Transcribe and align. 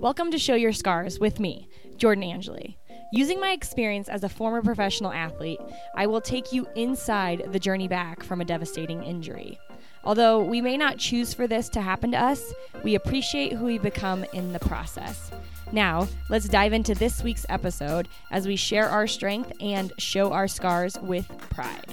Welcome 0.00 0.30
to 0.30 0.38
Show 0.38 0.54
Your 0.54 0.72
Scars 0.72 1.20
with 1.20 1.38
me, 1.38 1.68
Jordan 1.98 2.24
Angeli. 2.24 2.78
Using 3.12 3.38
my 3.38 3.50
experience 3.50 4.08
as 4.08 4.24
a 4.24 4.30
former 4.30 4.62
professional 4.62 5.12
athlete, 5.12 5.60
I 5.94 6.06
will 6.06 6.22
take 6.22 6.54
you 6.54 6.66
inside 6.74 7.44
the 7.52 7.58
journey 7.58 7.86
back 7.86 8.22
from 8.22 8.40
a 8.40 8.46
devastating 8.46 9.02
injury. 9.02 9.58
Although 10.02 10.42
we 10.42 10.62
may 10.62 10.78
not 10.78 10.96
choose 10.96 11.34
for 11.34 11.46
this 11.46 11.68
to 11.68 11.82
happen 11.82 12.12
to 12.12 12.18
us, 12.18 12.54
we 12.82 12.94
appreciate 12.94 13.52
who 13.52 13.66
we 13.66 13.76
become 13.76 14.24
in 14.32 14.54
the 14.54 14.58
process. 14.60 15.30
Now, 15.70 16.08
let's 16.30 16.48
dive 16.48 16.72
into 16.72 16.94
this 16.94 17.22
week's 17.22 17.44
episode 17.50 18.08
as 18.30 18.46
we 18.46 18.56
share 18.56 18.88
our 18.88 19.06
strength 19.06 19.52
and 19.60 19.92
show 19.98 20.32
our 20.32 20.48
scars 20.48 20.98
with 21.02 21.28
pride. 21.50 21.84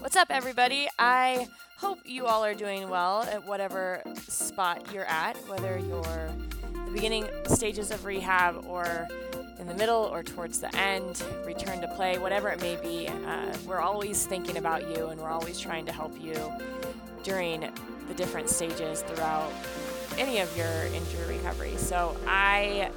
What's 0.00 0.16
up, 0.16 0.28
everybody? 0.28 0.88
I 0.98 1.48
hope 1.76 1.98
you 2.04 2.26
all 2.26 2.42
are 2.44 2.54
doing 2.54 2.88
well 2.88 3.22
at 3.24 3.44
whatever 3.44 4.02
spot 4.28 4.92
you're 4.92 5.04
at, 5.04 5.36
whether 5.46 5.78
you're 5.78 6.30
the 6.86 6.90
beginning 6.92 7.28
stages 7.46 7.90
of 7.90 8.04
rehab 8.04 8.64
or 8.66 9.06
in 9.58 9.66
the 9.66 9.74
middle 9.74 10.08
or 10.12 10.22
towards 10.22 10.60
the 10.60 10.74
end, 10.76 11.22
return 11.44 11.80
to 11.80 11.88
play, 11.88 12.18
whatever 12.18 12.48
it 12.48 12.60
may 12.60 12.76
be. 12.76 13.08
Uh, 13.08 13.54
we're 13.66 13.80
always 13.80 14.24
thinking 14.26 14.56
about 14.56 14.88
you 14.88 15.08
and 15.08 15.20
we're 15.20 15.30
always 15.30 15.58
trying 15.58 15.84
to 15.84 15.92
help 15.92 16.18
you 16.20 16.34
during 17.22 17.68
the 18.08 18.14
different 18.14 18.48
stages 18.48 19.02
throughout 19.02 19.52
any 20.16 20.38
of 20.38 20.56
your 20.56 20.84
injury 20.94 21.36
recovery. 21.36 21.76
So 21.76 22.16
I 22.26 22.90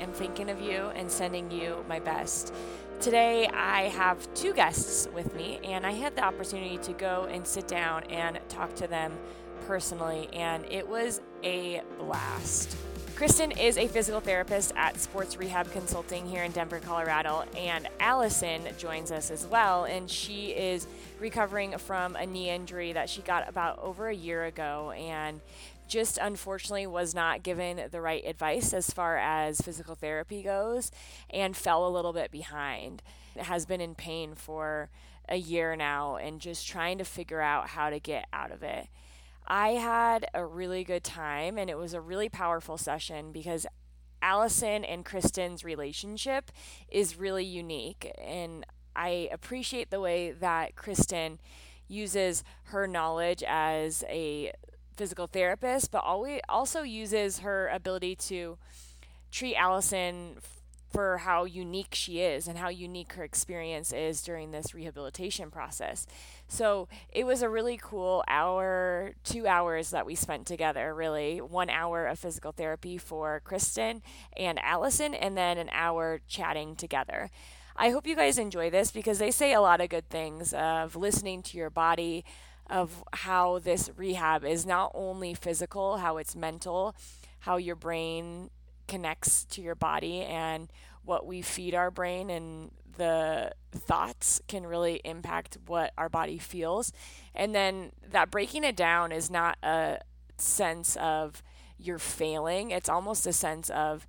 am 0.00 0.12
thinking 0.12 0.48
of 0.48 0.60
you 0.60 0.90
and 0.94 1.10
sending 1.10 1.50
you 1.50 1.84
my 1.88 1.98
best. 1.98 2.54
Today, 3.02 3.48
I 3.48 3.88
have 3.88 4.32
two 4.32 4.54
guests 4.54 5.08
with 5.12 5.34
me, 5.34 5.58
and 5.64 5.84
I 5.84 5.90
had 5.90 6.14
the 6.14 6.22
opportunity 6.22 6.78
to 6.78 6.92
go 6.92 7.26
and 7.28 7.44
sit 7.44 7.66
down 7.66 8.04
and 8.04 8.38
talk 8.48 8.76
to 8.76 8.86
them 8.86 9.18
personally, 9.66 10.28
and 10.32 10.64
it 10.70 10.88
was 10.88 11.20
a 11.42 11.82
blast. 11.98 12.76
Kristen 13.16 13.50
is 13.50 13.76
a 13.76 13.88
physical 13.88 14.20
therapist 14.20 14.72
at 14.76 15.00
Sports 15.00 15.36
Rehab 15.36 15.72
Consulting 15.72 16.26
here 16.26 16.44
in 16.44 16.52
Denver, 16.52 16.78
Colorado, 16.78 17.44
and 17.56 17.88
Allison 17.98 18.68
joins 18.78 19.10
us 19.10 19.32
as 19.32 19.48
well, 19.48 19.82
and 19.82 20.08
she 20.08 20.50
is 20.50 20.86
recovering 21.18 21.76
from 21.78 22.14
a 22.14 22.24
knee 22.24 22.50
injury 22.50 22.92
that 22.92 23.10
she 23.10 23.20
got 23.22 23.48
about 23.48 23.80
over 23.80 24.10
a 24.10 24.14
year 24.14 24.44
ago, 24.44 24.92
and 24.92 25.40
just 25.92 26.16
unfortunately 26.16 26.86
was 26.86 27.14
not 27.14 27.42
given 27.42 27.78
the 27.90 28.00
right 28.00 28.24
advice 28.26 28.72
as 28.72 28.88
far 28.88 29.18
as 29.18 29.60
physical 29.60 29.94
therapy 29.94 30.42
goes 30.42 30.90
and 31.28 31.54
fell 31.54 31.86
a 31.86 31.90
little 31.90 32.14
bit 32.14 32.30
behind. 32.30 33.02
Has 33.36 33.66
been 33.66 33.82
in 33.82 33.94
pain 33.94 34.34
for 34.34 34.88
a 35.28 35.36
year 35.36 35.76
now 35.76 36.16
and 36.16 36.40
just 36.40 36.66
trying 36.66 36.96
to 36.96 37.04
figure 37.04 37.42
out 37.42 37.68
how 37.68 37.90
to 37.90 38.00
get 38.00 38.26
out 38.32 38.50
of 38.50 38.62
it. 38.62 38.88
I 39.46 39.70
had 39.72 40.26
a 40.32 40.46
really 40.46 40.82
good 40.82 41.04
time 41.04 41.58
and 41.58 41.68
it 41.68 41.76
was 41.76 41.92
a 41.92 42.00
really 42.00 42.30
powerful 42.30 42.78
session 42.78 43.30
because 43.30 43.66
Allison 44.22 44.84
and 44.84 45.04
Kristen's 45.04 45.62
relationship 45.62 46.50
is 46.88 47.18
really 47.18 47.44
unique 47.44 48.10
and 48.18 48.64
I 48.96 49.28
appreciate 49.30 49.90
the 49.90 50.00
way 50.00 50.32
that 50.32 50.74
Kristen 50.74 51.38
uses 51.86 52.44
her 52.64 52.86
knowledge 52.86 53.42
as 53.46 54.04
a 54.08 54.52
physical 54.96 55.26
therapist, 55.26 55.90
but 55.90 56.04
always 56.04 56.40
also 56.48 56.82
uses 56.82 57.40
her 57.40 57.68
ability 57.68 58.16
to 58.16 58.58
treat 59.30 59.56
Allison 59.56 60.36
for 60.92 61.18
how 61.18 61.44
unique 61.44 61.94
she 61.94 62.20
is 62.20 62.46
and 62.46 62.58
how 62.58 62.68
unique 62.68 63.14
her 63.14 63.24
experience 63.24 63.92
is 63.92 64.22
during 64.22 64.50
this 64.50 64.74
rehabilitation 64.74 65.50
process. 65.50 66.06
So 66.48 66.86
it 67.10 67.24
was 67.24 67.40
a 67.40 67.48
really 67.48 67.78
cool 67.80 68.22
hour, 68.28 69.12
two 69.24 69.46
hours 69.46 69.90
that 69.90 70.04
we 70.04 70.14
spent 70.14 70.46
together, 70.46 70.94
really. 70.94 71.40
One 71.40 71.70
hour 71.70 72.06
of 72.06 72.18
physical 72.18 72.52
therapy 72.52 72.98
for 72.98 73.40
Kristen 73.42 74.02
and 74.36 74.58
Allison, 74.62 75.14
and 75.14 75.36
then 75.36 75.56
an 75.56 75.70
hour 75.72 76.20
chatting 76.28 76.76
together. 76.76 77.30
I 77.74 77.88
hope 77.88 78.06
you 78.06 78.14
guys 78.14 78.36
enjoy 78.36 78.68
this 78.68 78.90
because 78.90 79.18
they 79.18 79.30
say 79.30 79.54
a 79.54 79.62
lot 79.62 79.80
of 79.80 79.88
good 79.88 80.10
things 80.10 80.52
of 80.52 80.94
listening 80.94 81.42
to 81.44 81.56
your 81.56 81.70
body, 81.70 82.22
of 82.72 83.04
how 83.12 83.58
this 83.58 83.90
rehab 83.96 84.44
is 84.44 84.64
not 84.64 84.90
only 84.94 85.34
physical, 85.34 85.98
how 85.98 86.16
it's 86.16 86.34
mental, 86.34 86.96
how 87.40 87.58
your 87.58 87.76
brain 87.76 88.50
connects 88.88 89.44
to 89.44 89.60
your 89.60 89.74
body, 89.74 90.22
and 90.22 90.72
what 91.04 91.26
we 91.26 91.42
feed 91.42 91.74
our 91.74 91.90
brain 91.90 92.30
and 92.30 92.70
the 92.96 93.52
thoughts 93.72 94.40
can 94.48 94.66
really 94.66 95.00
impact 95.04 95.58
what 95.66 95.92
our 95.98 96.08
body 96.08 96.38
feels. 96.38 96.92
And 97.34 97.54
then 97.54 97.92
that 98.10 98.30
breaking 98.30 98.64
it 98.64 98.76
down 98.76 99.12
is 99.12 99.30
not 99.30 99.58
a 99.62 99.98
sense 100.38 100.96
of 100.96 101.42
you're 101.78 101.98
failing, 101.98 102.70
it's 102.70 102.88
almost 102.88 103.26
a 103.26 103.32
sense 103.32 103.68
of 103.70 104.06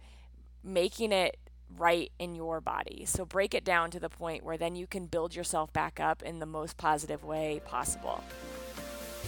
making 0.63 1.11
it 1.11 1.37
right 1.77 2.11
in 2.19 2.35
your 2.35 2.61
body. 2.61 3.03
So 3.05 3.25
break 3.25 3.53
it 3.53 3.63
down 3.63 3.91
to 3.91 3.99
the 3.99 4.09
point 4.09 4.43
where 4.43 4.57
then 4.57 4.75
you 4.75 4.85
can 4.85 5.07
build 5.07 5.35
yourself 5.35 5.73
back 5.73 5.99
up 5.99 6.21
in 6.21 6.39
the 6.39 6.45
most 6.45 6.77
positive 6.77 7.23
way 7.23 7.61
possible. 7.65 8.23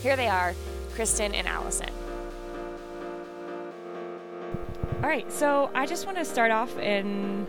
Here 0.01 0.15
they 0.15 0.27
are, 0.27 0.53
Kristen 0.93 1.33
and 1.33 1.47
Allison. 1.47 1.89
All 5.03 5.09
right, 5.09 5.31
so 5.31 5.69
I 5.75 5.85
just 5.85 6.05
want 6.05 6.17
to 6.17 6.25
start 6.25 6.51
off 6.51 6.77
and 6.77 7.47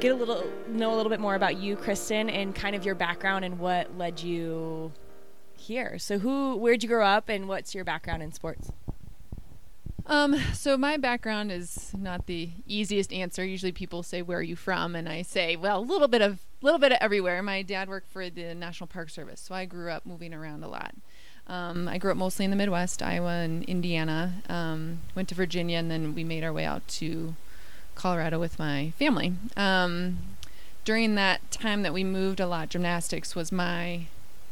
get 0.00 0.10
a 0.10 0.14
little 0.14 0.44
know 0.68 0.92
a 0.92 0.96
little 0.96 1.10
bit 1.10 1.20
more 1.20 1.34
about 1.34 1.58
you, 1.58 1.76
Kristen, 1.76 2.28
and 2.28 2.54
kind 2.54 2.74
of 2.74 2.84
your 2.84 2.94
background 2.96 3.44
and 3.44 3.58
what 3.58 3.96
led 3.96 4.20
you 4.20 4.92
here. 5.56 5.98
So 5.98 6.18
who 6.18 6.56
where'd 6.56 6.82
you 6.82 6.88
grow 6.88 7.06
up 7.06 7.28
and 7.28 7.46
what's 7.48 7.74
your 7.74 7.84
background 7.84 8.22
in 8.22 8.32
sports? 8.32 8.72
Um, 10.06 10.36
so 10.52 10.76
my 10.76 10.96
background 10.96 11.52
is 11.52 11.92
not 11.96 12.26
the 12.26 12.50
easiest 12.66 13.12
answer. 13.12 13.44
Usually 13.44 13.70
people 13.70 14.02
say, 14.02 14.20
"Where 14.20 14.38
are 14.38 14.42
you 14.42 14.56
from?" 14.56 14.96
and 14.96 15.08
I 15.08 15.22
say, 15.22 15.54
"Well, 15.54 15.78
a 15.78 15.80
little 15.80 16.08
bit 16.08 16.20
of 16.20 16.40
little 16.60 16.80
bit 16.80 16.90
of 16.90 16.98
everywhere." 17.00 17.40
My 17.42 17.62
dad 17.62 17.88
worked 17.88 18.10
for 18.10 18.28
the 18.28 18.54
National 18.54 18.88
Park 18.88 19.10
Service, 19.10 19.40
so 19.40 19.54
I 19.54 19.64
grew 19.66 19.90
up 19.90 20.04
moving 20.04 20.34
around 20.34 20.64
a 20.64 20.68
lot. 20.68 20.94
Um, 21.48 21.88
I 21.88 21.98
grew 21.98 22.10
up 22.10 22.16
mostly 22.16 22.44
in 22.44 22.50
the 22.50 22.56
Midwest, 22.56 23.02
Iowa 23.02 23.40
and 23.40 23.64
Indiana. 23.64 24.42
Um, 24.48 25.00
went 25.14 25.28
to 25.30 25.34
Virginia, 25.34 25.78
and 25.78 25.90
then 25.90 26.14
we 26.14 26.24
made 26.24 26.44
our 26.44 26.52
way 26.52 26.64
out 26.64 26.86
to 26.88 27.34
Colorado 27.94 28.38
with 28.38 28.58
my 28.58 28.92
family. 28.98 29.34
Um, 29.56 30.18
during 30.84 31.14
that 31.16 31.50
time 31.50 31.82
that 31.82 31.92
we 31.92 32.04
moved 32.04 32.40
a 32.40 32.46
lot, 32.46 32.68
gymnastics 32.68 33.34
was 33.34 33.52
my 33.52 34.06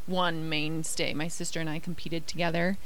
one 0.06 0.49
mainstay. 0.49 1.15
My 1.15 1.29
sister 1.29 1.61
and 1.61 1.71
I 1.71 1.79
competed 1.79 2.27
together. 2.27 2.77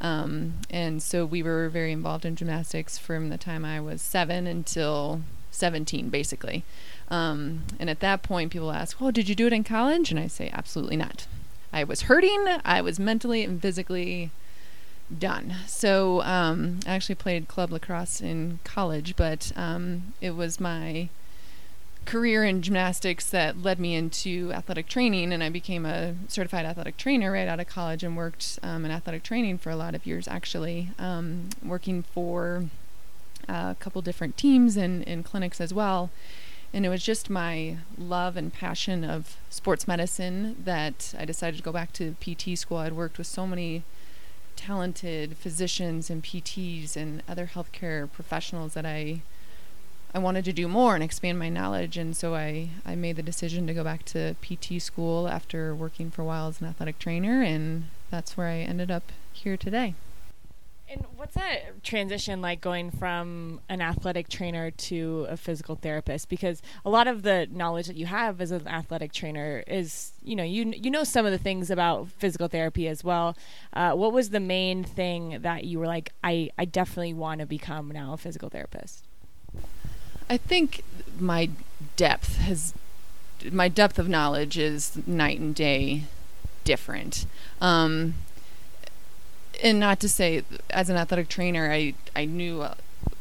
Um, 0.00 0.54
and 0.68 1.02
so 1.02 1.24
we 1.24 1.42
were 1.42 1.68
very 1.68 1.92
involved 1.92 2.24
in 2.24 2.36
gymnastics 2.36 2.98
from 2.98 3.28
the 3.28 3.38
time 3.38 3.64
I 3.64 3.80
was 3.80 4.02
seven 4.02 4.46
until 4.46 5.22
17, 5.52 6.08
basically. 6.08 6.64
Um, 7.08 7.62
and 7.78 7.88
at 7.88 8.00
that 8.00 8.22
point, 8.22 8.52
people 8.52 8.72
ask, 8.72 9.00
Well, 9.00 9.12
did 9.12 9.28
you 9.28 9.34
do 9.34 9.46
it 9.46 9.52
in 9.52 9.64
college? 9.64 10.10
And 10.10 10.18
I 10.18 10.26
say, 10.26 10.50
Absolutely 10.52 10.96
not. 10.96 11.26
I 11.72 11.84
was 11.84 12.02
hurting. 12.02 12.46
I 12.64 12.80
was 12.80 12.98
mentally 12.98 13.42
and 13.44 13.60
physically 13.60 14.30
done. 15.18 15.54
So 15.66 16.22
um, 16.22 16.80
I 16.86 16.94
actually 16.94 17.14
played 17.16 17.48
club 17.48 17.72
lacrosse 17.72 18.20
in 18.20 18.60
college, 18.64 19.16
but 19.16 19.52
um, 19.56 20.14
it 20.20 20.32
was 20.32 20.60
my 20.60 21.08
career 22.04 22.44
in 22.44 22.62
gymnastics 22.62 23.30
that 23.30 23.62
led 23.62 23.78
me 23.78 23.94
into 23.94 24.52
athletic 24.52 24.88
training, 24.88 25.32
and 25.32 25.42
I 25.42 25.48
became 25.48 25.86
a 25.86 26.14
certified 26.28 26.66
athletic 26.66 26.96
trainer 26.96 27.32
right 27.32 27.46
out 27.46 27.60
of 27.60 27.68
college 27.68 28.02
and 28.02 28.16
worked 28.16 28.58
um, 28.62 28.84
in 28.84 28.90
athletic 28.90 29.22
training 29.22 29.58
for 29.58 29.70
a 29.70 29.76
lot 29.76 29.94
of 29.94 30.04
years, 30.06 30.26
actually, 30.26 30.90
um, 30.98 31.50
working 31.64 32.02
for 32.02 32.64
a 33.48 33.76
couple 33.78 34.02
different 34.02 34.36
teams 34.36 34.76
and, 34.76 35.06
and 35.06 35.24
clinics 35.24 35.60
as 35.60 35.72
well. 35.72 36.10
And 36.74 36.86
it 36.86 36.88
was 36.88 37.02
just 37.02 37.28
my 37.28 37.76
love 37.98 38.36
and 38.36 38.52
passion 38.52 39.04
of 39.04 39.36
sports 39.50 39.86
medicine 39.86 40.56
that 40.64 41.14
I 41.18 41.24
decided 41.24 41.58
to 41.58 41.62
go 41.62 41.72
back 41.72 41.92
to 41.94 42.16
PT 42.20 42.58
school. 42.58 42.78
I'd 42.78 42.94
worked 42.94 43.18
with 43.18 43.26
so 43.26 43.46
many 43.46 43.82
talented 44.56 45.36
physicians 45.36 46.08
and 46.08 46.22
PTs 46.22 46.96
and 46.96 47.22
other 47.28 47.50
healthcare 47.54 48.10
professionals 48.10 48.74
that 48.74 48.86
I 48.86 49.22
I 50.14 50.18
wanted 50.18 50.44
to 50.44 50.52
do 50.52 50.68
more 50.68 50.94
and 50.94 51.02
expand 51.02 51.38
my 51.38 51.48
knowledge 51.48 51.96
and 51.96 52.14
so 52.14 52.34
I, 52.34 52.68
I 52.84 52.94
made 52.94 53.16
the 53.16 53.22
decision 53.22 53.66
to 53.66 53.72
go 53.72 53.82
back 53.82 54.04
to 54.06 54.36
PT 54.42 54.80
school 54.82 55.26
after 55.26 55.74
working 55.74 56.10
for 56.10 56.20
a 56.20 56.24
while 56.26 56.48
as 56.48 56.60
an 56.60 56.66
athletic 56.66 56.98
trainer 56.98 57.42
and 57.42 57.84
that's 58.10 58.36
where 58.36 58.48
I 58.48 58.58
ended 58.58 58.90
up 58.90 59.10
here 59.32 59.56
today. 59.56 59.94
And 60.92 61.06
what's 61.16 61.34
that 61.36 61.82
transition 61.82 62.42
like 62.42 62.60
going 62.60 62.90
from 62.90 63.60
an 63.70 63.80
athletic 63.80 64.28
trainer 64.28 64.70
to 64.70 65.26
a 65.30 65.38
physical 65.38 65.74
therapist? 65.74 66.28
Because 66.28 66.60
a 66.84 66.90
lot 66.90 67.06
of 67.06 67.22
the 67.22 67.48
knowledge 67.50 67.86
that 67.86 67.96
you 67.96 68.04
have 68.06 68.42
as 68.42 68.50
an 68.50 68.68
athletic 68.68 69.12
trainer 69.12 69.64
is, 69.66 70.12
you 70.22 70.36
know, 70.36 70.42
you 70.42 70.74
you 70.76 70.90
know 70.90 71.02
some 71.02 71.24
of 71.24 71.32
the 71.32 71.38
things 71.38 71.70
about 71.70 72.08
physical 72.08 72.46
therapy 72.46 72.88
as 72.88 73.02
well. 73.02 73.34
Uh, 73.72 73.92
what 73.92 74.12
was 74.12 74.30
the 74.30 74.40
main 74.40 74.84
thing 74.84 75.38
that 75.40 75.64
you 75.64 75.78
were 75.78 75.86
like, 75.86 76.12
I 76.22 76.50
I 76.58 76.66
definitely 76.66 77.14
want 77.14 77.40
to 77.40 77.46
become 77.46 77.90
now 77.90 78.12
a 78.12 78.18
physical 78.18 78.50
therapist? 78.50 79.02
I 80.28 80.36
think 80.36 80.84
my 81.18 81.48
depth 81.96 82.36
has 82.36 82.74
my 83.50 83.68
depth 83.68 83.98
of 83.98 84.10
knowledge 84.10 84.58
is 84.58 84.98
night 85.06 85.40
and 85.40 85.54
day 85.54 86.04
different. 86.64 87.24
Um, 87.62 88.14
and 89.62 89.80
not 89.80 90.00
to 90.00 90.08
say 90.08 90.42
as 90.70 90.90
an 90.90 90.96
athletic 90.96 91.28
trainer 91.28 91.72
I 91.72 91.94
I 92.14 92.24
knew 92.26 92.62
uh, 92.62 92.74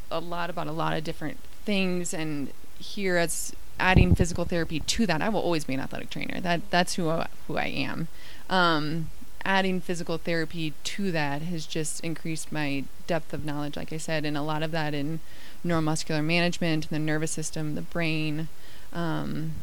a 0.09 0.19
lot 0.19 0.49
about 0.49 0.67
a 0.67 0.71
lot 0.71 0.97
of 0.97 1.03
different 1.03 1.37
things 1.63 2.13
and 2.13 2.51
here 2.79 3.17
as 3.17 3.53
adding 3.79 4.13
physical 4.15 4.45
therapy 4.45 4.79
to 4.79 5.05
that, 5.07 5.21
I 5.21 5.29
will 5.29 5.41
always 5.41 5.65
be 5.65 5.73
an 5.73 5.79
athletic 5.79 6.09
trainer. 6.09 6.39
That 6.39 6.69
that's 6.69 6.95
who 6.95 7.09
I, 7.09 7.27
who 7.47 7.57
I 7.57 7.65
am. 7.65 8.07
Um, 8.49 9.09
adding 9.43 9.81
physical 9.81 10.17
therapy 10.17 10.73
to 10.83 11.11
that 11.11 11.41
has 11.41 11.65
just 11.65 11.99
increased 12.01 12.51
my 12.51 12.83
depth 13.07 13.33
of 13.33 13.43
knowledge, 13.43 13.75
like 13.75 13.91
I 13.91 13.97
said, 13.97 14.23
and 14.23 14.37
a 14.37 14.41
lot 14.41 14.61
of 14.61 14.71
that 14.71 14.93
in 14.93 15.19
neuromuscular 15.65 16.23
management, 16.23 16.85
and 16.85 16.95
the 16.95 16.99
nervous 16.99 17.31
system, 17.31 17.75
the 17.75 17.81
brain, 17.81 18.49
um, 18.93 19.53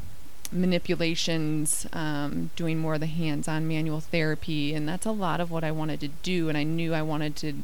manipulations, 0.53 1.87
um, 1.93 2.51
doing 2.57 2.79
more 2.79 2.95
of 2.95 3.01
the 3.01 3.07
hands-on 3.07 3.69
manual 3.69 4.01
therapy, 4.01 4.75
and 4.75 4.89
that's 4.89 5.07
a 5.07 5.13
lot 5.13 5.41
of 5.41 5.51
what 5.51 5.65
I 5.65 5.71
wanted 5.71 6.01
to 6.01 6.09
do, 6.09 6.49
and 6.49 6.57
I 6.57 6.63
knew 6.63 6.95
I 6.95 7.03
wanted 7.03 7.37
to 7.37 7.55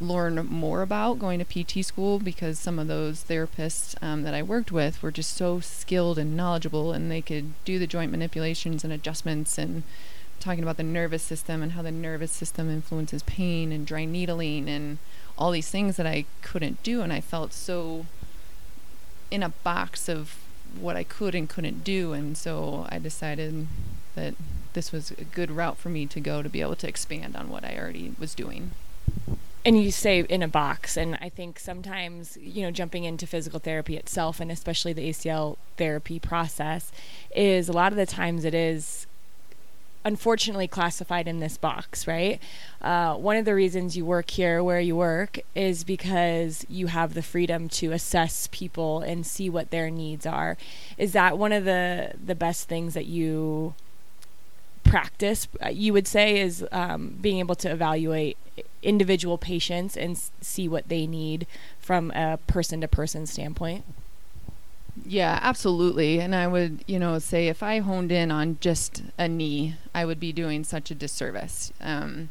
learn 0.00 0.34
more 0.46 0.82
about 0.82 1.18
going 1.18 1.42
to 1.42 1.64
PT 1.64 1.84
school 1.84 2.18
because 2.18 2.58
some 2.58 2.78
of 2.78 2.86
those 2.86 3.24
therapists 3.24 3.94
um, 4.02 4.22
that 4.22 4.34
I 4.34 4.42
worked 4.42 4.70
with 4.70 5.02
were 5.02 5.10
just 5.10 5.34
so 5.34 5.60
skilled 5.60 6.18
and 6.18 6.36
knowledgeable, 6.36 6.92
and 6.92 7.10
they 7.10 7.22
could 7.22 7.52
do 7.64 7.78
the 7.78 7.86
joint 7.86 8.10
manipulations 8.10 8.84
and 8.84 8.92
adjustments 8.92 9.56
and 9.56 9.82
talking 10.38 10.62
about 10.62 10.76
the 10.76 10.82
nervous 10.82 11.22
system 11.22 11.62
and 11.62 11.72
how 11.72 11.82
the 11.82 11.90
nervous 11.90 12.30
system 12.30 12.68
influences 12.68 13.22
pain 13.22 13.72
and 13.72 13.86
dry 13.86 14.04
needling 14.04 14.68
and 14.68 14.98
all 15.38 15.50
these 15.50 15.70
things 15.70 15.96
that 15.96 16.06
I 16.06 16.26
couldn't 16.42 16.82
do, 16.82 17.00
and 17.02 17.12
I 17.12 17.20
felt 17.20 17.52
so 17.52 18.06
in 19.30 19.42
a 19.42 19.48
box 19.48 20.08
of 20.08 20.36
what 20.80 20.96
I 20.96 21.04
could 21.04 21.34
and 21.34 21.48
couldn't 21.48 21.84
do, 21.84 22.12
and 22.12 22.36
so 22.36 22.86
I 22.88 22.98
decided 22.98 23.66
that 24.14 24.34
this 24.72 24.92
was 24.92 25.10
a 25.12 25.24
good 25.24 25.50
route 25.50 25.78
for 25.78 25.88
me 25.88 26.06
to 26.06 26.20
go 26.20 26.42
to 26.42 26.48
be 26.48 26.60
able 26.60 26.76
to 26.76 26.88
expand 26.88 27.36
on 27.36 27.48
what 27.48 27.64
I 27.64 27.76
already 27.76 28.14
was 28.18 28.34
doing. 28.34 28.72
And 29.64 29.82
you 29.82 29.90
say 29.90 30.20
in 30.20 30.44
a 30.44 30.48
box 30.48 30.96
and 30.96 31.18
i 31.20 31.28
think 31.28 31.58
sometimes 31.58 32.38
you 32.40 32.62
know 32.62 32.70
jumping 32.70 33.02
into 33.02 33.26
physical 33.26 33.58
therapy 33.58 33.96
itself 33.96 34.38
and 34.38 34.52
especially 34.52 34.92
the 34.92 35.10
acl 35.10 35.56
therapy 35.76 36.20
process 36.20 36.92
is 37.34 37.68
a 37.68 37.72
lot 37.72 37.90
of 37.90 37.96
the 37.96 38.06
times 38.06 38.44
it 38.44 38.54
is 38.54 39.08
unfortunately 40.06 40.68
classified 40.68 41.26
in 41.26 41.40
this 41.40 41.58
box 41.58 42.06
right? 42.06 42.40
Uh, 42.80 43.14
one 43.16 43.36
of 43.36 43.44
the 43.44 43.54
reasons 43.54 43.96
you 43.96 44.04
work 44.04 44.30
here 44.30 44.62
where 44.62 44.80
you 44.80 44.94
work 44.94 45.40
is 45.54 45.82
because 45.82 46.64
you 46.68 46.86
have 46.86 47.14
the 47.14 47.22
freedom 47.22 47.68
to 47.68 47.90
assess 47.90 48.48
people 48.52 49.00
and 49.00 49.26
see 49.26 49.50
what 49.50 49.70
their 49.70 49.90
needs 49.90 50.24
are. 50.24 50.56
Is 50.96 51.12
that 51.12 51.36
one 51.36 51.52
of 51.52 51.64
the 51.64 52.12
the 52.24 52.36
best 52.36 52.68
things 52.68 52.94
that 52.94 53.06
you 53.06 53.74
practice 54.84 55.48
uh, 55.64 55.68
you 55.68 55.92
would 55.92 56.06
say 56.06 56.38
is 56.40 56.64
um, 56.70 57.18
being 57.20 57.40
able 57.40 57.56
to 57.56 57.68
evaluate 57.68 58.36
individual 58.84 59.36
patients 59.36 59.96
and 59.96 60.16
see 60.40 60.68
what 60.68 60.88
they 60.88 61.04
need 61.08 61.44
from 61.80 62.12
a 62.12 62.38
person 62.46 62.80
to 62.80 62.86
person 62.86 63.26
standpoint 63.26 63.84
yeah 65.06 65.38
absolutely. 65.42 66.20
And 66.20 66.34
i 66.34 66.46
would 66.46 66.84
you 66.86 66.98
know 66.98 67.18
say 67.18 67.48
if 67.48 67.62
i 67.62 67.78
honed 67.78 68.12
in 68.12 68.30
on 68.30 68.58
just 68.60 69.02
a 69.18 69.28
knee 69.28 69.76
i 69.94 70.04
would 70.04 70.20
be 70.20 70.32
doing 70.32 70.64
such 70.64 70.90
a 70.90 70.94
disservice. 70.94 71.72
Um, 71.80 72.30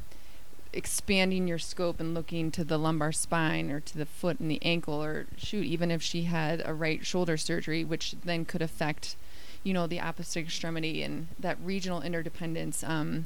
expanding 0.75 1.47
your 1.47 1.57
scope 1.57 2.01
and 2.01 2.13
looking 2.13 2.51
to 2.51 2.63
the 2.63 2.77
lumbar 2.77 3.13
spine 3.13 3.71
or 3.71 3.79
to 3.79 3.97
the 3.97 4.05
foot 4.05 4.39
and 4.39 4.51
the 4.51 4.61
ankle 4.61 5.01
or 5.01 5.25
shoot 5.37 5.65
even 5.65 5.89
if 5.89 6.01
she 6.01 6.23
had 6.23 6.61
a 6.65 6.73
right 6.73 7.05
shoulder 7.05 7.37
surgery 7.37 7.83
which 7.85 8.13
then 8.25 8.43
could 8.43 8.61
affect 8.61 9.15
you 9.63 9.73
know 9.73 9.87
the 9.87 10.01
opposite 10.01 10.41
extremity 10.41 11.01
and 11.01 11.27
that 11.39 11.57
regional 11.63 12.01
interdependence 12.01 12.83
um, 12.83 13.25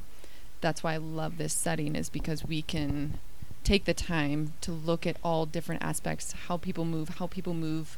that's 0.61 0.83
why 0.83 0.93
i 0.93 0.97
love 0.97 1.37
this 1.37 1.53
setting 1.53 1.95
is 1.95 2.07
because 2.09 2.45
we 2.45 2.61
can 2.61 3.19
take 3.63 3.85
the 3.85 3.95
time 3.95 4.53
to 4.61 4.71
look 4.71 5.07
at 5.07 5.17
all 5.23 5.45
different 5.47 5.81
aspects 5.81 6.33
how 6.47 6.55
people 6.55 6.85
move 6.85 7.09
how 7.17 7.25
people 7.25 7.55
move 7.55 7.97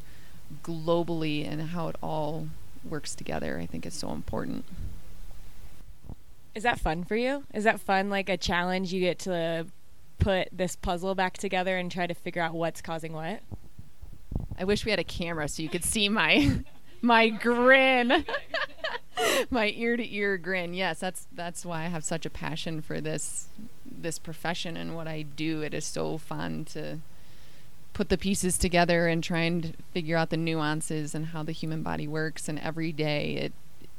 globally 0.64 1.48
and 1.50 1.62
how 1.62 1.88
it 1.88 1.96
all 2.02 2.48
works 2.90 3.14
together 3.16 3.60
i 3.62 3.66
think 3.66 3.86
is 3.86 3.94
so 3.94 4.12
important. 4.12 4.66
Is 6.54 6.64
that 6.64 6.80
fun 6.80 7.04
for 7.04 7.16
you? 7.16 7.46
Is 7.54 7.64
that 7.64 7.80
fun 7.80 8.10
like 8.10 8.28
a 8.28 8.38
challenge 8.38 8.92
you 8.92 9.00
get 9.00 9.20
to 9.20 9.68
put 10.20 10.50
this 10.52 10.76
puzzle 10.76 11.16
back 11.16 11.38
together 11.38 11.78
and 11.78 11.92
try 11.92 12.08
to 12.08 12.14
figure 12.14 12.42
out 12.42 12.54
what's 12.54 12.82
causing 12.82 13.14
what? 13.14 13.40
I 14.58 14.66
wish 14.66 14.84
we 14.84 14.92
had 14.92 15.00
a 15.00 15.04
camera 15.04 15.48
so 15.48 15.64
you 15.64 15.70
could 15.70 15.86
see 15.86 16.10
my 16.10 16.60
my 17.02 17.30
grin. 17.30 18.26
My 19.52 19.72
ear 19.76 19.98
to 19.98 20.16
ear 20.16 20.38
grin. 20.38 20.74
Yes 20.74 21.00
that's 21.00 21.28
that's 21.32 21.64
why 21.64 21.84
i 21.84 21.88
have 21.88 22.04
such 22.04 22.26
a 22.26 22.30
passion 22.30 22.82
for 22.82 23.00
this 23.00 23.48
this 23.86 24.18
profession 24.18 24.76
and 24.76 24.96
what 24.96 25.08
i 25.08 25.22
do. 25.22 25.62
It 25.62 25.74
is 25.74 25.86
so 25.86 26.18
fun 26.18 26.66
to 26.66 27.00
put 27.94 28.10
the 28.10 28.18
pieces 28.18 28.58
together 28.58 29.08
and 29.08 29.24
try 29.24 29.42
and 29.42 29.76
figure 29.94 30.18
out 30.18 30.30
the 30.30 30.38
nuances 30.38 31.14
and 31.14 31.28
how 31.28 31.44
the 31.44 31.52
human 31.52 31.84
body 31.84 32.08
works 32.08 32.48
and 32.48 32.60
every 32.60 32.92
day 32.92 33.36
it 33.36 33.54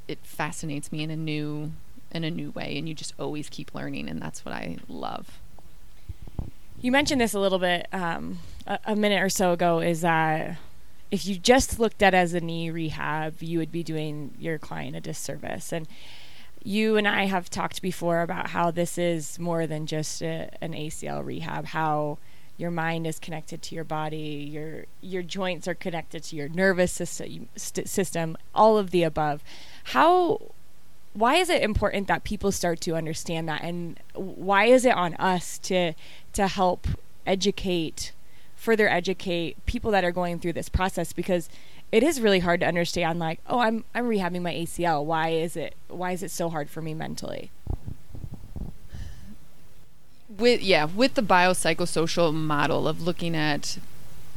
it 0.09 0.19
fascinates 0.23 0.91
me 0.91 1.03
in 1.03 1.11
a 1.11 1.17
new 1.17 1.73
in 2.11 2.25
a 2.25 2.31
new 2.31 2.50
way 2.50 2.77
and 2.77 2.89
you 2.89 2.94
just 2.94 3.15
always 3.19 3.49
keep 3.49 3.75
learning 3.75 4.09
and 4.09 4.21
that's 4.21 4.44
what 4.44 4.55
i 4.55 4.77
love 4.89 5.39
you 6.81 6.91
mentioned 6.91 7.21
this 7.21 7.35
a 7.35 7.39
little 7.39 7.59
bit 7.59 7.87
um, 7.93 8.39
a, 8.67 8.79
a 8.87 8.97
minute 8.97 9.23
or 9.23 9.29
so 9.29 9.53
ago 9.53 9.81
is 9.81 10.00
that 10.00 10.56
if 11.12 11.27
you 11.27 11.37
just 11.37 11.79
looked 11.79 12.03
at 12.03 12.15
as 12.15 12.33
a 12.33 12.41
knee 12.41 12.71
rehab, 12.71 13.43
you 13.43 13.59
would 13.59 13.71
be 13.71 13.83
doing 13.83 14.33
your 14.41 14.59
client 14.59 14.97
a 14.97 15.00
disservice. 15.00 15.71
And 15.71 15.87
you 16.65 16.97
and 16.97 17.06
I 17.06 17.27
have 17.27 17.50
talked 17.50 17.83
before 17.83 18.23
about 18.23 18.49
how 18.49 18.71
this 18.71 18.97
is 18.97 19.38
more 19.38 19.67
than 19.67 19.87
just 19.87 20.23
a, 20.23 20.49
an 20.62 20.73
ACL 20.73 21.25
rehab, 21.25 21.67
how 21.67 22.17
your 22.62 22.70
mind 22.70 23.09
is 23.09 23.19
connected 23.19 23.61
to 23.61 23.75
your 23.75 23.85
body, 23.85 24.49
your 24.50 24.87
your 25.00 25.23
joints 25.23 25.67
are 25.67 25.75
connected 25.75 26.23
to 26.23 26.37
your 26.37 26.49
nervous 26.49 26.93
system, 26.93 27.49
st- 27.56 27.88
system 27.88 28.37
all 28.55 28.79
of 28.79 28.93
the 28.93 29.03
above. 29.03 29.43
How 29.87 30.41
why 31.12 31.35
is 31.35 31.50
it 31.50 31.61
important 31.61 32.06
that 32.06 32.23
people 32.23 32.53
start 32.53 32.81
to 32.82 32.94
understand 32.94 33.49
that? 33.49 33.62
And 33.62 33.99
why 34.14 34.67
is 34.67 34.85
it 34.85 34.94
on 34.94 35.14
us 35.17 35.59
to 35.59 35.94
to 36.35 36.47
help 36.47 36.87
educate 37.26 38.12
further 38.55 38.88
educate 38.88 39.67
people 39.67 39.91
that 39.91 40.05
are 40.05 40.12
going 40.12 40.38
through 40.38 40.53
this 40.55 40.69
process? 40.69 41.12
Because 41.12 41.50
it 41.91 42.05
is 42.05 42.20
really 42.20 42.38
hard 42.38 42.61
to 42.61 42.67
understand 42.67 43.19
like 43.19 43.38
oh 43.47 43.59
i'm 43.59 43.85
i'm 43.94 44.06
rehabbing 44.09 44.41
my 44.41 44.55
acl 44.55 45.05
why 45.05 45.29
is 45.29 45.56
it 45.56 45.75
why 45.88 46.12
is 46.12 46.23
it 46.23 46.31
so 46.31 46.49
hard 46.49 46.70
for 46.70 46.81
me 46.81 46.94
mentally 46.94 47.50
with 50.38 50.62
yeah 50.62 50.84
with 50.84 51.14
the 51.14 51.23
biopsychosocial 51.23 52.32
model 52.32 52.88
of 52.88 53.02
looking 53.02 53.37
at 53.37 53.79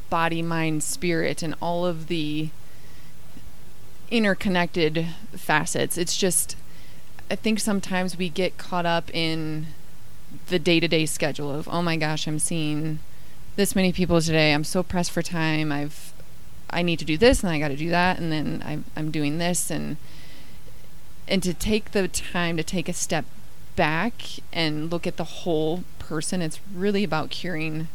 body 0.10 0.42
mind 0.42 0.84
spirit 0.84 1.42
and 1.42 1.56
all 1.62 1.86
of 1.86 2.08
the 2.08 2.50
interconnected 4.12 5.08
facets 5.34 5.98
it's 5.98 6.18
just 6.18 6.56
i 7.32 7.36
think 7.36 7.60
sometimes 7.60 8.18
we 8.18 8.30
get 8.30 8.58
caught 8.58 8.86
up 8.86 9.10
in 9.14 9.68
the 10.48 10.60
day-to-day 10.60 11.06
schedule 11.06 11.52
of 11.52 11.68
oh 11.70 11.82
my 11.82 11.96
gosh 11.96 12.28
i'm 12.28 12.40
seeing 12.40 13.00
this 13.56 13.76
many 13.76 13.92
people 13.92 14.22
today. 14.22 14.54
I'm 14.54 14.64
so 14.64 14.84
pressed 14.84 15.12
for 15.12 15.22
time. 15.22 15.72
I've 15.72 16.14
I 16.70 16.82
need 16.82 17.00
to 17.00 17.06
do 17.06 17.18
this 17.18 17.44
and 17.44 17.52
I 17.52 17.60
got 17.60 17.70
to 17.70 17.76
do 17.76 17.90
that 17.90 18.20
and 18.20 18.32
then 18.32 18.62
I'm 18.66 18.86
I'm 18.96 19.12
doing 19.12 19.38
this 19.38 19.70
and 19.70 19.98
and 21.28 21.42
to 21.44 21.54
take 21.54 21.92
the 21.92 22.08
time 22.08 22.58
to 22.58 22.64
take 22.64 22.90
a 22.90 22.94
step 22.94 23.26
back 23.76 24.22
and 24.54 24.92
look 24.92 25.06
at 25.06 25.18
the 25.18 25.24
whole 25.24 25.84
person. 26.00 26.42
It's 26.42 26.60
really 26.74 27.04
about 27.04 27.30
curing 27.30 27.88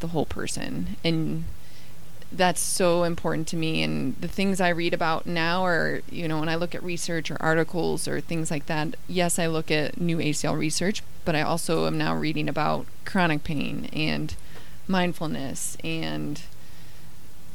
the 0.00 0.08
whole 0.08 0.26
person 0.26 0.96
and 1.04 1.44
that's 2.32 2.60
so 2.60 3.02
important 3.02 3.48
to 3.48 3.56
me 3.56 3.82
and 3.82 4.14
the 4.20 4.28
things 4.28 4.60
I 4.60 4.68
read 4.68 4.94
about 4.94 5.26
now 5.26 5.64
are 5.64 6.00
you 6.10 6.28
know 6.28 6.38
when 6.38 6.48
I 6.48 6.54
look 6.54 6.74
at 6.74 6.82
research 6.82 7.30
or 7.30 7.36
articles 7.40 8.06
or 8.06 8.20
things 8.20 8.50
like 8.50 8.66
that 8.66 8.94
yes 9.08 9.38
I 9.38 9.46
look 9.46 9.70
at 9.70 10.00
new 10.00 10.18
ACL 10.18 10.56
research 10.56 11.02
but 11.24 11.34
I 11.34 11.42
also 11.42 11.86
am 11.86 11.98
now 11.98 12.14
reading 12.14 12.48
about 12.48 12.86
chronic 13.04 13.44
pain 13.44 13.90
and 13.92 14.34
mindfulness 14.86 15.76
and 15.82 16.40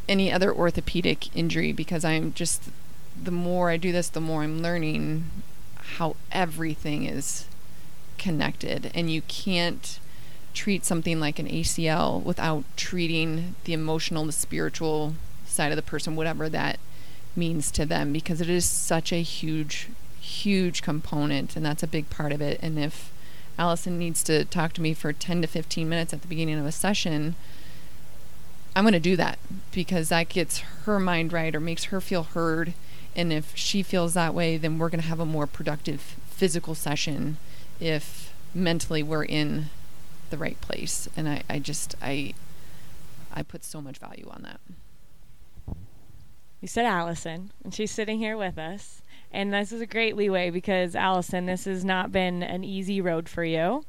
any 0.08 0.32
other 0.32 0.53
orthopedic 0.53 1.36
injury 1.36 1.72
because 1.72 2.05
I'm 2.05 2.34
just 2.34 2.70
the 3.22 3.32
more 3.32 3.70
I 3.70 3.77
do 3.77 3.91
this, 3.91 4.10
the 4.10 4.22
more 4.22 4.44
I'm 4.44 4.62
learning 4.62 5.32
how 5.98 6.15
everything 6.32 7.05
is 7.05 7.46
connected 8.17 8.91
and 8.93 9.12
you 9.12 9.22
can't 9.24 10.00
treat 10.53 10.86
something 10.86 11.19
like 11.19 11.38
an 11.38 11.48
ACL 11.48 12.24
without 12.24 12.63
treating 12.77 13.55
the 13.65 13.74
emotional, 13.74 14.25
the 14.25 14.31
spiritual 14.31 15.15
side 15.45 15.72
of 15.72 15.75
the 15.75 15.81
person, 15.81 16.15
whatever 16.15 16.50
that 16.50 16.79
means 17.36 17.69
to 17.72 17.86
them, 17.86 18.13
because 18.13 18.41
it 18.41 18.50
is 18.50 18.65
such 18.65 19.12
a 19.12 19.22
huge, 19.22 19.89
huge 20.19 20.81
component, 20.81 21.55
and 21.55 21.65
that's 21.65 21.84
a 21.84 21.88
big 21.88 22.10
part 22.10 22.31
of 22.31 22.41
it. 22.41 22.60
And 22.62 22.79
if 22.79 23.12
Allison 23.60 24.00
needs 24.00 24.24
to 24.24 24.45
talk 24.45 24.74
to 24.74 24.81
me 24.81 24.93
for 24.93 25.13
10 25.13 25.41
to 25.41 25.48
15 25.48 25.88
minutes 25.88 26.13
at 26.13 26.22
the 26.22 26.27
beginning 26.27 26.57
of 26.57 26.65
a 26.65 26.72
session, 26.72 27.36
I'm 28.75 28.84
going 28.84 28.93
to 28.93 29.00
do 29.00 29.15
that 29.15 29.39
because 29.72 30.10
that 30.10 30.29
gets 30.29 30.60
her 30.86 31.00
mind 31.00 31.31
right 31.31 31.55
or 31.55 31.60
makes 31.60 31.86
her 31.86 32.01
feel 32.01 32.24
heard. 32.24 32.74
And 33.15 33.31
if 33.31 33.55
she 33.55 33.84
feels 33.84 34.13
that 34.13 34.34
way, 34.34 34.57
then 34.57 34.77
we're 34.77 34.89
going 34.89 35.01
to 35.01 35.07
have 35.07 35.22
a 35.22 35.25
more 35.25 35.48
productive 35.48 36.15
physical 36.29 36.75
session 36.75 37.38
if 37.79 38.34
mentally 38.53 39.03
we're 39.03 39.25
in 39.25 39.70
the 40.29 40.38
right 40.38 40.60
place. 40.62 41.08
And 41.15 41.27
I, 41.27 41.44
I 41.50 41.60
just, 41.60 41.96
I, 42.01 42.34
I 43.34 43.44
put 43.44 43.63
so 43.63 43.82
much 43.82 43.98
value 43.98 44.27
on 44.29 44.44
that. 44.44 44.60
You 46.62 46.67
said 46.67 46.86
Allison, 46.86 47.51
and 47.63 47.74
she's 47.74 47.91
sitting 47.91 48.17
here 48.17 48.38
with 48.38 48.58
us. 48.58 49.01
And 49.32 49.53
this 49.53 49.72
is 49.72 49.82
a 49.82 49.86
great 49.86 50.15
leeway 50.15 50.50
because, 50.50 50.96
Allison, 50.96 51.46
this 51.46 51.65
has 51.65 51.84
not 51.84 52.12
been 52.12 52.41
an 52.41 52.63
easy 52.63 53.01
road 53.01 53.27
for 53.27 53.44
you. 53.44 53.84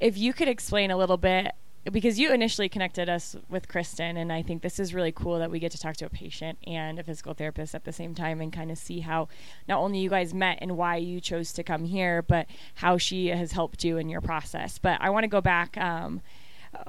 If 0.00 0.18
you 0.18 0.32
could 0.32 0.48
explain 0.48 0.90
a 0.90 0.96
little 0.96 1.16
bit, 1.16 1.52
because 1.92 2.18
you 2.18 2.32
initially 2.32 2.68
connected 2.68 3.08
us 3.08 3.36
with 3.50 3.68
Kristen, 3.68 4.16
and 4.16 4.32
I 4.32 4.42
think 4.42 4.62
this 4.62 4.78
is 4.78 4.94
really 4.94 5.12
cool 5.12 5.38
that 5.38 5.50
we 5.50 5.58
get 5.58 5.72
to 5.72 5.78
talk 5.78 5.96
to 5.98 6.06
a 6.06 6.10
patient 6.10 6.58
and 6.66 6.98
a 6.98 7.02
physical 7.02 7.34
therapist 7.34 7.74
at 7.74 7.84
the 7.84 7.92
same 7.92 8.14
time 8.14 8.40
and 8.40 8.52
kind 8.52 8.70
of 8.70 8.78
see 8.78 9.00
how 9.00 9.28
not 9.68 9.78
only 9.78 9.98
you 9.98 10.08
guys 10.08 10.32
met 10.32 10.58
and 10.62 10.78
why 10.78 10.96
you 10.96 11.20
chose 11.20 11.52
to 11.52 11.62
come 11.62 11.84
here, 11.84 12.22
but 12.22 12.46
how 12.76 12.96
she 12.96 13.28
has 13.28 13.52
helped 13.52 13.84
you 13.84 13.98
in 13.98 14.08
your 14.08 14.22
process. 14.22 14.78
But 14.78 14.98
I 15.00 15.10
want 15.10 15.24
to 15.24 15.28
go 15.28 15.42
back. 15.42 15.76
Um, 15.76 16.22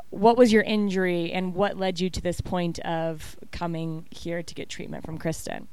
what 0.09 0.37
was 0.37 0.51
your 0.51 0.63
injury 0.63 1.31
and 1.31 1.53
what 1.53 1.77
led 1.77 1.99
you 1.99 2.09
to 2.09 2.21
this 2.21 2.41
point 2.41 2.79
of 2.79 3.37
coming 3.51 4.07
here 4.09 4.41
to 4.41 4.53
get 4.55 4.69
treatment 4.69 5.05
from 5.05 5.17
Kristen? 5.17 5.67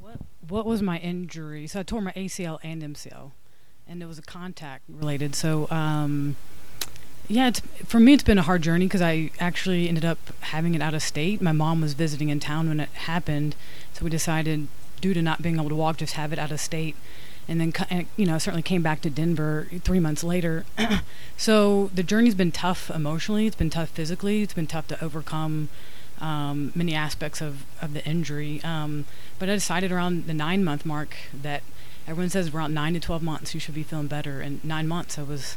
What 0.00 0.20
What 0.48 0.64
was 0.64 0.80
my 0.80 0.98
injury? 0.98 1.66
So 1.66 1.80
I 1.80 1.82
tore 1.82 2.00
my 2.00 2.12
ACL 2.12 2.58
and 2.62 2.82
MCL, 2.82 3.32
and 3.86 4.02
it 4.02 4.06
was 4.06 4.18
a 4.18 4.22
contact 4.22 4.84
related. 4.88 5.34
So 5.34 5.68
um, 5.70 6.36
yeah, 7.28 7.50
for 7.84 8.00
me 8.00 8.14
it's 8.14 8.22
been 8.22 8.38
a 8.38 8.42
hard 8.42 8.62
journey 8.62 8.86
because 8.86 9.02
I 9.02 9.30
actually 9.38 9.88
ended 9.88 10.04
up 10.04 10.18
having 10.40 10.74
it 10.74 10.82
out 10.82 10.94
of 10.94 11.02
state. 11.02 11.40
My 11.40 11.52
mom 11.52 11.80
was 11.80 11.94
visiting 11.94 12.28
in 12.30 12.40
town 12.40 12.68
when 12.68 12.80
it 12.80 12.88
happened, 12.90 13.54
so 13.92 14.04
we 14.04 14.10
decided, 14.10 14.68
due 15.00 15.14
to 15.14 15.22
not 15.22 15.42
being 15.42 15.56
able 15.56 15.68
to 15.68 15.74
walk, 15.74 15.98
just 15.98 16.14
have 16.14 16.32
it 16.32 16.38
out 16.38 16.50
of 16.50 16.60
state 16.60 16.96
and 17.48 17.60
then 17.60 17.72
you 18.16 18.26
know 18.26 18.38
certainly 18.38 18.62
came 18.62 18.82
back 18.82 19.00
to 19.00 19.10
Denver 19.10 19.66
three 19.82 19.98
months 19.98 20.22
later. 20.22 20.66
so 21.36 21.90
the 21.94 22.02
journey's 22.02 22.34
been 22.34 22.52
tough 22.52 22.90
emotionally. 22.90 23.46
It's 23.46 23.56
been 23.56 23.70
tough 23.70 23.88
physically. 23.88 24.42
It's 24.42 24.52
been 24.52 24.66
tough 24.66 24.86
to 24.88 25.02
overcome 25.02 25.70
um, 26.20 26.72
many 26.74 26.94
aspects 26.94 27.40
of 27.40 27.64
of 27.80 27.94
the 27.94 28.04
injury. 28.04 28.60
Um, 28.62 29.06
but 29.38 29.48
I 29.48 29.54
decided 29.54 29.90
around 29.90 30.26
the 30.26 30.34
nine 30.34 30.62
month 30.62 30.84
mark 30.84 31.16
that 31.32 31.62
everyone 32.06 32.28
says 32.28 32.54
around 32.54 32.74
nine 32.74 32.92
to 32.94 33.00
twelve 33.00 33.22
months 33.22 33.54
you 33.54 33.60
should 33.60 33.74
be 33.74 33.82
feeling 33.82 34.08
better. 34.08 34.40
And 34.40 34.62
nine 34.62 34.86
months 34.86 35.18
I 35.18 35.22
was. 35.22 35.56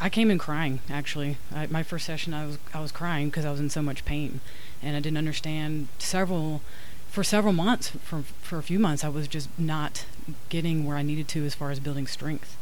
I 0.00 0.08
came 0.08 0.30
in 0.30 0.38
crying 0.38 0.80
actually. 0.90 1.36
I, 1.54 1.66
my 1.66 1.82
first 1.82 2.06
session 2.06 2.34
I 2.34 2.46
was 2.46 2.58
I 2.74 2.80
was 2.80 2.92
crying 2.92 3.28
because 3.28 3.44
I 3.44 3.50
was 3.50 3.60
in 3.60 3.70
so 3.70 3.82
much 3.82 4.04
pain, 4.04 4.40
and 4.82 4.96
I 4.96 5.00
didn't 5.00 5.18
understand 5.18 5.88
several 5.98 6.60
for 7.10 7.22
several 7.22 7.52
months, 7.52 7.90
for 7.90 8.22
for 8.22 8.58
a 8.58 8.62
few 8.62 8.78
months, 8.78 9.04
I 9.04 9.08
was 9.08 9.28
just 9.28 9.48
not 9.58 10.06
getting 10.48 10.86
where 10.86 10.96
I 10.96 11.02
needed 11.02 11.28
to 11.28 11.44
as 11.44 11.54
far 11.54 11.70
as 11.70 11.78
building 11.78 12.06
strength, 12.06 12.56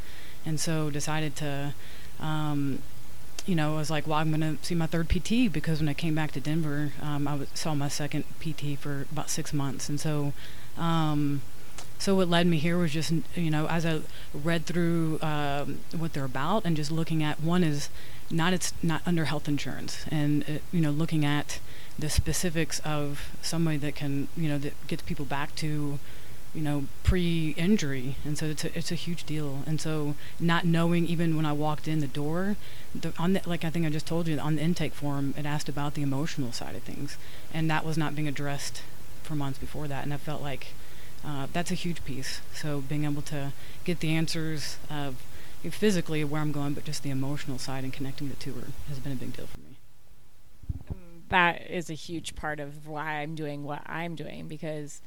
and 0.45 0.59
so 0.59 0.89
decided 0.89 1.35
to, 1.37 1.73
um, 2.19 2.81
you 3.45 3.55
know, 3.55 3.75
I 3.75 3.77
was 3.77 3.89
like, 3.89 4.05
well, 4.05 4.19
I'm 4.19 4.29
going 4.29 4.57
to 4.57 4.63
see 4.63 4.75
my 4.75 4.87
third 4.87 5.07
PT 5.07 5.51
because 5.51 5.79
when 5.79 5.87
I 5.87 5.93
came 5.93 6.15
back 6.15 6.33
to 6.33 6.41
Denver, 6.41 6.91
um, 7.01 7.27
I 7.27 7.31
w- 7.31 7.49
saw 7.53 7.73
my 7.75 7.87
second 7.87 8.25
PT 8.41 8.77
for 8.77 9.07
about 9.11 9.29
six 9.29 9.53
months, 9.53 9.89
and 9.89 9.99
so. 9.99 10.33
Um, 10.77 11.41
so 12.01 12.15
what 12.15 12.27
led 12.27 12.47
me 12.47 12.57
here 12.57 12.77
was 12.77 12.91
just 12.91 13.13
you 13.35 13.51
know 13.51 13.67
as 13.67 13.85
I 13.85 14.01
read 14.33 14.65
through 14.65 15.19
um, 15.21 15.79
what 15.95 16.13
they're 16.13 16.25
about 16.25 16.65
and 16.65 16.75
just 16.75 16.91
looking 16.91 17.23
at 17.23 17.39
one 17.39 17.63
is 17.63 17.89
not 18.29 18.53
it's 18.53 18.73
not 18.81 19.01
under 19.05 19.25
health 19.25 19.47
insurance. 19.47 20.05
And 20.09 20.43
uh, 20.43 20.53
you 20.71 20.81
know 20.81 20.91
looking 20.91 21.23
at 21.25 21.59
the 21.97 22.09
specifics 22.09 22.79
of 22.79 23.31
somebody 23.41 23.77
that 23.77 23.95
can, 23.95 24.27
you 24.35 24.49
know, 24.49 24.57
that 24.57 24.73
gets 24.87 25.03
people 25.03 25.25
back 25.25 25.55
to, 25.55 25.99
you 26.53 26.61
know, 26.61 26.85
pre-injury, 27.03 28.15
and 28.25 28.37
so 28.37 28.47
it's 28.47 28.63
a, 28.65 28.77
it's 28.77 28.91
a 28.91 28.95
huge 28.95 29.23
deal. 29.23 29.59
And 29.65 29.79
so 29.79 30.15
not 30.39 30.65
knowing 30.65 31.05
even 31.05 31.35
when 31.35 31.45
I 31.45 31.53
walked 31.53 31.87
in 31.87 31.99
the 31.99 32.07
door, 32.07 32.55
the, 32.93 33.13
on 33.17 33.33
the, 33.33 33.41
like 33.45 33.63
I 33.63 33.69
think 33.69 33.85
I 33.85 33.89
just 33.89 34.07
told 34.07 34.27
you 34.27 34.37
on 34.39 34.55
the 34.55 34.61
intake 34.61 34.93
form, 34.93 35.33
it 35.37 35.45
asked 35.45 35.69
about 35.69 35.93
the 35.93 36.01
emotional 36.01 36.51
side 36.51 36.75
of 36.75 36.83
things, 36.83 37.17
and 37.53 37.69
that 37.69 37.85
was 37.85 37.97
not 37.97 38.15
being 38.15 38.27
addressed 38.27 38.81
for 39.23 39.35
months 39.35 39.59
before 39.59 39.87
that, 39.87 40.03
and 40.03 40.13
I 40.13 40.17
felt 40.17 40.41
like 40.41 40.73
uh, 41.25 41.47
that's 41.53 41.71
a 41.71 41.75
huge 41.75 42.03
piece. 42.05 42.41
So 42.53 42.81
being 42.81 43.05
able 43.05 43.21
to 43.23 43.53
get 43.83 43.99
the 43.99 44.15
answers 44.15 44.77
of 44.89 45.23
physically 45.69 46.23
where 46.23 46.41
I'm 46.41 46.51
going, 46.51 46.73
but 46.73 46.85
just 46.85 47.03
the 47.03 47.11
emotional 47.11 47.59
side 47.59 47.83
and 47.83 47.93
connecting 47.93 48.29
the 48.29 48.35
two 48.35 48.55
has 48.87 48.99
been 48.99 49.11
a 49.11 49.15
big 49.15 49.35
deal 49.35 49.47
for 49.47 49.59
me 49.59 49.71
that 51.31 51.69
is 51.69 51.89
a 51.89 51.93
huge 51.93 52.35
part 52.35 52.59
of 52.59 52.87
why 52.87 53.21
I'm 53.21 53.35
doing 53.35 53.63
what 53.63 53.81
I'm 53.85 54.15
doing 54.15 54.47
because 54.47 55.01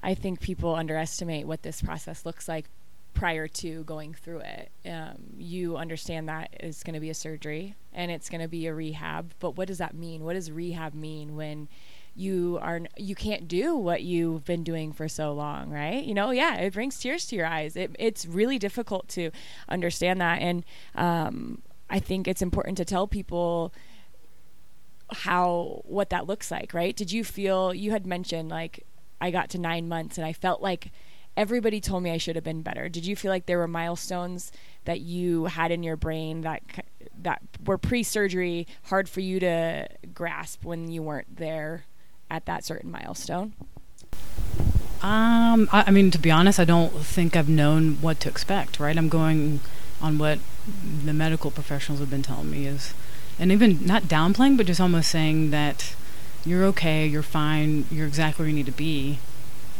I 0.00 0.14
think 0.14 0.40
people 0.40 0.74
underestimate 0.74 1.46
what 1.46 1.62
this 1.62 1.80
process 1.80 2.26
looks 2.26 2.48
like 2.48 2.66
prior 3.14 3.46
to 3.48 3.84
going 3.84 4.14
through 4.14 4.40
it. 4.40 4.70
Um, 4.84 5.16
you 5.38 5.76
understand 5.76 6.28
that 6.28 6.50
it's 6.52 6.82
going 6.82 6.94
to 6.94 7.00
be 7.00 7.10
a 7.10 7.14
surgery 7.14 7.76
and 7.92 8.10
it's 8.10 8.28
going 8.28 8.40
to 8.40 8.48
be 8.48 8.66
a 8.66 8.74
rehab, 8.74 9.32
but 9.38 9.56
what 9.56 9.68
does 9.68 9.78
that 9.78 9.94
mean? 9.94 10.24
What 10.24 10.34
does 10.34 10.50
rehab 10.50 10.94
mean 10.94 11.36
when 11.36 11.68
you 12.20 12.58
are 12.60 12.80
you 12.96 13.14
can't 13.14 13.48
do 13.48 13.74
what 13.74 14.02
you've 14.02 14.44
been 14.44 14.62
doing 14.62 14.92
for 14.92 15.08
so 15.08 15.32
long, 15.32 15.70
right? 15.70 16.04
You 16.04 16.14
know, 16.14 16.30
yeah, 16.30 16.56
it 16.56 16.74
brings 16.74 16.98
tears 16.98 17.26
to 17.26 17.36
your 17.36 17.46
eyes. 17.46 17.76
It, 17.76 17.96
it's 17.98 18.26
really 18.26 18.58
difficult 18.58 19.08
to 19.10 19.30
understand 19.68 20.20
that, 20.20 20.40
and 20.40 20.64
um, 20.94 21.62
I 21.88 21.98
think 21.98 22.28
it's 22.28 22.42
important 22.42 22.76
to 22.78 22.84
tell 22.84 23.06
people 23.06 23.72
how 25.12 25.82
what 25.84 26.10
that 26.10 26.26
looks 26.26 26.50
like, 26.50 26.72
right? 26.74 26.94
Did 26.94 27.10
you 27.10 27.24
feel 27.24 27.74
you 27.74 27.90
had 27.90 28.06
mentioned 28.06 28.48
like 28.48 28.86
I 29.20 29.30
got 29.30 29.50
to 29.50 29.58
9 29.58 29.88
months 29.88 30.16
and 30.16 30.26
I 30.26 30.32
felt 30.32 30.62
like 30.62 30.92
everybody 31.36 31.80
told 31.80 32.02
me 32.02 32.10
I 32.10 32.16
should 32.18 32.36
have 32.36 32.44
been 32.44 32.62
better. 32.62 32.88
Did 32.88 33.06
you 33.06 33.16
feel 33.16 33.30
like 33.30 33.46
there 33.46 33.58
were 33.58 33.68
milestones 33.68 34.52
that 34.84 35.00
you 35.00 35.46
had 35.46 35.70
in 35.70 35.82
your 35.82 35.96
brain 35.96 36.42
that 36.42 36.62
that 37.22 37.42
were 37.64 37.78
pre-surgery 37.78 38.66
hard 38.84 39.08
for 39.08 39.20
you 39.20 39.40
to 39.40 39.88
grasp 40.14 40.64
when 40.64 40.90
you 40.90 41.02
weren't 41.02 41.36
there 41.36 41.84
at 42.30 42.46
that 42.46 42.64
certain 42.64 42.90
milestone? 42.90 43.52
Um, 45.02 45.68
I, 45.72 45.84
I 45.86 45.90
mean, 45.90 46.10
to 46.10 46.18
be 46.18 46.30
honest, 46.30 46.60
I 46.60 46.64
don't 46.64 46.92
think 46.92 47.34
I've 47.34 47.48
known 47.48 47.96
what 48.00 48.20
to 48.20 48.28
expect. 48.28 48.78
Right, 48.78 48.96
I'm 48.96 49.08
going 49.08 49.60
on 50.00 50.18
what 50.18 50.38
the 51.04 51.12
medical 51.12 51.50
professionals 51.50 52.00
have 52.00 52.10
been 52.10 52.22
telling 52.22 52.50
me 52.50 52.66
is 52.66 52.94
and 53.38 53.50
even 53.50 53.84
not 53.86 54.04
downplaying, 54.04 54.58
but 54.58 54.66
just 54.66 54.80
almost 54.80 55.10
saying 55.10 55.50
that 55.50 55.94
you're 56.44 56.64
okay, 56.64 57.06
you're 57.06 57.22
fine, 57.22 57.86
you're 57.90 58.06
exactly 58.06 58.42
where 58.42 58.50
you 58.50 58.54
need 58.54 58.66
to 58.66 58.72
be. 58.72 59.18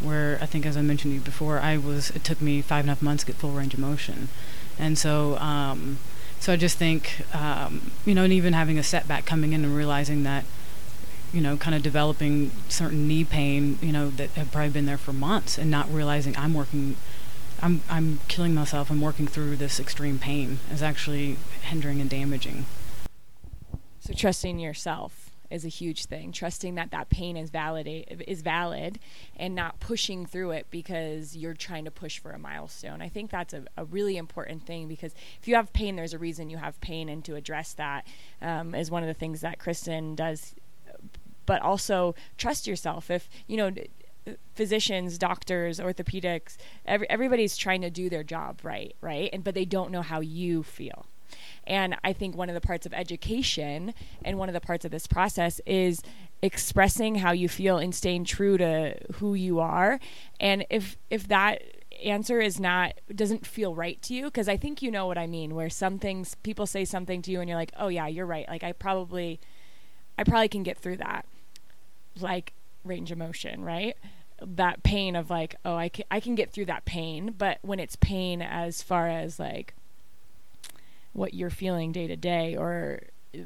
Where 0.00 0.38
I 0.40 0.46
think, 0.46 0.64
as 0.64 0.78
I 0.78 0.80
mentioned 0.80 1.12
to 1.12 1.16
you 1.16 1.20
before, 1.20 1.58
I 1.58 1.76
was. 1.76 2.08
It 2.10 2.24
took 2.24 2.40
me 2.40 2.62
five 2.62 2.84
and 2.84 2.90
a 2.90 2.94
half 2.94 3.02
months 3.02 3.22
to 3.22 3.26
get 3.26 3.36
full 3.36 3.50
range 3.50 3.74
of 3.74 3.80
motion, 3.80 4.28
and 4.78 4.96
so 4.96 5.36
um, 5.36 5.98
so 6.38 6.54
I 6.54 6.56
just 6.56 6.78
think 6.78 7.22
um, 7.34 7.90
you 8.06 8.14
know, 8.14 8.24
and 8.24 8.32
even 8.32 8.54
having 8.54 8.78
a 8.78 8.82
setback 8.82 9.26
coming 9.26 9.52
in 9.52 9.62
and 9.62 9.76
realizing 9.76 10.22
that 10.22 10.44
you 11.32 11.40
know, 11.40 11.56
kind 11.56 11.74
of 11.74 11.82
developing 11.82 12.50
certain 12.68 13.06
knee 13.06 13.24
pain, 13.24 13.78
you 13.80 13.92
know, 13.92 14.10
that 14.10 14.30
had 14.30 14.50
probably 14.50 14.70
been 14.70 14.86
there 14.86 14.98
for 14.98 15.12
months, 15.12 15.58
and 15.58 15.70
not 15.70 15.92
realizing 15.92 16.36
I'm 16.36 16.54
working, 16.54 16.96
I'm 17.62 17.82
I'm 17.88 18.20
killing 18.28 18.54
myself. 18.54 18.90
I'm 18.90 19.00
working 19.00 19.26
through 19.26 19.56
this 19.56 19.78
extreme 19.78 20.18
pain 20.18 20.58
is 20.72 20.82
actually 20.82 21.36
hindering 21.62 22.00
and 22.00 22.10
damaging. 22.10 22.66
So 24.00 24.14
trusting 24.14 24.58
yourself 24.58 25.30
is 25.50 25.64
a 25.64 25.68
huge 25.68 26.06
thing. 26.06 26.32
Trusting 26.32 26.76
that 26.76 26.92
that 26.92 27.10
pain 27.10 27.36
is 27.36 27.50
valid 27.50 27.86
is 27.86 28.40
valid, 28.40 28.98
and 29.36 29.54
not 29.54 29.80
pushing 29.80 30.24
through 30.24 30.52
it 30.52 30.66
because 30.70 31.36
you're 31.36 31.54
trying 31.54 31.84
to 31.84 31.90
push 31.90 32.18
for 32.18 32.30
a 32.30 32.38
milestone. 32.38 33.02
I 33.02 33.08
think 33.08 33.30
that's 33.30 33.52
a, 33.52 33.64
a 33.76 33.84
really 33.84 34.16
important 34.16 34.64
thing 34.64 34.88
because 34.88 35.12
if 35.40 35.48
you 35.48 35.56
have 35.56 35.72
pain, 35.72 35.96
there's 35.96 36.14
a 36.14 36.18
reason 36.18 36.50
you 36.50 36.56
have 36.56 36.80
pain, 36.80 37.08
and 37.08 37.24
to 37.24 37.34
address 37.34 37.72
that 37.74 38.06
um, 38.40 38.74
is 38.74 38.90
one 38.90 39.02
of 39.02 39.08
the 39.08 39.14
things 39.14 39.40
that 39.40 39.58
Kristen 39.58 40.14
does. 40.14 40.54
But 41.50 41.62
also 41.62 42.14
trust 42.38 42.68
yourself. 42.68 43.10
If 43.10 43.28
you 43.48 43.56
know 43.56 43.72
physicians, 44.54 45.18
doctors, 45.18 45.80
orthopedics, 45.80 46.56
every, 46.86 47.10
everybody's 47.10 47.56
trying 47.56 47.80
to 47.80 47.90
do 47.90 48.08
their 48.08 48.22
job 48.22 48.60
right, 48.62 48.94
right? 49.00 49.28
And 49.32 49.42
but 49.42 49.54
they 49.54 49.64
don't 49.64 49.90
know 49.90 50.02
how 50.02 50.20
you 50.20 50.62
feel. 50.62 51.06
And 51.66 51.96
I 52.04 52.12
think 52.12 52.36
one 52.36 52.48
of 52.48 52.54
the 52.54 52.60
parts 52.60 52.86
of 52.86 52.94
education 52.94 53.94
and 54.24 54.38
one 54.38 54.48
of 54.48 54.52
the 54.52 54.60
parts 54.60 54.84
of 54.84 54.92
this 54.92 55.08
process 55.08 55.60
is 55.66 56.02
expressing 56.40 57.16
how 57.16 57.32
you 57.32 57.48
feel 57.48 57.78
and 57.78 57.92
staying 57.92 58.26
true 58.26 58.56
to 58.58 58.96
who 59.14 59.34
you 59.34 59.58
are. 59.58 59.98
And 60.38 60.64
if 60.70 60.96
if 61.10 61.26
that 61.26 61.62
answer 62.04 62.40
is 62.40 62.60
not 62.60 62.92
doesn't 63.12 63.44
feel 63.44 63.74
right 63.74 64.00
to 64.02 64.14
you 64.14 64.26
because 64.26 64.48
I 64.48 64.56
think 64.56 64.82
you 64.82 64.92
know 64.92 65.08
what 65.08 65.18
I 65.18 65.26
mean 65.26 65.56
where 65.56 65.68
some 65.68 65.98
things 65.98 66.36
people 66.44 66.66
say 66.66 66.84
something 66.84 67.22
to 67.22 67.32
you 67.32 67.40
and 67.40 67.48
you're 67.48 67.58
like, 67.58 67.72
"Oh 67.76 67.88
yeah, 67.88 68.06
you're 68.06 68.26
right." 68.26 68.48
Like 68.48 68.62
I 68.62 68.70
probably 68.70 69.40
I 70.16 70.22
probably 70.22 70.48
can 70.48 70.62
get 70.62 70.78
through 70.78 70.98
that. 70.98 71.24
Like 72.20 72.52
range 72.84 73.10
of 73.10 73.18
motion, 73.18 73.64
right? 73.64 73.96
That 74.40 74.82
pain 74.82 75.16
of 75.16 75.30
like, 75.30 75.56
"Oh, 75.64 75.76
I 75.76 75.88
can 75.88 76.04
I 76.10 76.20
can 76.20 76.34
get 76.34 76.52
through 76.52 76.66
that 76.66 76.84
pain." 76.84 77.34
But 77.36 77.58
when 77.62 77.78
it's 77.78 77.96
pain 77.96 78.42
as 78.42 78.82
far 78.82 79.08
as 79.08 79.38
like 79.38 79.74
what 81.12 81.34
you're 81.34 81.50
feeling 81.50 81.92
day 81.92 82.06
to 82.06 82.16
day 82.16 82.56
or 82.56 83.00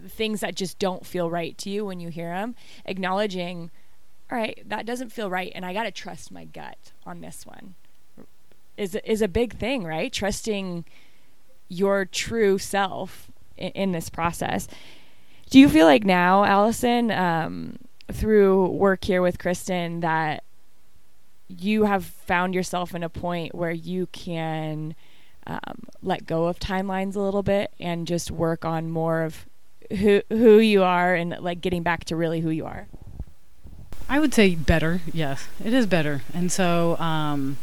things 0.08 0.40
that 0.40 0.54
just 0.54 0.78
don't 0.78 1.06
feel 1.06 1.30
right 1.30 1.56
to 1.58 1.70
you 1.70 1.84
when 1.84 2.00
you 2.00 2.08
hear 2.08 2.28
them, 2.28 2.54
acknowledging, 2.86 3.70
all 4.30 4.38
right, 4.38 4.62
that 4.66 4.86
doesn't 4.86 5.12
feel 5.12 5.28
right, 5.28 5.52
and 5.54 5.64
I 5.64 5.72
got 5.72 5.84
to 5.84 5.90
trust 5.90 6.30
my 6.32 6.44
gut 6.44 6.92
on 7.04 7.20
this 7.20 7.44
one. 7.44 7.74
Is 8.76 8.96
is 9.04 9.22
a 9.22 9.28
big 9.28 9.56
thing, 9.56 9.84
right? 9.84 10.12
Trusting 10.12 10.84
your 11.68 12.04
true 12.04 12.58
self 12.58 13.30
in, 13.56 13.70
in 13.70 13.92
this 13.92 14.08
process. 14.08 14.66
Do 15.50 15.60
you 15.60 15.68
feel 15.68 15.86
like 15.86 16.04
now, 16.04 16.44
Allison, 16.44 17.10
um, 17.10 17.78
through 18.12 18.68
work 18.68 19.04
here 19.04 19.22
with 19.22 19.38
Kristen, 19.38 20.00
that 20.00 20.44
you 21.48 21.84
have 21.84 22.04
found 22.04 22.54
yourself 22.54 22.94
in 22.94 23.02
a 23.02 23.08
point 23.08 23.54
where 23.54 23.70
you 23.70 24.06
can 24.06 24.94
um, 25.46 25.84
let 26.02 26.26
go 26.26 26.46
of 26.46 26.58
timelines 26.58 27.16
a 27.16 27.20
little 27.20 27.42
bit 27.42 27.72
and 27.78 28.06
just 28.06 28.30
work 28.30 28.64
on 28.64 28.90
more 28.90 29.22
of 29.22 29.46
who 29.90 30.22
who 30.30 30.58
you 30.58 30.82
are 30.82 31.14
and 31.14 31.36
like 31.40 31.60
getting 31.60 31.82
back 31.82 32.04
to 32.04 32.16
really 32.16 32.40
who 32.40 32.50
you 32.50 32.64
are? 32.64 32.86
I 34.08 34.20
would 34.20 34.34
say 34.34 34.54
better. 34.54 35.00
Yes, 35.12 35.48
it 35.64 35.72
is 35.72 35.86
better. 35.86 36.22
And 36.34 36.52
so, 36.52 36.98
um, 36.98 37.56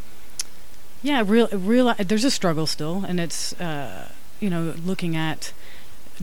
yeah, 1.03 1.23
real, 1.25 1.47
real. 1.49 1.93
There's 1.95 2.23
a 2.23 2.31
struggle 2.31 2.65
still, 2.65 3.03
and 3.07 3.19
it's 3.19 3.59
uh, 3.59 4.09
you 4.39 4.49
know 4.49 4.73
looking 4.83 5.15
at 5.15 5.53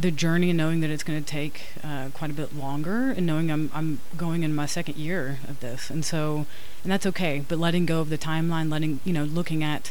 the 0.00 0.10
journey 0.10 0.50
and 0.50 0.56
knowing 0.56 0.80
that 0.80 0.90
it's 0.90 1.02
going 1.02 1.22
to 1.22 1.28
take 1.28 1.62
uh, 1.82 2.08
quite 2.14 2.30
a 2.30 2.34
bit 2.34 2.54
longer, 2.54 3.10
and 3.10 3.26
knowing 3.26 3.50
I'm 3.50 3.70
I'm 3.74 4.00
going 4.16 4.42
in 4.42 4.54
my 4.54 4.66
second 4.66 4.96
year 4.96 5.38
of 5.48 5.60
this, 5.60 5.90
and 5.90 6.04
so 6.04 6.46
and 6.82 6.92
that's 6.92 7.06
okay. 7.06 7.44
But 7.46 7.58
letting 7.58 7.86
go 7.86 8.00
of 8.00 8.10
the 8.10 8.18
timeline, 8.18 8.70
letting 8.70 9.00
you 9.04 9.12
know, 9.12 9.24
looking 9.24 9.64
at, 9.64 9.90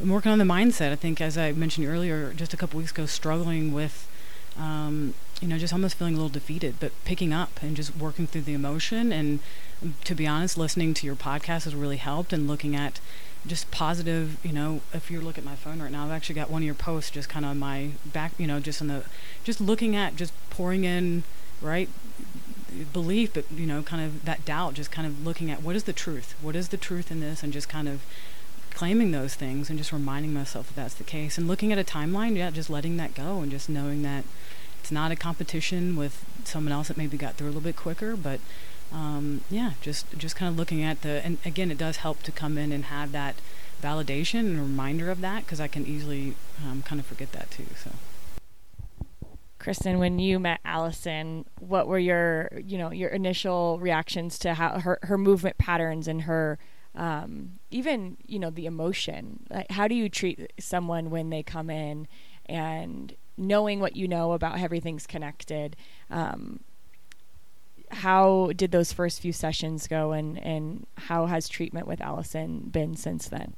I'm 0.00 0.08
working 0.08 0.32
on 0.32 0.38
the 0.38 0.44
mindset. 0.44 0.90
I 0.92 0.96
think, 0.96 1.20
as 1.20 1.38
I 1.38 1.52
mentioned 1.52 1.86
earlier, 1.86 2.32
just 2.32 2.52
a 2.52 2.56
couple 2.56 2.78
weeks 2.78 2.92
ago, 2.92 3.06
struggling 3.06 3.72
with. 3.72 4.08
Um, 4.56 5.14
you 5.40 5.48
know, 5.48 5.58
just 5.58 5.72
almost 5.72 5.96
feeling 5.96 6.14
a 6.14 6.16
little 6.16 6.30
defeated, 6.30 6.76
but 6.78 6.92
picking 7.04 7.32
up 7.32 7.60
and 7.60 7.74
just 7.74 7.96
working 7.96 8.24
through 8.24 8.42
the 8.42 8.54
emotion. 8.54 9.12
And 9.12 9.40
to 10.04 10.14
be 10.14 10.28
honest, 10.28 10.56
listening 10.56 10.94
to 10.94 11.06
your 11.06 11.16
podcast 11.16 11.64
has 11.64 11.74
really 11.74 11.96
helped 11.96 12.32
and 12.32 12.46
looking 12.46 12.76
at 12.76 13.00
just 13.46 13.70
positive, 13.70 14.38
you 14.44 14.52
know, 14.52 14.80
if 14.92 15.10
you 15.10 15.20
look 15.20 15.36
at 15.36 15.44
my 15.44 15.54
phone 15.54 15.80
right 15.80 15.90
now, 15.90 16.04
I've 16.06 16.12
actually 16.12 16.34
got 16.34 16.50
one 16.50 16.62
of 16.62 16.66
your 16.66 16.74
posts 16.74 17.10
just 17.10 17.28
kind 17.28 17.44
of 17.44 17.50
on 17.50 17.58
my 17.58 17.90
back, 18.04 18.32
you 18.38 18.46
know, 18.46 18.60
just 18.60 18.80
in 18.80 18.88
the, 18.88 19.04
just 19.42 19.60
looking 19.60 19.94
at, 19.94 20.16
just 20.16 20.32
pouring 20.50 20.84
in, 20.84 21.24
right, 21.60 21.88
belief, 22.92 23.34
but, 23.34 23.44
you 23.52 23.66
know, 23.66 23.82
kind 23.82 24.02
of 24.02 24.24
that 24.24 24.44
doubt, 24.44 24.74
just 24.74 24.90
kind 24.90 25.06
of 25.06 25.24
looking 25.24 25.50
at 25.50 25.62
what 25.62 25.76
is 25.76 25.84
the 25.84 25.92
truth? 25.92 26.34
What 26.40 26.56
is 26.56 26.68
the 26.68 26.76
truth 26.76 27.10
in 27.10 27.20
this? 27.20 27.42
And 27.42 27.52
just 27.52 27.68
kind 27.68 27.88
of 27.88 28.02
claiming 28.70 29.12
those 29.12 29.34
things 29.34 29.70
and 29.70 29.78
just 29.78 29.92
reminding 29.92 30.32
myself 30.32 30.68
that 30.68 30.76
that's 30.76 30.94
the 30.94 31.04
case. 31.04 31.38
And 31.38 31.46
looking 31.46 31.72
at 31.72 31.78
a 31.78 31.84
timeline, 31.84 32.36
yeah, 32.36 32.50
just 32.50 32.70
letting 32.70 32.96
that 32.96 33.14
go 33.14 33.40
and 33.40 33.50
just 33.50 33.68
knowing 33.68 34.02
that 34.02 34.24
it's 34.80 34.90
not 34.90 35.12
a 35.12 35.16
competition 35.16 35.96
with 35.96 36.24
someone 36.44 36.72
else 36.72 36.88
that 36.88 36.96
maybe 36.96 37.16
got 37.16 37.34
through 37.34 37.46
a 37.46 37.48
little 37.48 37.62
bit 37.62 37.76
quicker, 37.76 38.16
but 38.16 38.40
um, 38.92 39.42
yeah, 39.50 39.72
just 39.80 40.06
just 40.16 40.36
kind 40.36 40.48
of 40.50 40.56
looking 40.56 40.82
at 40.82 41.02
the 41.02 41.24
and 41.24 41.38
again, 41.44 41.70
it 41.70 41.78
does 41.78 41.98
help 41.98 42.22
to 42.24 42.32
come 42.32 42.58
in 42.58 42.72
and 42.72 42.84
have 42.86 43.12
that 43.12 43.36
validation 43.82 44.40
and 44.40 44.58
reminder 44.60 45.10
of 45.10 45.20
that 45.20 45.44
because 45.44 45.60
I 45.60 45.68
can 45.68 45.86
easily 45.86 46.34
um, 46.64 46.82
kind 46.82 47.00
of 47.00 47.06
forget 47.06 47.32
that 47.32 47.50
too. 47.50 47.66
So. 47.76 47.90
Kristen, 49.64 49.98
when 49.98 50.18
you 50.18 50.38
met 50.38 50.60
Allison, 50.66 51.46
what 51.58 51.88
were 51.88 51.98
your, 51.98 52.50
you 52.62 52.76
know, 52.76 52.90
your 52.90 53.08
initial 53.08 53.78
reactions 53.78 54.38
to 54.40 54.52
how 54.52 54.78
her, 54.78 54.98
her 55.04 55.16
movement 55.16 55.56
patterns 55.56 56.06
and 56.06 56.22
her, 56.22 56.58
um, 56.94 57.52
even, 57.70 58.18
you 58.26 58.38
know, 58.38 58.50
the 58.50 58.66
emotion? 58.66 59.46
Like, 59.48 59.70
how 59.70 59.88
do 59.88 59.94
you 59.94 60.10
treat 60.10 60.52
someone 60.60 61.08
when 61.08 61.30
they 61.30 61.42
come 61.42 61.70
in 61.70 62.08
and 62.44 63.14
knowing 63.38 63.80
what 63.80 63.96
you 63.96 64.06
know 64.06 64.32
about 64.32 64.58
everything's 64.58 65.06
connected? 65.06 65.76
Um, 66.10 66.60
how 67.94 68.52
did 68.56 68.70
those 68.70 68.92
first 68.92 69.20
few 69.20 69.32
sessions 69.32 69.86
go 69.86 70.12
and, 70.12 70.38
and 70.38 70.86
how 70.96 71.26
has 71.26 71.48
treatment 71.48 71.86
with 71.86 72.00
Allison 72.00 72.60
been 72.60 72.96
since 72.96 73.28
then? 73.28 73.54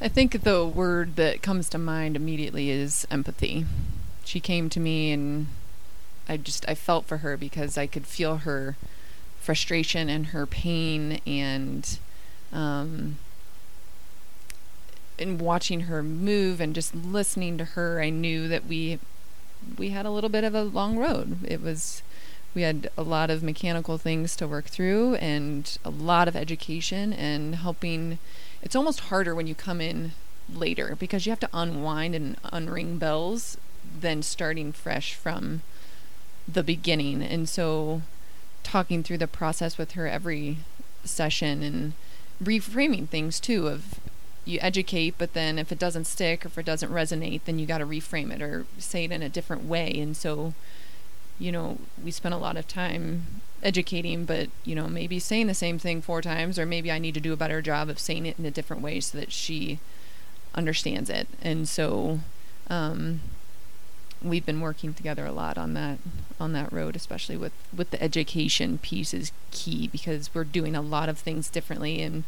I 0.00 0.08
think 0.08 0.42
the 0.42 0.64
word 0.64 1.16
that 1.16 1.42
comes 1.42 1.68
to 1.70 1.78
mind 1.78 2.16
immediately 2.16 2.70
is 2.70 3.06
empathy. 3.10 3.66
She 4.24 4.40
came 4.40 4.70
to 4.70 4.80
me 4.80 5.12
and 5.12 5.48
I 6.28 6.36
just 6.36 6.64
I 6.68 6.74
felt 6.74 7.04
for 7.06 7.18
her 7.18 7.36
because 7.36 7.76
I 7.76 7.86
could 7.86 8.06
feel 8.06 8.38
her 8.38 8.76
frustration 9.40 10.08
and 10.08 10.26
her 10.26 10.46
pain 10.46 11.20
and 11.26 11.98
um 12.52 13.18
in 15.18 15.38
watching 15.38 15.80
her 15.80 16.02
move 16.02 16.60
and 16.60 16.74
just 16.74 16.94
listening 16.94 17.58
to 17.58 17.64
her 17.64 18.00
I 18.00 18.10
knew 18.10 18.48
that 18.48 18.66
we 18.66 18.98
we 19.76 19.90
had 19.90 20.06
a 20.06 20.10
little 20.10 20.30
bit 20.30 20.44
of 20.44 20.54
a 20.54 20.62
long 20.62 20.96
road. 20.96 21.38
It 21.44 21.60
was 21.60 22.02
we 22.54 22.62
had 22.62 22.90
a 22.96 23.02
lot 23.02 23.30
of 23.30 23.42
mechanical 23.42 23.98
things 23.98 24.34
to 24.36 24.48
work 24.48 24.66
through 24.66 25.14
and 25.16 25.78
a 25.84 25.90
lot 25.90 26.28
of 26.28 26.34
education 26.34 27.12
and 27.12 27.56
helping 27.56 28.18
it's 28.62 28.76
almost 28.76 29.00
harder 29.00 29.34
when 29.34 29.46
you 29.46 29.54
come 29.54 29.80
in 29.80 30.12
later 30.52 30.96
because 30.98 31.26
you 31.26 31.30
have 31.30 31.40
to 31.40 31.48
unwind 31.52 32.14
and 32.14 32.42
unring 32.42 32.98
bells 32.98 33.56
than 33.98 34.22
starting 34.22 34.72
fresh 34.72 35.14
from 35.14 35.62
the 36.46 36.62
beginning. 36.62 37.22
And 37.22 37.48
so 37.48 38.02
talking 38.62 39.02
through 39.02 39.18
the 39.18 39.26
process 39.26 39.78
with 39.78 39.92
her 39.92 40.06
every 40.06 40.58
session 41.04 41.62
and 41.62 41.92
reframing 42.42 43.08
things 43.08 43.40
too 43.40 43.68
of 43.68 44.00
you 44.44 44.58
educate 44.62 45.14
but 45.18 45.34
then 45.34 45.58
if 45.58 45.70
it 45.70 45.78
doesn't 45.78 46.06
stick 46.06 46.44
or 46.44 46.48
if 46.48 46.58
it 46.58 46.64
doesn't 46.64 46.90
resonate 46.90 47.42
then 47.44 47.58
you 47.58 47.66
got 47.66 47.78
to 47.78 47.86
reframe 47.86 48.32
it 48.32 48.40
or 48.40 48.66
say 48.78 49.04
it 49.04 49.12
in 49.12 49.22
a 49.22 49.28
different 49.28 49.64
way. 49.64 49.92
And 49.98 50.16
so 50.16 50.54
you 51.40 51.50
know, 51.50 51.78
we 52.02 52.12
spent 52.12 52.34
a 52.34 52.38
lot 52.38 52.56
of 52.56 52.68
time 52.68 53.26
educating, 53.62 54.24
but, 54.24 54.48
you 54.64 54.74
know, 54.74 54.88
maybe 54.88 55.18
saying 55.18 55.48
the 55.48 55.54
same 55.54 55.78
thing 55.78 56.00
four 56.00 56.22
times, 56.22 56.58
or 56.58 56.66
maybe 56.66 56.92
I 56.92 56.98
need 56.98 57.14
to 57.14 57.20
do 57.20 57.32
a 57.32 57.36
better 57.36 57.60
job 57.60 57.88
of 57.88 57.98
saying 57.98 58.26
it 58.26 58.38
in 58.38 58.46
a 58.46 58.50
different 58.50 58.82
way 58.82 59.00
so 59.00 59.18
that 59.18 59.32
she 59.32 59.80
understands 60.54 61.10
it. 61.10 61.26
And 61.42 61.68
so, 61.68 62.20
um, 62.68 63.20
we've 64.22 64.44
been 64.44 64.60
working 64.60 64.92
together 64.92 65.24
a 65.24 65.32
lot 65.32 65.56
on 65.56 65.74
that 65.74 65.98
on 66.38 66.52
that 66.52 66.72
road 66.72 66.94
especially 66.94 67.36
with 67.36 67.52
with 67.74 67.90
the 67.90 68.02
education 68.02 68.78
piece 68.78 69.14
is 69.14 69.32
key 69.50 69.88
because 69.88 70.34
we're 70.34 70.44
doing 70.44 70.76
a 70.76 70.82
lot 70.82 71.08
of 71.08 71.18
things 71.18 71.48
differently 71.48 72.02
and 72.02 72.24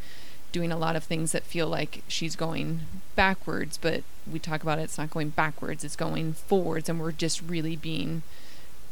doing 0.53 0.73
a 0.73 0.79
lot 0.79 0.97
of 0.97 1.05
things 1.05 1.33
that 1.33 1.43
feel 1.43 1.67
like 1.67 2.03
she's 2.09 2.37
going 2.37 2.81
backwards 3.15 3.79
but 3.79 4.03
we 4.31 4.39
talk 4.39 4.63
about 4.63 4.79
it, 4.79 4.83
it's 4.83 4.99
not 4.99 5.11
going 5.11 5.29
backwards 5.29 5.85
it's 5.85 5.97
going 5.97 6.33
forwards 6.33 6.89
and 6.89 6.99
we're 6.99 7.13
just 7.13 7.43
really 7.43 7.77
being 7.77 8.23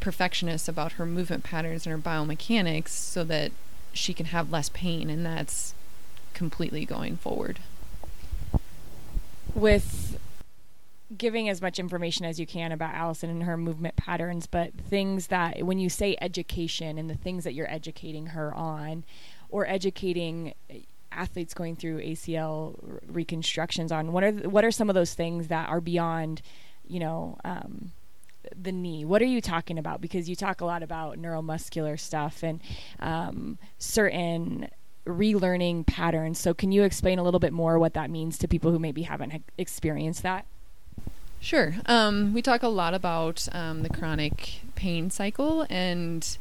perfectionist 0.01 0.69
about 0.69 0.93
her 0.93 1.07
movement 1.07 1.45
patterns 1.45 1.87
and 1.87 1.93
her 1.93 2.11
biomechanics 2.11 2.89
so 2.89 3.25
that 3.25 3.53
she 3.93 4.15
can 4.15 4.27
have 4.27 4.51
less 4.51 4.69
pain 4.71 5.11
and 5.11 5.25
that's 5.25 5.75
completely 6.35 6.85
going 6.85 7.17
forward. 7.17 7.59
With 9.55 10.19
giving 11.17 11.49
as 11.49 11.61
much 11.61 11.79
information 11.79 12.25
as 12.25 12.39
you 12.39 12.47
can 12.47 12.73
about 12.73 12.95
Allison 12.95 13.31
and 13.31 13.43
her 13.43 13.57
movement 13.57 13.97
patterns, 13.97 14.47
but 14.47 14.73
things 14.73 15.27
that 15.27 15.65
when 15.65 15.79
you 15.79 15.89
say 15.89 16.17
education 16.21 16.99
and 16.99 17.11
the 17.11 17.17
things 17.17 17.45
that 17.45 17.53
you're 17.53 17.71
educating 17.71 18.27
her 18.27 18.55
on, 18.55 19.05
or 19.49 19.67
educating 19.67 20.55
athletes 21.13 21.55
going 21.55 21.75
through 21.75 21.99
ACL 21.99 23.01
reconstructions 23.09 23.91
on, 23.91 24.13
what 24.13 24.23
are 24.23 24.33
what 24.33 24.65
are 24.65 24.71
some 24.71 24.89
of 24.89 24.95
those 24.95 25.15
things 25.15 25.49
that 25.49 25.69
are 25.69 25.81
beyond, 25.81 26.41
you 26.87 27.01
know, 27.01 27.37
um, 27.45 27.91
the 28.61 28.73
knee. 28.73 29.05
What 29.05 29.23
are 29.23 29.27
you 29.27 29.41
talking 29.41 29.79
about? 29.79 30.01
Because 30.01 30.29
you 30.29 30.37
talk 30.37 30.61
a 30.61 30.65
lot 30.65 30.83
about 30.83 31.19
neuromuscular 31.19 31.99
stuff 31.99 32.43
and 32.43 32.61
um, 32.99 33.59
certain 33.79 34.69
relearning 35.07 35.87
patterns. 35.87 36.39
So, 36.39 36.55
can 36.55 36.73
you 36.73 36.83
explain 36.83 37.19
a 37.19 37.23
little 37.23 37.41
bit 37.41 37.53
more 37.53 37.79
what 37.79 37.95
that 37.95 38.11
means 38.11 38.39
to 38.39 38.49
people 38.49 38.71
who 38.71 38.79
maybe 38.79 39.03
haven't 39.03 39.43
experienced 39.59 40.23
that? 40.23 40.47
Sure. 41.41 41.75
Um, 41.87 42.35
we 42.35 42.43
talk 42.43 42.63
a 42.63 42.69
lot 42.69 42.93
about 42.93 43.49
um, 43.53 43.83
the 43.83 43.89
chronic 43.89 44.61
pain 44.75 45.11
cycle, 45.11 45.67
and 45.71 46.37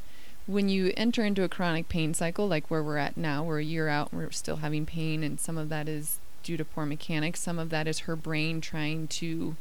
when 0.46 0.68
you 0.68 0.94
enter 0.98 1.24
into 1.24 1.44
a 1.44 1.50
chronic 1.50 1.88
pain 1.88 2.14
cycle, 2.14 2.48
like 2.48 2.70
where 2.70 2.84
we're 2.84 2.98
at 2.98 3.16
now, 3.16 3.44
we're 3.44 3.60
a 3.60 3.64
year 3.64 3.88
out, 3.88 4.14
we're 4.14 4.32
still 4.32 4.58
having 4.58 4.86
pain, 4.86 5.24
and 5.24 5.40
some 5.40 5.58
of 5.58 5.70
that 5.70 5.88
is 5.88 6.20
due 6.44 6.58
to 6.58 6.66
poor 6.66 6.86
mechanics. 6.86 7.40
Some 7.40 7.60
of 7.60 7.70
that 7.70 7.88
is 7.88 8.00
her 8.00 8.16
brain 8.16 8.60
trying 8.60 9.08
to 9.08 9.56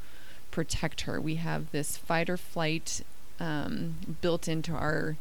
protect 0.59 1.03
her. 1.03 1.21
We 1.21 1.37
have 1.37 1.71
this 1.71 1.97
fight 1.97 2.29
or 2.29 2.37
flight 2.37 3.03
um, 3.39 4.17
built 4.21 4.49
into 4.49 4.73
our 4.73 5.17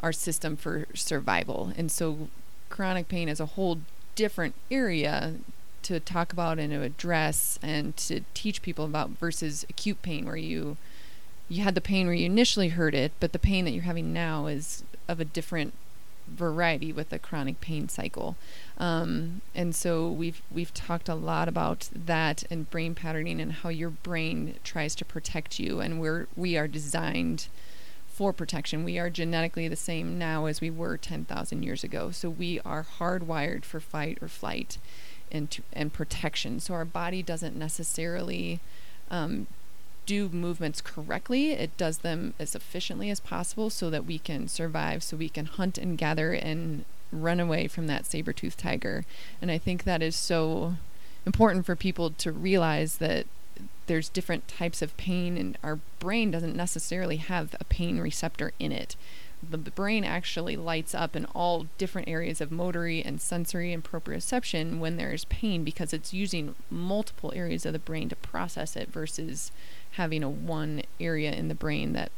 our 0.00 0.12
system 0.12 0.56
for 0.56 0.86
survival, 0.94 1.74
and 1.76 1.92
so 1.92 2.28
chronic 2.70 3.06
pain 3.06 3.28
is 3.28 3.38
a 3.38 3.52
whole 3.54 3.80
different 4.14 4.54
area 4.70 5.34
to 5.82 6.00
talk 6.00 6.32
about 6.32 6.58
and 6.58 6.72
to 6.72 6.80
address 6.80 7.58
and 7.62 7.94
to 7.98 8.22
teach 8.32 8.62
people 8.62 8.86
about 8.86 9.10
versus 9.10 9.66
acute 9.68 10.00
pain 10.00 10.24
where 10.24 10.36
you 10.36 10.78
you 11.50 11.62
had 11.62 11.74
the 11.74 11.82
pain 11.82 12.06
where 12.06 12.14
you 12.14 12.24
initially 12.24 12.70
heard 12.70 12.94
it, 12.94 13.12
but 13.20 13.32
the 13.32 13.38
pain 13.38 13.66
that 13.66 13.72
you're 13.72 13.82
having 13.82 14.10
now 14.10 14.46
is 14.46 14.84
of 15.06 15.20
a 15.20 15.24
different 15.26 15.74
variety 16.26 16.94
with 16.94 17.12
a 17.12 17.18
chronic 17.18 17.60
pain 17.60 17.90
cycle. 17.90 18.36
Um, 18.82 19.42
and 19.54 19.76
so 19.76 20.08
we've 20.08 20.42
we've 20.50 20.74
talked 20.74 21.08
a 21.08 21.14
lot 21.14 21.46
about 21.46 21.88
that 21.94 22.42
and 22.50 22.68
brain 22.68 22.96
patterning 22.96 23.40
and 23.40 23.52
how 23.52 23.68
your 23.68 23.90
brain 23.90 24.56
tries 24.64 24.96
to 24.96 25.04
protect 25.04 25.60
you, 25.60 25.78
and 25.78 26.00
we're 26.00 26.26
we 26.36 26.56
are 26.56 26.66
designed 26.66 27.46
for 28.08 28.32
protection. 28.32 28.82
We 28.82 28.98
are 28.98 29.08
genetically 29.08 29.68
the 29.68 29.76
same 29.76 30.18
now 30.18 30.46
as 30.46 30.60
we 30.60 30.68
were 30.68 30.96
10,000 30.96 31.62
years 31.62 31.84
ago. 31.84 32.10
So 32.10 32.28
we 32.28 32.58
are 32.60 32.84
hardwired 32.98 33.64
for 33.64 33.78
fight 33.78 34.18
or 34.20 34.28
flight 34.28 34.78
and 35.30 35.48
to, 35.52 35.62
and 35.72 35.92
protection. 35.92 36.58
So 36.58 36.74
our 36.74 36.84
body 36.84 37.22
doesn't 37.22 37.56
necessarily 37.56 38.58
um, 39.12 39.46
do 40.06 40.28
movements 40.28 40.80
correctly, 40.80 41.52
it 41.52 41.76
does 41.76 41.98
them 41.98 42.34
as 42.40 42.56
efficiently 42.56 43.10
as 43.10 43.20
possible 43.20 43.70
so 43.70 43.90
that 43.90 44.06
we 44.06 44.18
can 44.18 44.48
survive, 44.48 45.04
so 45.04 45.16
we 45.16 45.28
can 45.28 45.46
hunt 45.46 45.78
and 45.78 45.96
gather 45.96 46.32
and 46.32 46.84
run 47.12 47.38
away 47.38 47.68
from 47.68 47.86
that 47.86 48.06
saber-toothed 48.06 48.58
tiger. 48.58 49.04
And 49.40 49.50
I 49.50 49.58
think 49.58 49.84
that 49.84 50.02
is 50.02 50.16
so 50.16 50.74
important 51.24 51.66
for 51.66 51.76
people 51.76 52.10
to 52.10 52.32
realize 52.32 52.96
that 52.96 53.26
there's 53.86 54.08
different 54.08 54.48
types 54.48 54.82
of 54.82 54.96
pain 54.96 55.36
and 55.36 55.58
our 55.62 55.78
brain 55.98 56.30
doesn't 56.30 56.56
necessarily 56.56 57.16
have 57.16 57.54
a 57.60 57.64
pain 57.64 58.00
receptor 58.00 58.52
in 58.58 58.72
it 58.72 58.96
the 59.50 59.58
brain 59.58 60.04
actually 60.04 60.56
lights 60.56 60.94
up 60.94 61.16
in 61.16 61.24
all 61.26 61.66
different 61.76 62.08
areas 62.08 62.40
of 62.40 62.50
motory 62.50 63.04
and 63.04 63.20
sensory 63.20 63.72
and 63.72 63.82
proprioception 63.82 64.78
when 64.78 64.96
there's 64.96 65.24
pain 65.26 65.64
because 65.64 65.92
it's 65.92 66.14
using 66.14 66.54
multiple 66.70 67.32
areas 67.34 67.66
of 67.66 67.72
the 67.72 67.78
brain 67.78 68.08
to 68.08 68.16
process 68.16 68.76
it 68.76 68.88
versus 68.88 69.50
having 69.92 70.22
a 70.22 70.30
one 70.30 70.82
area 71.00 71.32
in 71.32 71.48
the 71.48 71.54
brain 71.54 71.92
that 71.92 72.12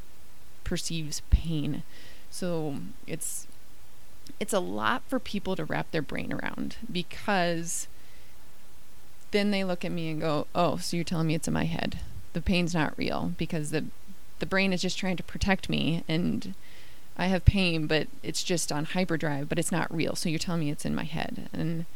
perceives 0.65 1.23
pain. 1.31 1.83
So 2.31 2.77
it's 3.07 3.47
it's 4.41 4.53
a 4.53 4.61
lot 4.61 5.03
for 5.09 5.19
people 5.19 5.57
to 5.57 5.65
wrap 5.65 5.91
their 5.91 6.03
brain 6.03 6.33
around 6.33 6.77
because 6.91 7.89
then 9.31 9.51
they 9.51 9.65
look 9.65 9.85
at 9.85 9.93
me 9.93 10.11
and 10.11 10.21
go, 10.21 10.47
"Oh, 10.55 10.77
so 10.77 10.97
you're 10.97 11.05
telling 11.05 11.27
me 11.27 11.35
it's 11.35 11.49
in 11.49 11.55
my 11.55 11.65
head. 11.65 11.99
The 12.33 12.41
pain's 12.43 12.75
not 12.75 12.97
real 12.99 13.33
because 13.39 13.71
the 13.71 13.85
the 14.41 14.47
brain 14.47 14.73
is 14.73 14.83
just 14.83 14.99
trying 14.99 15.17
to 15.17 15.23
protect 15.23 15.69
me 15.69 16.05
and 16.09 16.55
I 17.17 17.27
have 17.27 17.45
pain, 17.45 17.87
but 17.87 18.09
it's 18.23 18.43
just 18.43 18.73
on 18.73 18.87
hyperdrive, 18.87 19.49
but 19.49 19.59
it's 19.59 19.71
not 19.71 19.95
real. 19.95 20.17
So 20.17 20.29
you're 20.29 20.39
telling 20.39 20.61
me 20.61 20.71
it's 20.71 20.85
in 20.85 20.95
my 20.95 21.05
head. 21.05 21.49
And 21.53 21.87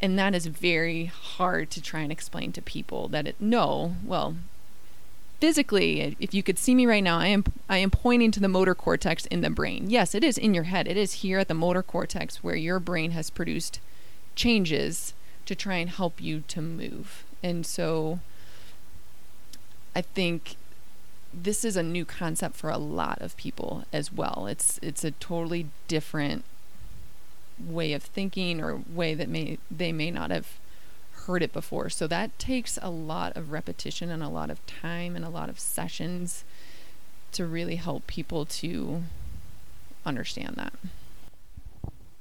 and 0.00 0.18
that 0.18 0.34
is 0.34 0.46
very 0.46 1.06
hard 1.06 1.70
to 1.70 1.82
try 1.82 2.00
and 2.00 2.12
explain 2.12 2.52
to 2.52 2.62
people 2.62 3.08
that 3.08 3.26
it 3.26 3.36
no, 3.40 3.96
well, 4.04 4.36
physically, 5.40 6.16
if 6.20 6.34
you 6.34 6.42
could 6.42 6.58
see 6.58 6.74
me 6.74 6.86
right 6.86 7.02
now, 7.02 7.18
I 7.18 7.28
am 7.28 7.44
I 7.68 7.78
am 7.78 7.90
pointing 7.90 8.30
to 8.32 8.40
the 8.40 8.48
motor 8.48 8.74
cortex 8.74 9.26
in 9.26 9.40
the 9.40 9.50
brain. 9.50 9.90
Yes, 9.90 10.14
it 10.14 10.24
is 10.24 10.38
in 10.38 10.54
your 10.54 10.64
head. 10.64 10.86
It 10.88 10.96
is 10.96 11.14
here 11.14 11.38
at 11.38 11.48
the 11.48 11.54
motor 11.54 11.82
cortex 11.82 12.42
where 12.42 12.56
your 12.56 12.78
brain 12.80 13.12
has 13.12 13.30
produced 13.30 13.80
changes 14.34 15.14
to 15.46 15.54
try 15.54 15.76
and 15.76 15.90
help 15.90 16.20
you 16.20 16.42
to 16.48 16.60
move. 16.60 17.24
And 17.42 17.64
so 17.64 18.20
I 19.94 20.02
think 20.02 20.56
this 21.32 21.64
is 21.64 21.76
a 21.76 21.82
new 21.82 22.04
concept 22.04 22.56
for 22.56 22.70
a 22.70 22.78
lot 22.78 23.20
of 23.20 23.36
people 23.36 23.84
as 23.92 24.12
well. 24.12 24.46
It's 24.48 24.78
it's 24.82 25.04
a 25.04 25.12
totally 25.12 25.68
different 25.88 26.44
way 27.58 27.92
of 27.92 28.02
thinking 28.02 28.60
or 28.60 28.82
way 28.92 29.14
that 29.14 29.28
may 29.28 29.58
they 29.70 29.92
may 29.92 30.10
not 30.10 30.30
have 30.30 30.58
heard 31.26 31.42
it 31.42 31.52
before. 31.52 31.88
So 31.88 32.06
that 32.06 32.38
takes 32.38 32.78
a 32.82 32.90
lot 32.90 33.36
of 33.36 33.52
repetition 33.52 34.10
and 34.10 34.22
a 34.22 34.28
lot 34.28 34.50
of 34.50 34.64
time 34.66 35.14
and 35.14 35.24
a 35.24 35.30
lot 35.30 35.48
of 35.48 35.60
sessions 35.60 36.44
to 37.32 37.44
really 37.44 37.76
help 37.76 38.06
people 38.06 38.44
to 38.46 39.02
understand 40.04 40.54
that 40.56 40.72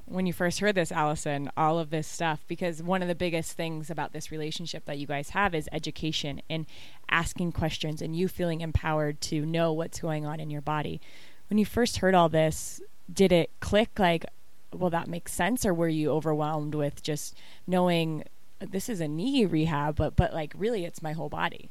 when 0.07 0.25
you 0.25 0.33
first 0.33 0.59
heard 0.59 0.75
this, 0.75 0.91
Allison, 0.91 1.49
all 1.57 1.79
of 1.79 1.89
this 1.89 2.07
stuff, 2.07 2.43
because 2.47 2.81
one 2.81 3.01
of 3.01 3.07
the 3.07 3.15
biggest 3.15 3.53
things 3.53 3.89
about 3.89 4.13
this 4.13 4.31
relationship 4.31 4.85
that 4.85 4.99
you 4.99 5.07
guys 5.07 5.31
have 5.31 5.55
is 5.55 5.67
education 5.71 6.41
and 6.49 6.65
asking 7.09 7.51
questions 7.51 8.01
and 8.01 8.15
you 8.15 8.27
feeling 8.27 8.61
empowered 8.61 9.19
to 9.21 9.45
know 9.45 9.73
what's 9.73 9.99
going 9.99 10.25
on 10.25 10.39
in 10.39 10.49
your 10.49 10.61
body. 10.61 11.01
When 11.49 11.57
you 11.57 11.65
first 11.65 11.97
heard 11.97 12.13
all 12.13 12.29
this, 12.29 12.81
did 13.11 13.31
it 13.31 13.49
click 13.59 13.97
like, 13.97 14.25
well, 14.71 14.89
that 14.91 15.07
makes 15.07 15.33
sense? 15.33 15.65
Or 15.65 15.73
were 15.73 15.87
you 15.87 16.11
overwhelmed 16.11 16.75
with 16.75 17.01
just 17.01 17.35
knowing 17.65 18.23
this 18.59 18.89
is 18.89 18.99
a 18.99 19.07
knee 19.07 19.45
rehab, 19.45 19.95
but, 19.95 20.15
but 20.15 20.33
like 20.33 20.53
really 20.57 20.85
it's 20.85 21.01
my 21.01 21.13
whole 21.13 21.29
body? 21.29 21.69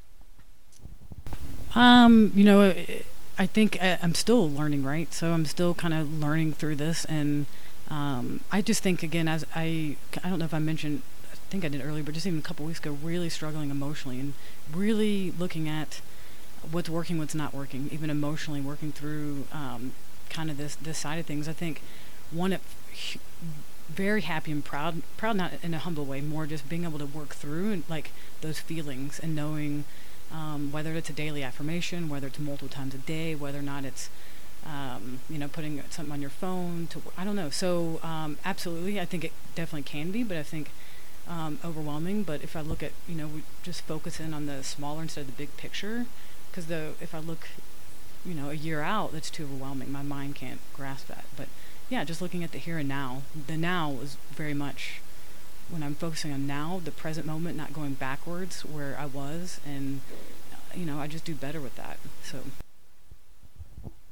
Um, 1.74 2.32
you 2.34 2.44
know, 2.44 2.74
I 3.38 3.46
think 3.46 3.78
uh, 3.82 3.96
I'm 4.02 4.14
still 4.14 4.48
learning, 4.48 4.84
right? 4.84 5.12
So 5.12 5.32
I'm 5.32 5.44
still 5.44 5.74
kind 5.74 5.94
of 5.94 6.20
learning 6.20 6.52
through 6.52 6.76
this 6.76 7.04
and, 7.06 7.46
um, 7.90 8.40
I 8.50 8.62
just 8.62 8.82
think 8.82 9.02
again, 9.02 9.28
as 9.28 9.44
I, 9.54 9.96
I 10.22 10.30
don't 10.30 10.38
know 10.38 10.46
if 10.46 10.54
I 10.54 10.58
mentioned, 10.58 11.02
I 11.32 11.36
think 11.50 11.64
I 11.64 11.68
did 11.68 11.84
earlier, 11.84 12.02
but 12.02 12.14
just 12.14 12.26
even 12.26 12.38
a 12.38 12.42
couple 12.42 12.64
weeks 12.64 12.78
ago, 12.78 12.96
really 13.02 13.28
struggling 13.28 13.70
emotionally 13.70 14.20
and 14.20 14.34
really 14.72 15.32
looking 15.32 15.68
at 15.68 16.00
what's 16.70 16.88
working, 16.88 17.18
what's 17.18 17.34
not 17.34 17.52
working, 17.52 17.88
even 17.92 18.10
emotionally 18.10 18.60
working 18.60 18.92
through 18.92 19.44
um, 19.52 19.92
kind 20.30 20.50
of 20.50 20.56
this 20.56 20.76
this 20.76 20.98
side 20.98 21.18
of 21.18 21.26
things. 21.26 21.48
I 21.48 21.52
think 21.52 21.82
one, 22.30 22.56
very 23.88 24.22
happy 24.22 24.50
and 24.52 24.64
proud, 24.64 25.02
proud 25.16 25.36
not 25.36 25.52
in 25.62 25.74
a 25.74 25.78
humble 25.78 26.04
way, 26.04 26.20
more 26.20 26.46
just 26.46 26.68
being 26.68 26.84
able 26.84 26.98
to 26.98 27.06
work 27.06 27.34
through 27.34 27.72
and 27.72 27.84
like 27.88 28.10
those 28.40 28.58
feelings 28.58 29.18
and 29.18 29.34
knowing 29.34 29.84
um, 30.32 30.72
whether 30.72 30.92
it's 30.94 31.10
a 31.10 31.12
daily 31.12 31.42
affirmation, 31.42 32.08
whether 32.08 32.26
it's 32.26 32.38
multiple 32.38 32.68
times 32.68 32.94
a 32.94 32.98
day, 32.98 33.34
whether 33.34 33.58
or 33.58 33.62
not 33.62 33.84
it's 33.84 34.08
um, 34.66 35.20
you 35.28 35.38
know, 35.38 35.48
putting 35.48 35.82
something 35.90 36.12
on 36.12 36.20
your 36.20 36.30
phone 36.30 36.86
to, 36.88 37.02
I 37.18 37.24
don't 37.24 37.36
know. 37.36 37.50
So, 37.50 38.00
um, 38.02 38.38
absolutely, 38.44 38.98
I 38.98 39.04
think 39.04 39.24
it 39.24 39.32
definitely 39.54 39.82
can 39.82 40.10
be, 40.10 40.22
but 40.22 40.36
I 40.36 40.42
think 40.42 40.70
um, 41.28 41.58
overwhelming. 41.64 42.22
But 42.22 42.42
if 42.42 42.56
I 42.56 42.60
look 42.60 42.82
at, 42.82 42.92
you 43.08 43.14
know, 43.14 43.26
we 43.26 43.42
just 43.62 43.82
focus 43.82 44.20
in 44.20 44.32
on 44.32 44.46
the 44.46 44.62
smaller 44.64 45.02
instead 45.02 45.22
of 45.22 45.26
the 45.26 45.32
big 45.34 45.56
picture, 45.56 46.06
because 46.50 46.66
the 46.66 46.92
if 47.00 47.14
I 47.14 47.18
look, 47.18 47.48
you 48.24 48.34
know, 48.34 48.50
a 48.50 48.54
year 48.54 48.80
out, 48.80 49.12
that's 49.12 49.30
too 49.30 49.44
overwhelming. 49.44 49.92
My 49.92 50.02
mind 50.02 50.34
can't 50.34 50.60
grasp 50.72 51.08
that. 51.08 51.24
But 51.36 51.48
yeah, 51.94 52.02
just 52.02 52.20
looking 52.20 52.42
at 52.42 52.50
the 52.50 52.58
here 52.58 52.78
and 52.78 52.88
now, 52.88 53.22
the 53.46 53.56
now 53.56 53.92
is 54.02 54.16
very 54.32 54.52
much 54.52 55.00
when 55.70 55.80
I'm 55.80 55.94
focusing 55.94 56.32
on 56.32 56.44
now, 56.44 56.80
the 56.82 56.90
present 56.90 57.24
moment, 57.24 57.56
not 57.56 57.72
going 57.72 57.94
backwards 57.94 58.64
where 58.64 58.96
I 58.98 59.06
was, 59.06 59.60
and 59.64 60.00
uh, 60.52 60.76
you 60.76 60.86
know, 60.86 60.98
I 60.98 61.06
just 61.06 61.24
do 61.24 61.36
better 61.36 61.60
with 61.60 61.76
that. 61.76 61.98
So. 62.24 62.40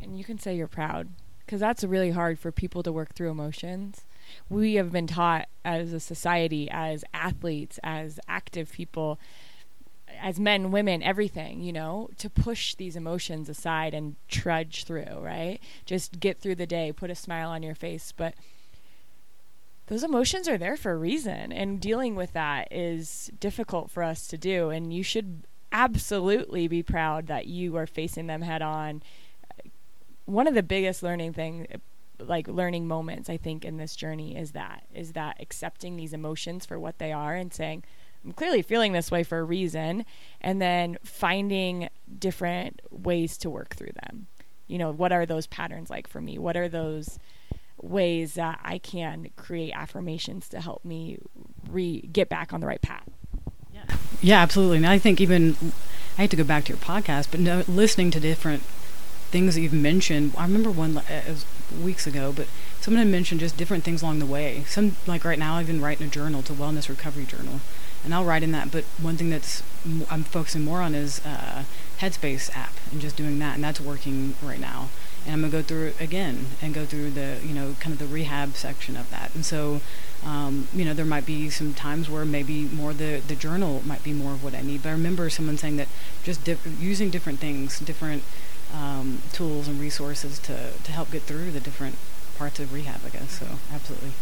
And 0.01 0.17
you 0.17 0.23
can 0.23 0.39
say 0.39 0.55
you're 0.55 0.69
proud 0.69 1.09
because 1.45 1.59
that's 1.59 1.83
really 1.83 2.13
hard 2.13 2.39
for 2.39 2.53
people 2.53 2.85
to 2.85 2.93
work 2.93 3.17
through 3.17 3.31
emotions. 3.31 4.03
We 4.49 4.75
have 4.75 4.93
been 4.93 5.09
taught 5.09 5.49
as 5.65 5.93
a 5.93 5.99
society, 5.99 6.71
as 6.71 7.05
athletes, 7.13 7.81
as 7.83 8.21
active 8.29 8.71
people, 8.71 9.19
as 10.21 10.39
men, 10.41 10.71
women, 10.71 11.03
everything, 11.03 11.61
you 11.61 11.73
know, 11.73 12.11
to 12.19 12.31
push 12.31 12.75
these 12.75 12.97
emotions 12.97 13.49
aside 13.49 13.95
and 13.95 14.17
trudge 14.29 14.85
through, 14.85 15.19
right? 15.21 15.59
Just 15.85 16.21
get 16.21 16.41
through 16.41 16.57
the 16.57 16.67
day, 16.67 16.93
put 16.93 17.11
a 17.11 17.15
smile 17.15 17.51
on 17.51 17.63
your 17.63 17.75
face. 17.75 18.13
But 18.17 18.35
those 19.87 20.05
emotions 20.05 20.49
are 20.49 20.59
there 20.59 20.77
for 20.77 20.93
a 20.93 20.97
reason. 20.97 21.53
And 21.53 21.81
dealing 21.81 22.15
with 22.15 22.33
that 22.33 22.69
is 22.73 23.31
difficult 23.41 23.91
for 23.91 24.03
us 24.03 24.27
to 24.29 24.39
do. 24.39 24.71
And 24.71 24.93
you 24.93 25.03
should 25.03 25.43
absolutely 25.73 26.69
be 26.69 26.83
proud 26.83 27.27
that 27.27 27.47
you 27.47 27.77
are 27.77 27.87
facing 27.87 28.27
them 28.27 28.43
head 28.43 28.63
on 28.63 29.03
one 30.27 30.47
of 30.47 30.55
the 30.55 30.63
biggest 30.63 31.03
learning 31.03 31.33
things, 31.33 31.67
like 32.19 32.47
learning 32.47 32.87
moments 32.87 33.29
I 33.29 33.37
think 33.37 33.65
in 33.65 33.77
this 33.77 33.97
journey 33.97 34.37
is 34.37 34.53
that 34.53 34.85
is 34.95 35.13
that 35.13 35.39
accepting 35.41 35.97
these 35.97 36.13
emotions 36.13 36.65
for 36.65 36.79
what 36.79 36.99
they 36.99 37.13
are 37.13 37.35
and 37.35 37.53
saying 37.53 37.85
clearly 38.37 38.63
feeling 38.63 38.93
this 38.93 39.11
way 39.11 39.23
for 39.23 39.39
a 39.39 39.45
reason 39.45 40.05
and 40.41 40.61
then 40.61 40.99
finding 41.05 41.89
different 42.19 42.81
ways 42.91 43.37
to 43.39 43.51
work 43.51 43.75
through 43.75 43.93
them. 44.05 44.27
You 44.67 44.79
know, 44.79 44.93
what 44.93 45.13
are 45.13 45.27
those 45.27 45.47
patterns 45.47 45.91
like 45.91 46.07
for 46.07 46.21
me? 46.21 46.39
What 46.39 46.57
are 46.57 46.69
those 46.69 47.19
ways 47.81 48.35
that 48.35 48.61
I 48.63 48.79
can 48.79 49.31
create 49.37 49.73
affirmations 49.75 50.49
to 50.51 50.61
help 50.61 50.85
me 50.85 51.19
re 51.69 52.01
get 52.01 52.29
back 52.29 52.53
on 52.53 52.61
the 52.61 52.67
right 52.67 52.81
path? 52.81 53.09
Yeah. 53.75 53.97
Yeah, 54.21 54.41
absolutely. 54.41 54.79
And 54.79 54.87
I 54.87 54.99
think 54.99 55.21
even 55.21 55.57
I 56.17 56.23
had 56.23 56.31
to 56.31 56.37
go 56.37 56.45
back 56.45 56.65
to 56.65 56.69
your 56.71 56.79
podcast, 56.79 57.29
but 57.31 57.41
no, 57.41 57.65
listening 57.67 58.11
to 58.13 58.21
different 58.21 58.63
things 59.33 59.55
that 59.55 59.63
you've 59.63 59.73
mentioned. 59.73 60.33
I 60.37 60.45
remember 60.45 60.71
one 60.71 60.97
uh, 60.99 61.37
weeks 61.83 62.07
ago, 62.07 62.33
but 62.35 62.47
someone 62.83 63.05
to 63.05 63.11
mention 63.11 63.39
just 63.39 63.57
different 63.57 63.85
things 63.85 64.03
along 64.03 64.19
the 64.19 64.27
way. 64.27 64.65
Some 64.67 64.97
like 65.07 65.25
right 65.25 65.39
now, 65.39 65.55
I've 65.55 65.69
been 65.69 65.81
writing 65.81 66.09
a 66.09 66.11
journal, 66.11 66.41
it's 66.41 66.51
a 66.51 66.55
wellness 66.55 66.89
recovery 66.89 67.25
journal, 67.25 67.61
and 68.05 68.13
I'll 68.13 68.25
write 68.25 68.43
in 68.43 68.51
that. 68.53 68.73
But 68.73 68.85
one 69.01 69.17
thing 69.17 69.31
that's 69.31 69.63
I'm 70.11 70.25
focusing 70.25 70.65
more 70.65 70.83
on 70.83 70.95
is 70.95 71.25
uh, 71.25 71.63
Headspace 72.01 72.55
app 72.57 72.75
and 72.91 73.01
just 73.01 73.17
doing 73.17 73.39
that, 73.39 73.55
and 73.55 73.63
that's 73.63 73.81
working 73.81 74.35
right 74.43 74.59
now. 74.59 74.89
And 75.25 75.35
I'm 75.35 75.41
gonna 75.43 75.53
go 75.53 75.63
through 75.63 75.87
it 75.89 76.01
again 76.01 76.47
and 76.61 76.75
go 76.75 76.85
through 76.85 77.13
the 77.13 77.39
you 77.45 77.55
know 77.55 77.77
kind 77.79 77.93
of 77.93 78.01
the 78.01 78.13
rehab 78.13 78.57
section 78.57 78.97
of 78.97 79.09
that. 79.11 79.33
And 79.37 79.47
so, 79.47 79.81
um, 80.25 80.67
you 80.75 80.85
know, 80.85 80.93
there 80.93 81.05
might 81.05 81.25
be 81.25 81.51
some 81.51 81.75
times 81.75 82.11
where 82.11 82.25
maybe 82.25 82.65
more 82.65 82.93
the 82.93 83.23
the 83.25 83.37
journal 83.37 83.83
might 83.87 84.03
be 84.03 84.13
more 84.13 84.33
of 84.33 84.43
what 84.43 84.57
I 84.57 84.63
need. 84.63 84.83
But 84.83 84.89
I 84.89 84.93
remember 84.93 85.31
someone 85.31 85.57
saying 85.57 85.77
that 85.77 85.87
just 86.25 86.49
using 86.81 87.11
different 87.11 87.39
things, 87.39 87.79
different 87.79 88.25
um, 88.75 89.23
tools 89.33 89.69
and 89.69 89.79
resources 89.79 90.39
to, 90.41 90.73
to 90.83 90.93
help 90.93 91.13
get 91.13 91.23
through 91.23 91.51
the 91.51 91.61
different 91.61 91.97
of 92.47 92.73
rehab, 92.73 93.01
I 93.07 93.11
guess. 93.11 93.39
So, 93.39 93.47
absolutely. 93.73 94.13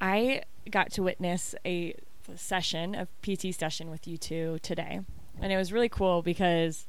I 0.00 0.42
got 0.70 0.92
to 0.92 1.02
witness 1.02 1.54
a 1.64 1.94
session, 2.36 2.94
a 2.94 3.06
PT 3.22 3.54
session 3.54 3.90
with 3.90 4.06
you 4.06 4.16
two 4.16 4.58
today. 4.62 5.00
And 5.40 5.52
it 5.52 5.56
was 5.56 5.72
really 5.72 5.88
cool 5.88 6.22
because 6.22 6.86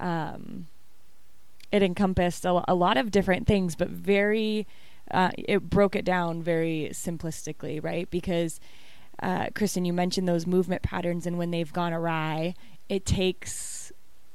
um, 0.00 0.66
it 1.72 1.82
encompassed 1.82 2.44
a, 2.44 2.62
a, 2.68 2.74
lot 2.74 2.96
of 2.96 3.10
different 3.10 3.46
things, 3.46 3.74
but 3.74 3.88
very, 3.88 4.66
uh, 5.10 5.30
it 5.36 5.68
broke 5.68 5.96
it 5.96 6.04
down 6.04 6.42
very 6.42 6.90
simplistically, 6.92 7.82
right? 7.82 8.08
Because, 8.10 8.60
uh, 9.22 9.48
Kristen, 9.54 9.84
you 9.84 9.92
mentioned 9.92 10.28
those 10.28 10.46
movement 10.46 10.82
patterns 10.82 11.26
and 11.26 11.38
when 11.38 11.50
they've 11.50 11.72
gone 11.72 11.92
awry 11.92 12.54
it 12.88 13.04
takes 13.04 13.52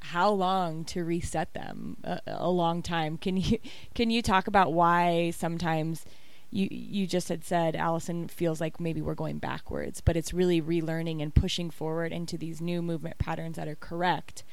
how 0.04 0.30
long 0.30 0.84
to 0.86 1.04
reset 1.04 1.54
them? 1.54 1.98
A, 2.04 2.20
a 2.28 2.50
long 2.50 2.82
time. 2.82 3.18
Can 3.18 3.38
you 3.38 3.60
can 3.96 4.10
you 4.10 4.22
talk 4.22 4.48
about 4.48 4.74
why 4.74 5.32
sometimes 5.32 6.06
you 6.52 6.68
you 6.70 7.08
just 7.08 7.30
had 7.30 7.44
said 7.44 7.76
Allison 7.76 8.28
feels 8.28 8.60
like 8.60 8.80
maybe 8.80 9.02
we're 9.02 9.16
going 9.16 9.38
backwards, 9.38 10.02
but 10.02 10.18
it's 10.18 10.34
really 10.34 10.62
relearning 10.62 11.22
and 11.22 11.34
pushing 11.34 11.70
forward 11.70 12.12
into 12.12 12.38
these 12.38 12.60
new 12.62 12.82
movement 12.82 13.18
patterns 13.18 13.56
that 13.56 13.68
are 13.68 13.76
correct 13.76 14.44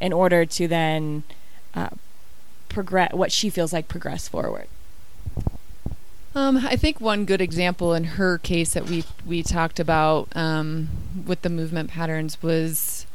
in 0.00 0.12
order 0.12 0.46
to 0.46 0.68
then 0.68 1.24
uh, 1.74 1.90
progress 2.68 3.12
what 3.12 3.32
she 3.32 3.50
feels 3.50 3.72
like 3.72 3.88
progress 3.88 4.28
forward. 4.28 4.68
Um, 6.32 6.58
I 6.58 6.76
think 6.76 7.00
one 7.00 7.24
good 7.24 7.40
example 7.40 7.92
in 7.92 8.04
her 8.04 8.38
case 8.38 8.74
that 8.74 8.88
we 8.88 9.02
we 9.26 9.42
talked 9.42 9.80
about 9.80 10.28
um, 10.36 10.88
with 11.26 11.42
the 11.42 11.50
movement 11.50 11.90
patterns 11.90 12.40
was 12.40 13.06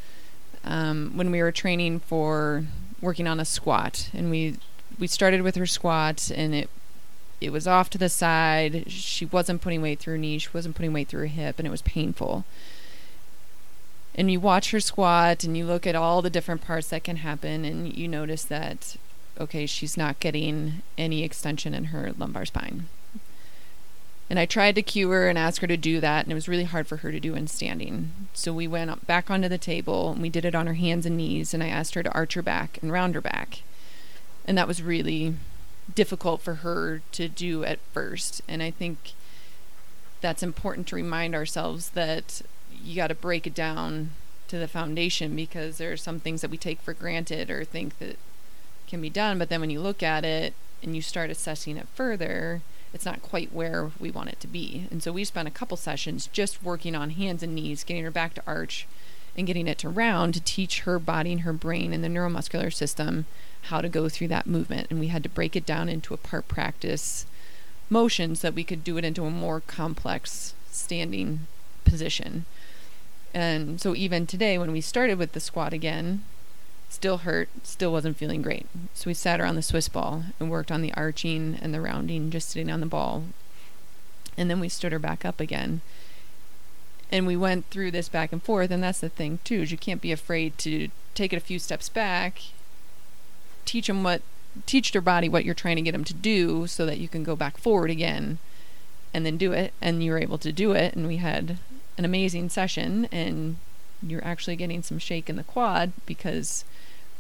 um, 0.66 1.14
when 1.16 1.32
we 1.32 1.42
were 1.42 1.52
training 1.52 2.00
for 2.00 2.66
working 3.02 3.28
on 3.28 3.40
a 3.40 3.46
squat, 3.46 4.10
and 4.14 4.30
we 4.30 4.58
we 5.00 5.08
started 5.08 5.42
with 5.42 5.56
her 5.56 5.66
squat, 5.66 6.32
and 6.36 6.54
it 6.54 6.70
it 7.40 7.52
was 7.52 7.68
off 7.68 7.90
to 7.92 7.98
the 7.98 8.10
side. 8.10 8.86
She 8.92 9.26
wasn't 9.26 9.62
putting 9.62 9.82
weight 9.82 10.00
through 10.00 10.16
her 10.16 10.18
knee. 10.18 10.38
She 10.38 10.50
wasn't 10.54 10.76
putting 10.76 10.94
weight 10.94 11.08
through 11.08 11.22
her 11.22 11.26
hip, 11.28 11.60
and 11.60 11.68
it 11.68 11.72
was 11.72 11.82
painful. 11.82 12.46
And 14.16 14.32
you 14.32 14.40
watch 14.40 14.72
her 14.72 14.80
squat, 14.80 15.44
and 15.44 15.58
you 15.58 15.66
look 15.66 15.86
at 15.86 15.96
all 15.96 16.22
the 16.22 16.30
different 16.30 16.62
parts 16.62 16.90
that 16.90 17.04
can 17.04 17.18
happen, 17.18 17.66
and 17.66 17.96
you 17.96 18.08
notice 18.08 18.44
that 18.46 18.98
okay, 19.40 19.66
she's 19.66 19.98
not 19.98 20.20
getting 20.20 20.82
any 20.98 21.24
extension 21.24 21.74
in 21.74 21.86
her 21.86 22.14
lumbar 22.18 22.46
spine. 22.46 22.88
And 24.30 24.40
I 24.40 24.46
tried 24.46 24.76
to 24.76 24.82
cue 24.82 25.12
her 25.12 25.30
and 25.30 25.38
ask 25.38 25.62
her 25.62 25.68
to 25.68 25.78
do 25.78 26.00
that, 26.00 26.26
and 26.26 26.32
it 26.32 26.36
was 26.36 26.48
really 26.48 26.64
hard 26.64 26.88
for 26.88 26.98
her 26.98 27.12
to 27.12 27.20
do 27.20 27.36
in 27.36 27.48
standing. 27.48 28.12
So 28.34 28.52
we 28.52 28.68
went 28.68 29.06
back 29.06 29.30
onto 29.30 29.48
the 29.48 29.60
table 29.60 30.12
and 30.12 30.22
we 30.22 30.30
did 30.30 30.46
it 30.46 30.56
on 30.56 30.66
her 30.66 30.74
hands 30.74 31.06
and 31.06 31.18
knees, 31.18 31.54
and 31.54 31.62
I 31.62 31.68
asked 31.68 31.94
her 31.94 32.04
to 32.04 32.14
arch 32.14 32.34
her 32.34 32.42
back 32.42 32.80
and 32.82 32.92
round 32.92 33.14
her 33.14 33.22
back. 33.22 33.62
And 34.46 34.58
that 34.58 34.68
was 34.68 34.82
really 34.82 35.36
difficult 35.94 36.42
for 36.42 36.56
her 36.56 37.02
to 37.12 37.28
do 37.30 37.64
at 37.64 37.80
first. 37.94 38.42
And 38.48 38.64
I 38.64 38.72
think 38.72 39.14
that's 40.22 40.42
important 40.42 40.88
to 40.88 40.96
remind 40.96 41.36
ourselves 41.36 41.90
that 41.92 42.42
you 42.72 42.96
got 42.96 43.08
to 43.08 43.16
break 43.16 43.46
it 43.46 43.54
down 43.54 44.12
to 44.48 44.58
the 44.58 44.68
foundation 44.68 45.36
because 45.36 45.78
there 45.78 45.92
are 45.92 45.98
some 45.98 46.20
things 46.20 46.42
that 46.42 46.52
we 46.52 46.58
take 46.58 46.82
for 46.82 46.94
granted 46.94 47.52
or 47.52 47.64
think 47.64 48.00
that 48.00 48.18
can 48.88 49.02
be 49.02 49.10
done. 49.10 49.38
But 49.38 49.50
then 49.50 49.62
when 49.62 49.70
you 49.70 49.80
look 49.80 50.02
at 50.02 50.26
it 50.26 50.54
and 50.82 50.96
you 50.96 51.02
start 51.02 51.30
assessing 51.30 51.78
it 51.78 51.88
further, 51.94 52.62
it's 52.96 53.06
not 53.06 53.22
quite 53.22 53.54
where 53.54 53.92
we 54.00 54.10
want 54.10 54.30
it 54.30 54.40
to 54.40 54.48
be. 54.48 54.88
And 54.90 55.04
so 55.04 55.12
we 55.12 55.26
spent 55.26 55.50
a 55.50 55.52
couple 55.52 55.76
sessions 55.76 56.28
just 56.32 56.64
working 56.64 56.96
on 56.96 57.10
hands 57.12 57.44
and 57.44 57.54
knees, 57.54 57.84
getting 57.84 58.06
her 58.06 58.10
back 58.10 58.34
to 58.36 58.44
arch 58.48 58.88
and 59.38 59.46
getting 59.46 59.68
it 59.68 59.78
to 59.80 59.90
round 59.90 60.34
to 60.34 60.42
teach 60.42 60.82
her 60.82 60.98
body 60.98 61.34
and 61.34 61.42
her 61.42 61.52
brain 61.52 61.92
and 61.92 62.04
the 62.04 62.08
neuromuscular 62.08 62.74
system 62.74 63.26
how 63.64 63.82
to 63.82 63.90
go 63.90 64.08
through 64.08 64.30
that 64.30 64.48
movement. 64.48 64.88
And 64.90 65.02
we 65.02 65.08
had 65.08 65.24
to 65.24 65.30
break 65.30 65.58
it 65.58 65.66
down 65.66 65.90
into 65.90 66.14
a 66.14 66.18
part 66.18 66.48
practice 66.48 67.26
motion 67.90 68.34
so 68.34 68.48
that 68.48 68.56
we 68.56 68.64
could 68.64 68.86
do 68.86 68.98
it 68.98 69.04
into 69.04 69.26
a 69.26 69.30
more 69.30 69.60
complex 69.60 70.54
standing 70.72 71.42
position. 71.84 72.46
And 73.34 73.82
so 73.82 73.94
even 73.94 74.26
today, 74.26 74.58
when 74.58 74.72
we 74.72 74.80
started 74.80 75.18
with 75.18 75.34
the 75.34 75.42
squat 75.42 75.74
again, 75.74 76.24
still 76.96 77.18
hurt, 77.20 77.50
still 77.64 77.92
wasn't 77.92 78.18
feeling 78.18 78.42
great. 78.42 78.66
So 78.94 79.10
we 79.10 79.14
sat 79.14 79.40
around 79.40 79.56
the 79.56 79.62
Swiss 79.62 79.90
ball 79.90 80.24
and 80.40 80.50
worked 80.50 80.72
on 80.72 80.82
the 80.82 80.94
arching 80.94 81.60
and 81.62 81.74
the 81.74 81.82
rounding, 81.82 82.32
just 82.32 82.50
sitting 82.50 82.72
on 82.72 82.80
the 82.80 82.86
ball. 82.86 83.26
And 84.38 84.50
then 84.50 84.60
we 84.60 84.70
stood 84.70 84.92
her 84.92 85.00
back 85.00 85.26
up 85.26 85.40
again. 85.40 85.82
And 87.12 87.28
we 87.28 87.38
went 87.38 87.70
through 87.70 87.92
this 87.92 88.10
back 88.10 88.32
and 88.32 88.42
forth, 88.42 88.72
and 88.72 88.82
that's 88.82 89.00
the 89.00 89.10
thing 89.10 89.40
too, 89.44 89.62
is 89.62 89.72
you 89.72 89.78
can't 89.78 90.02
be 90.02 90.12
afraid 90.12 90.58
to 90.60 90.90
take 91.14 91.32
it 91.32 91.38
a 91.38 91.42
few 91.42 91.60
steps 91.60 91.90
back, 91.90 92.42
teach 93.66 93.88
them 93.88 94.04
what 94.04 94.22
teach 94.66 94.94
their 94.94 95.02
body 95.02 95.28
what 95.28 95.44
you're 95.44 95.54
trying 95.54 95.76
to 95.76 95.82
get 95.82 95.92
them 95.92 96.06
to 96.06 96.14
do 96.14 96.66
so 96.66 96.86
that 96.86 96.98
you 96.98 97.10
can 97.10 97.24
go 97.24 97.36
back 97.36 97.58
forward 97.58 97.90
again 97.90 98.38
and 99.14 99.26
then 99.26 99.36
do 99.36 99.52
it 99.52 99.74
and 99.82 100.02
you 100.02 100.12
were 100.12 100.18
able 100.18 100.38
to 100.38 100.54
do 100.54 100.72
it 100.72 100.94
and 100.96 101.08
we 101.08 101.18
had 101.18 101.58
an 101.98 102.06
amazing 102.06 102.48
session 102.48 103.06
and 103.12 103.58
you're 104.02 104.24
actually 104.26 104.56
getting 104.56 104.82
some 104.82 105.00
shake 105.00 105.30
in 105.30 105.36
the 105.36 105.44
quad 105.44 105.92
because 106.06 106.64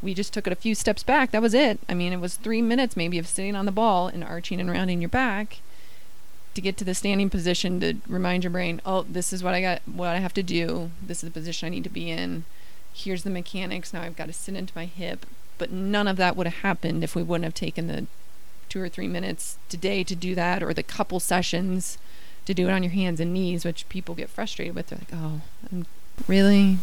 we 0.01 0.13
just 0.13 0.33
took 0.33 0.47
it 0.47 0.53
a 0.53 0.57
few 0.57 0.75
steps 0.75 1.03
back. 1.03 1.31
That 1.31 1.41
was 1.41 1.53
it. 1.53 1.79
I 1.89 1.93
mean, 1.93 2.13
it 2.13 2.19
was 2.19 2.35
three 2.35 2.61
minutes 2.61 2.95
maybe 2.95 3.17
of 3.17 3.27
sitting 3.27 3.55
on 3.55 3.65
the 3.65 3.71
ball 3.71 4.07
and 4.07 4.23
arching 4.23 4.59
and 4.59 4.69
rounding 4.69 5.01
your 5.01 5.09
back 5.09 5.59
to 6.53 6.61
get 6.61 6.77
to 6.77 6.85
the 6.85 6.95
standing 6.95 7.29
position 7.29 7.79
to 7.81 7.95
remind 8.07 8.43
your 8.43 8.51
brain, 8.51 8.81
oh, 8.85 9.03
this 9.03 9.33
is 9.33 9.43
what 9.43 9.53
I 9.53 9.61
got, 9.61 9.81
what 9.85 10.09
I 10.09 10.19
have 10.19 10.33
to 10.35 10.43
do. 10.43 10.91
This 11.05 11.23
is 11.23 11.29
the 11.29 11.39
position 11.39 11.65
I 11.65 11.69
need 11.69 11.83
to 11.83 11.89
be 11.89 12.09
in. 12.09 12.45
Here's 12.93 13.23
the 13.23 13.29
mechanics. 13.29 13.93
Now 13.93 14.03
I've 14.03 14.15
got 14.15 14.27
to 14.27 14.33
sit 14.33 14.55
into 14.55 14.73
my 14.75 14.85
hip. 14.85 15.25
But 15.57 15.71
none 15.71 16.07
of 16.07 16.17
that 16.17 16.35
would 16.35 16.47
have 16.47 16.61
happened 16.61 17.03
if 17.03 17.15
we 17.15 17.23
wouldn't 17.23 17.45
have 17.45 17.53
taken 17.53 17.87
the 17.87 18.07
two 18.69 18.81
or 18.81 18.89
three 18.89 19.07
minutes 19.07 19.57
today 19.69 20.03
to 20.03 20.15
do 20.15 20.35
that 20.35 20.61
or 20.61 20.73
the 20.73 20.83
couple 20.83 21.19
sessions 21.19 21.97
to 22.45 22.53
do 22.53 22.67
it 22.67 22.71
on 22.71 22.83
your 22.83 22.91
hands 22.91 23.19
and 23.19 23.33
knees, 23.33 23.65
which 23.65 23.87
people 23.89 24.15
get 24.15 24.29
frustrated 24.29 24.75
with. 24.75 24.87
They're 24.87 24.99
like, 24.99 25.13
oh, 25.13 25.41
I'm 25.71 25.85
really 26.27 26.79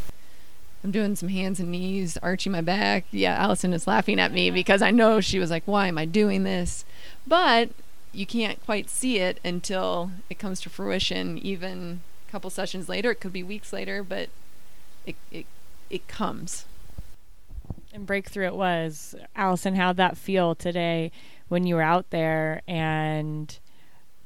I'm 0.85 0.91
doing 0.91 1.15
some 1.15 1.29
hands 1.29 1.61
and 1.61 1.71
knees, 1.71 2.19
arching 2.23 2.51
my 2.51 2.61
back. 2.61 3.05
Yeah, 3.13 3.35
Allison 3.35 3.73
is 3.73 3.87
laughing 3.87 4.19
at 4.19 4.33
me 4.33 4.51
because 4.51 4.83
I 4.83 4.91
know 4.91 5.21
she 5.21 5.39
was 5.39 5.51
like, 5.51 5.63
why 5.65 5.87
am 5.87 5.97
I 5.97 6.07
doing 6.07 6.43
this? 6.43 6.85
But 7.27 7.71
you 8.13 8.27
can't 8.27 8.63
quite 8.65 8.91
see 8.91 9.19
it 9.19 9.39
until 9.45 10.11
it 10.29 10.39
comes 10.41 10.61
to 10.63 10.71
fruition, 10.71 11.39
even 11.39 12.01
a 12.29 12.31
couple 12.31 12.51
sessions 12.51 12.89
later. 12.89 13.13
It 13.13 13.21
could 13.21 13.33
be 13.33 13.45
weeks 13.45 13.73
later, 13.73 14.03
but 14.03 14.29
it, 15.07 15.15
it, 15.31 15.47
it 15.89 16.09
comes. 16.09 16.65
And 17.93 18.05
breakthrough 18.05 18.47
it 18.47 18.55
was. 18.55 19.15
Allison, 19.37 19.77
how'd 19.77 19.97
that 19.99 20.17
feel 20.17 20.57
today 20.57 21.13
when 21.49 21.65
you 21.65 21.77
were 21.77 21.83
out 21.83 22.11
there 22.11 22.63
and 22.67 23.57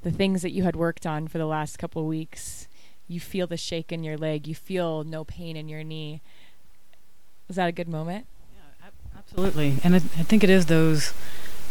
the 0.02 0.10
things 0.10 0.40
that 0.40 0.52
you 0.52 0.62
had 0.62 0.76
worked 0.76 1.04
on 1.06 1.28
for 1.28 1.36
the 1.36 1.46
last 1.46 1.78
couple 1.78 2.00
of 2.00 2.08
weeks? 2.08 2.66
You 3.08 3.20
feel 3.20 3.46
the 3.46 3.56
shake 3.56 3.92
in 3.92 4.02
your 4.02 4.16
leg, 4.16 4.46
you 4.46 4.54
feel 4.54 5.04
no 5.04 5.24
pain 5.24 5.56
in 5.56 5.68
your 5.68 5.84
knee 5.84 6.20
was 7.48 7.56
that 7.56 7.68
a 7.68 7.72
good 7.72 7.88
moment? 7.88 8.26
Yeah, 8.54 8.88
absolutely. 9.18 9.76
And 9.84 9.94
I, 9.94 9.98
I 9.98 10.00
think 10.00 10.42
it 10.42 10.50
is 10.50 10.66
those, 10.66 11.12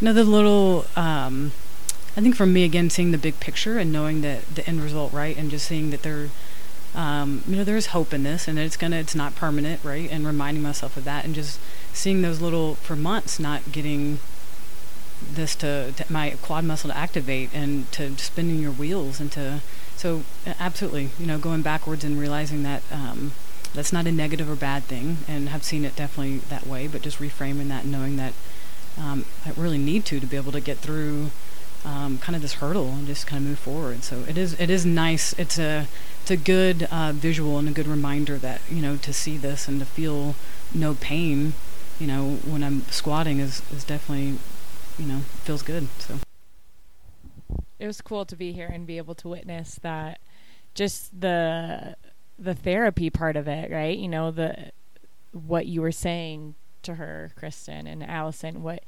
you 0.00 0.06
know, 0.06 0.12
the 0.12 0.24
little. 0.24 0.86
Um, 0.96 1.52
I 2.16 2.22
think 2.22 2.34
for 2.34 2.46
me 2.46 2.64
again, 2.64 2.88
seeing 2.88 3.10
the 3.10 3.18
big 3.18 3.40
picture 3.40 3.78
and 3.78 3.92
knowing 3.92 4.22
that 4.22 4.54
the 4.54 4.66
end 4.66 4.80
result, 4.80 5.12
right, 5.12 5.36
and 5.36 5.50
just 5.50 5.66
seeing 5.66 5.90
that 5.90 6.02
there, 6.02 6.30
um, 6.94 7.42
you 7.46 7.56
know, 7.56 7.64
there's 7.64 7.88
hope 7.88 8.14
in 8.14 8.22
this, 8.22 8.48
and 8.48 8.58
it's 8.58 8.78
gonna, 8.78 8.96
it's 8.96 9.14
not 9.14 9.36
permanent, 9.36 9.84
right, 9.84 10.10
and 10.10 10.26
reminding 10.26 10.62
myself 10.62 10.96
of 10.96 11.04
that, 11.04 11.26
and 11.26 11.34
just 11.34 11.60
seeing 11.92 12.22
those 12.22 12.40
little 12.40 12.76
for 12.76 12.96
months 12.96 13.38
not 13.38 13.70
getting 13.70 14.18
this 15.30 15.54
to, 15.56 15.92
to, 15.92 16.10
my 16.10 16.36
quad 16.40 16.64
muscle 16.64 16.88
to 16.88 16.96
activate 16.96 17.50
and 17.52 17.90
to 17.92 18.16
spinning 18.16 18.60
your 18.60 18.72
wheels 18.72 19.20
and 19.20 19.30
to 19.32 19.60
so 19.96 20.22
absolutely 20.60 21.10
you 21.18 21.26
know 21.26 21.38
going 21.38 21.62
backwards 21.62 22.04
and 22.04 22.18
realizing 22.18 22.62
that 22.62 22.82
um, 22.90 23.32
that's 23.76 23.92
not 23.92 24.06
a 24.06 24.12
negative 24.12 24.50
or 24.50 24.56
bad 24.56 24.84
thing, 24.84 25.18
and 25.28 25.50
have 25.50 25.62
seen 25.62 25.84
it 25.84 25.94
definitely 25.94 26.38
that 26.48 26.66
way. 26.66 26.88
But 26.88 27.02
just 27.02 27.18
reframing 27.18 27.68
that, 27.68 27.84
and 27.84 27.92
knowing 27.92 28.16
that 28.16 28.32
um, 28.98 29.26
I 29.44 29.50
really 29.56 29.78
need 29.78 30.04
to 30.06 30.18
to 30.18 30.26
be 30.26 30.36
able 30.36 30.52
to 30.52 30.60
get 30.60 30.78
through 30.78 31.30
um, 31.84 32.18
kind 32.18 32.34
of 32.34 32.42
this 32.42 32.54
hurdle 32.54 32.88
and 32.88 33.06
just 33.06 33.26
kind 33.26 33.42
of 33.42 33.48
move 33.48 33.58
forward. 33.58 34.02
So 34.02 34.24
it 34.28 34.38
is 34.38 34.58
it 34.58 34.70
is 34.70 34.86
nice. 34.86 35.32
It's 35.38 35.58
a 35.58 35.86
it's 36.22 36.30
a 36.30 36.36
good 36.36 36.88
uh, 36.90 37.12
visual 37.12 37.58
and 37.58 37.68
a 37.68 37.72
good 37.72 37.86
reminder 37.86 38.38
that 38.38 38.60
you 38.70 38.82
know 38.82 38.96
to 38.96 39.12
see 39.12 39.36
this 39.36 39.68
and 39.68 39.78
to 39.80 39.86
feel 39.86 40.34
no 40.74 40.94
pain. 40.94 41.52
You 42.00 42.06
know 42.06 42.38
when 42.44 42.64
I'm 42.64 42.82
squatting 42.90 43.38
is 43.38 43.62
is 43.70 43.84
definitely 43.84 44.38
you 44.98 45.06
know 45.06 45.20
feels 45.44 45.62
good. 45.62 45.88
So 45.98 46.18
it 47.78 47.86
was 47.86 48.00
cool 48.00 48.24
to 48.26 48.36
be 48.36 48.52
here 48.52 48.70
and 48.72 48.86
be 48.86 48.98
able 48.98 49.14
to 49.16 49.28
witness 49.28 49.76
that 49.82 50.20
just 50.74 51.20
the 51.20 51.96
the 52.38 52.54
therapy 52.54 53.08
part 53.08 53.36
of 53.36 53.48
it, 53.48 53.70
right? 53.70 53.96
You 53.96 54.08
know, 54.08 54.30
the 54.30 54.72
what 55.32 55.66
you 55.66 55.80
were 55.80 55.92
saying 55.92 56.54
to 56.82 56.94
her, 56.94 57.32
Kristen 57.36 57.86
and 57.86 58.02
Allison, 58.02 58.62
what 58.62 58.82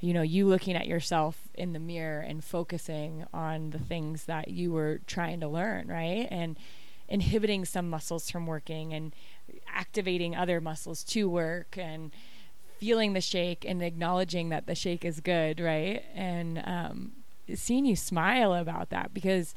you 0.00 0.14
know, 0.14 0.22
you 0.22 0.46
looking 0.46 0.76
at 0.76 0.86
yourself 0.86 1.48
in 1.54 1.74
the 1.74 1.78
mirror 1.78 2.20
and 2.20 2.42
focusing 2.42 3.26
on 3.34 3.70
the 3.70 3.78
things 3.78 4.24
that 4.24 4.48
you 4.48 4.72
were 4.72 5.00
trying 5.06 5.40
to 5.40 5.48
learn, 5.48 5.88
right? 5.88 6.26
And 6.30 6.58
inhibiting 7.06 7.66
some 7.66 7.90
muscles 7.90 8.30
from 8.30 8.46
working 8.46 8.94
and 8.94 9.14
activating 9.68 10.34
other 10.34 10.60
muscles 10.60 11.04
to 11.04 11.28
work 11.28 11.76
and 11.76 12.12
feeling 12.78 13.12
the 13.12 13.20
shake 13.20 13.66
and 13.68 13.82
acknowledging 13.82 14.48
that 14.48 14.66
the 14.66 14.74
shake 14.74 15.04
is 15.04 15.20
good, 15.20 15.60
right? 15.60 16.02
And 16.14 16.62
um, 16.64 17.12
seeing 17.56 17.84
you 17.84 17.96
smile 17.96 18.54
about 18.54 18.90
that 18.90 19.14
because 19.14 19.54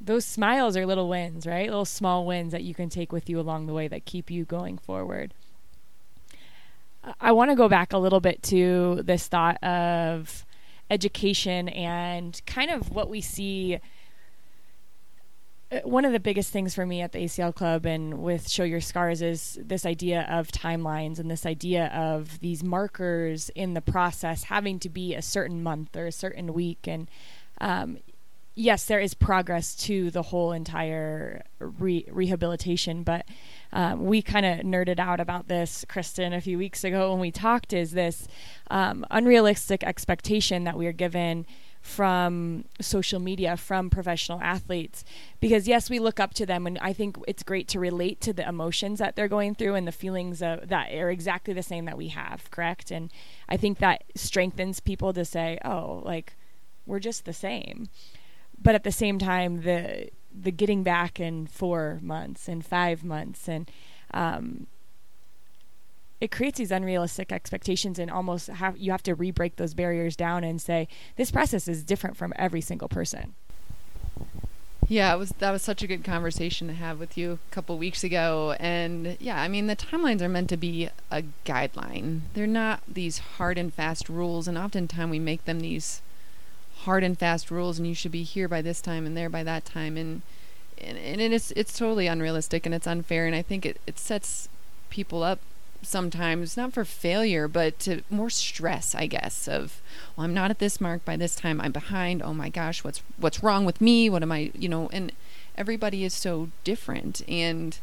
those 0.00 0.24
smiles 0.24 0.76
are 0.76 0.86
little 0.86 1.08
wins, 1.08 1.46
right? 1.46 1.68
Little 1.68 1.84
small 1.84 2.26
wins 2.26 2.52
that 2.52 2.64
you 2.64 2.74
can 2.74 2.88
take 2.88 3.12
with 3.12 3.28
you 3.28 3.38
along 3.38 3.66
the 3.66 3.72
way 3.72 3.88
that 3.88 4.04
keep 4.04 4.30
you 4.30 4.44
going 4.44 4.78
forward. 4.78 5.34
I 7.20 7.32
want 7.32 7.50
to 7.50 7.56
go 7.56 7.68
back 7.68 7.92
a 7.92 7.98
little 7.98 8.20
bit 8.20 8.42
to 8.44 9.00
this 9.02 9.26
thought 9.26 9.62
of 9.62 10.44
education 10.90 11.68
and 11.68 12.40
kind 12.46 12.70
of 12.70 12.90
what 12.90 13.08
we 13.08 13.20
see 13.20 13.78
one 15.84 16.04
of 16.04 16.12
the 16.12 16.20
biggest 16.20 16.50
things 16.50 16.74
for 16.74 16.84
me 16.84 17.00
at 17.00 17.12
the 17.12 17.20
ACL 17.20 17.54
Club 17.54 17.86
and 17.86 18.22
with 18.22 18.48
Show 18.48 18.64
Your 18.64 18.80
Scars 18.80 19.22
is 19.22 19.58
this 19.62 19.86
idea 19.86 20.26
of 20.30 20.48
timelines 20.48 21.18
and 21.18 21.30
this 21.30 21.46
idea 21.46 21.86
of 21.86 22.40
these 22.40 22.62
markers 22.62 23.48
in 23.50 23.72
the 23.74 23.80
process 23.80 24.44
having 24.44 24.78
to 24.80 24.90
be 24.90 25.14
a 25.14 25.22
certain 25.22 25.62
month 25.62 25.96
or 25.96 26.06
a 26.06 26.12
certain 26.12 26.52
week. 26.52 26.86
And 26.86 27.08
um, 27.60 27.98
yes, 28.54 28.84
there 28.84 29.00
is 29.00 29.14
progress 29.14 29.74
to 29.76 30.10
the 30.10 30.22
whole 30.22 30.52
entire 30.52 31.42
re- 31.58 32.06
rehabilitation, 32.10 33.02
but 33.02 33.26
um, 33.72 34.04
we 34.04 34.20
kind 34.20 34.44
of 34.44 34.58
nerded 34.66 34.98
out 34.98 35.20
about 35.20 35.48
this, 35.48 35.86
Kristen, 35.88 36.34
a 36.34 36.40
few 36.42 36.58
weeks 36.58 36.84
ago 36.84 37.12
when 37.12 37.20
we 37.20 37.30
talked. 37.30 37.72
Is 37.72 37.92
this 37.92 38.28
um, 38.70 39.06
unrealistic 39.10 39.82
expectation 39.84 40.64
that 40.64 40.76
we 40.76 40.86
are 40.86 40.92
given? 40.92 41.46
From 41.82 42.64
social 42.80 43.20
media 43.20 43.56
from 43.56 43.90
professional 43.90 44.40
athletes. 44.40 45.04
Because 45.40 45.68
yes 45.68 45.90
we 45.90 45.98
look 45.98 46.18
up 46.18 46.32
to 46.34 46.46
them 46.46 46.66
and 46.66 46.78
i 46.78 46.92
think 46.92 47.18
it's 47.26 47.42
great 47.42 47.68
to 47.68 47.80
relate 47.80 48.20
to 48.20 48.32
the 48.32 48.48
emotions 48.48 49.00
that 49.00 49.16
they're 49.16 49.28
going 49.28 49.54
through 49.54 49.74
and 49.74 49.86
the 49.86 49.92
feelings 49.92 50.40
of, 50.40 50.68
that 50.68 50.92
are 50.94 51.10
exactly 51.10 51.52
the 51.52 51.62
same 51.62 51.84
that 51.84 51.98
we 51.98 52.08
have 52.08 52.50
correct? 52.50 52.90
And 52.90 53.12
i 53.48 53.56
think 53.56 53.78
that 53.78 54.04
strengthens 54.14 54.80
people 54.80 55.12
to 55.12 55.24
say 55.24 55.58
oh 55.64 56.02
like 56.04 56.34
we're 56.86 56.98
just 56.98 57.24
the 57.24 57.32
same. 57.32 57.88
But 58.60 58.74
at 58.74 58.84
the 58.84 58.92
same 58.92 59.18
time, 59.18 59.62
the 59.62 60.10
the 60.34 60.50
getting 60.50 60.82
back 60.82 61.20
in 61.20 61.46
four 61.46 61.98
months 62.02 62.48
and 62.48 62.64
five 62.64 63.04
months 63.04 63.48
and 63.48 63.70
um, 64.14 64.66
it 66.22 66.30
creates 66.30 66.58
these 66.58 66.70
unrealistic 66.70 67.32
expectations 67.32 67.98
and 67.98 68.08
almost 68.08 68.46
have 68.46 68.78
you 68.78 68.92
have 68.92 69.02
to 69.02 69.12
re-break 69.12 69.56
those 69.56 69.74
barriers 69.74 70.14
down 70.14 70.44
and 70.44 70.62
say 70.62 70.86
this 71.16 71.32
process 71.32 71.66
is 71.66 71.82
different 71.82 72.16
from 72.16 72.32
every 72.36 72.60
single 72.60 72.88
person. 72.88 73.34
Yeah, 74.86 75.12
it 75.12 75.18
was 75.18 75.30
that 75.40 75.50
was 75.50 75.62
such 75.62 75.82
a 75.82 75.88
good 75.88 76.04
conversation 76.04 76.68
to 76.68 76.74
have 76.74 77.00
with 77.00 77.18
you 77.18 77.40
a 77.50 77.52
couple 77.52 77.76
weeks 77.76 78.04
ago 78.04 78.54
and 78.60 79.16
yeah, 79.18 79.42
I 79.42 79.48
mean 79.48 79.66
the 79.66 79.74
timelines 79.74 80.20
are 80.20 80.28
meant 80.28 80.48
to 80.50 80.56
be 80.56 80.88
a 81.10 81.24
guideline. 81.44 82.20
They're 82.34 82.46
not 82.46 82.82
these 82.86 83.18
hard 83.18 83.58
and 83.58 83.74
fast 83.74 84.08
rules 84.08 84.46
and 84.46 84.56
oftentimes 84.56 85.10
we 85.10 85.18
make 85.18 85.44
them 85.44 85.58
these 85.58 86.02
hard 86.82 87.02
and 87.02 87.18
fast 87.18 87.50
rules 87.50 87.78
and 87.78 87.88
you 87.88 87.96
should 87.96 88.12
be 88.12 88.22
here 88.22 88.46
by 88.46 88.62
this 88.62 88.80
time 88.80 89.06
and 89.06 89.16
there 89.16 89.28
by 89.28 89.42
that 89.42 89.64
time 89.64 89.96
and 89.96 90.22
and, 90.80 90.96
and 90.96 91.20
it's 91.20 91.50
it's 91.56 91.76
totally 91.76 92.06
unrealistic 92.06 92.64
and 92.64 92.72
it's 92.72 92.86
unfair 92.86 93.26
and 93.26 93.34
I 93.34 93.42
think 93.42 93.66
it, 93.66 93.80
it 93.88 93.98
sets 93.98 94.48
people 94.88 95.24
up 95.24 95.40
sometimes 95.82 96.56
not 96.56 96.72
for 96.72 96.84
failure 96.84 97.48
but 97.48 97.78
to 97.80 98.02
more 98.08 98.30
stress 98.30 98.94
I 98.94 99.06
guess 99.06 99.48
of 99.48 99.80
well 100.16 100.24
I'm 100.24 100.34
not 100.34 100.50
at 100.50 100.58
this 100.58 100.80
mark 100.80 101.04
by 101.04 101.16
this 101.16 101.34
time. 101.34 101.60
I'm 101.60 101.72
behind. 101.72 102.22
Oh 102.22 102.34
my 102.34 102.48
gosh 102.48 102.84
what's 102.84 103.02
what's 103.18 103.42
wrong 103.42 103.64
with 103.64 103.80
me? 103.80 104.08
What 104.08 104.22
am 104.22 104.32
I 104.32 104.50
you 104.54 104.68
know 104.68 104.88
and 104.92 105.12
everybody 105.56 106.04
is 106.04 106.14
so 106.14 106.48
different. 106.64 107.22
And 107.28 107.78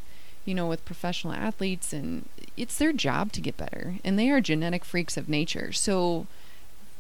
you 0.46 0.56
know 0.56 0.68
with 0.68 0.86
professional 0.86 1.34
athletes 1.34 1.94
and 1.94 2.28
it's 2.58 2.78
their 2.78 2.94
job 2.94 3.32
to 3.34 3.42
get 3.42 3.58
better. 3.58 3.96
And 4.04 4.18
they 4.18 4.30
are 4.30 4.42
genetic 4.42 4.86
freaks 4.86 5.18
of 5.18 5.30
nature. 5.30 5.72
So 5.72 6.28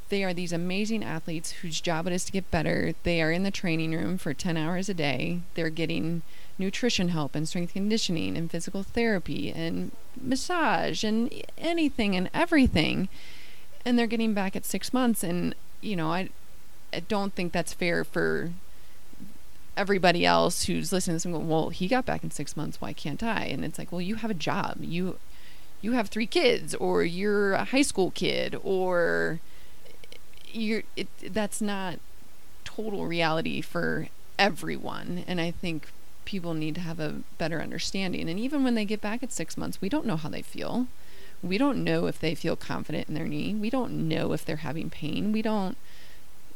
they 0.09 0.23
are 0.23 0.33
these 0.33 0.51
amazing 0.51 1.03
athletes 1.03 1.51
whose 1.51 1.79
job 1.79 2.07
it 2.07 2.13
is 2.13 2.25
to 2.25 2.31
get 2.31 2.51
better. 2.51 2.93
They 3.03 3.21
are 3.21 3.31
in 3.31 3.43
the 3.43 3.51
training 3.51 3.93
room 3.93 4.17
for 4.17 4.33
10 4.33 4.57
hours 4.57 4.89
a 4.89 4.93
day. 4.93 5.41
They're 5.53 5.69
getting 5.69 6.23
nutrition 6.57 7.09
help 7.09 7.35
and 7.35 7.47
strength 7.47 7.73
conditioning 7.73 8.35
and 8.35 8.51
physical 8.51 8.83
therapy 8.83 9.51
and 9.51 9.91
massage 10.19 11.03
and 11.03 11.31
anything 11.57 12.15
and 12.15 12.29
everything. 12.33 13.07
And 13.85 13.97
they're 13.97 14.07
getting 14.07 14.33
back 14.33 14.55
at 14.55 14.65
six 14.65 14.91
months. 14.91 15.23
And, 15.23 15.55
you 15.79 15.95
know, 15.95 16.11
I, 16.11 16.29
I 16.91 17.01
don't 17.01 17.33
think 17.33 17.53
that's 17.53 17.73
fair 17.73 18.03
for 18.03 18.51
everybody 19.77 20.25
else 20.25 20.65
who's 20.65 20.91
listening 20.91 21.13
to 21.13 21.15
this 21.15 21.25
and 21.25 21.33
go, 21.33 21.39
well, 21.39 21.69
he 21.69 21.87
got 21.87 22.05
back 22.05 22.23
in 22.23 22.31
six 22.31 22.57
months. 22.57 22.81
Why 22.81 22.93
can't 22.93 23.23
I? 23.23 23.43
And 23.45 23.63
it's 23.63 23.79
like, 23.79 23.91
well, 23.91 24.01
you 24.01 24.15
have 24.15 24.31
a 24.31 24.35
job. 24.35 24.77
You, 24.81 25.19
you 25.81 25.93
have 25.93 26.09
three 26.09 26.27
kids 26.27 26.75
or 26.75 27.03
you're 27.03 27.53
a 27.53 27.65
high 27.65 27.83
school 27.83 28.11
kid 28.11 28.59
or 28.63 29.39
you're 30.51 30.83
it, 30.95 31.07
that's 31.33 31.61
not 31.61 31.99
total 32.63 33.05
reality 33.05 33.61
for 33.61 34.07
everyone 34.37 35.23
and 35.27 35.41
i 35.41 35.51
think 35.51 35.89
people 36.29 36.53
need 36.53 36.75
to 36.75 36.81
have 36.81 36.99
a 36.99 37.21
better 37.39 37.59
understanding. 37.59 38.29
And 38.29 38.39
even 38.39 38.63
when 38.63 38.75
they 38.75 38.85
get 38.85 39.01
back 39.01 39.23
at 39.23 39.31
6 39.31 39.57
months 39.57 39.81
we 39.81 39.89
don't 39.89 40.05
know 40.05 40.15
how 40.15 40.29
they 40.29 40.43
feel. 40.43 40.85
We 41.41 41.57
don't 41.57 41.83
know 41.83 42.05
if 42.05 42.19
they 42.19 42.35
feel 42.35 42.55
confident 42.55 43.07
in 43.07 43.15
their 43.15 43.27
knee. 43.27 43.55
We 43.55 43.71
don't 43.71 44.07
know 44.07 44.33
if 44.33 44.45
they're 44.45 44.57
having 44.57 44.91
pain. 44.91 45.31
We 45.31 45.41
don't 45.41 45.75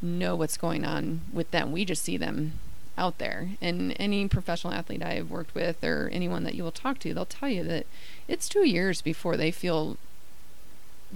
know 0.00 0.36
what's 0.36 0.56
going 0.56 0.84
on 0.84 1.22
with 1.32 1.50
them. 1.50 1.72
We 1.72 1.84
just 1.84 2.04
see 2.04 2.16
them 2.16 2.60
out 2.96 3.18
there. 3.18 3.48
And 3.60 3.96
any 3.98 4.28
professional 4.28 4.72
athlete 4.72 5.02
i've 5.02 5.28
worked 5.28 5.56
with 5.56 5.82
or 5.82 6.08
anyone 6.12 6.44
that 6.44 6.54
you 6.54 6.62
will 6.62 6.70
talk 6.70 7.00
to 7.00 7.12
they'll 7.12 7.24
tell 7.24 7.48
you 7.48 7.64
that 7.64 7.86
it's 8.28 8.48
2 8.48 8.64
years 8.64 9.02
before 9.02 9.36
they 9.36 9.50
feel 9.50 9.96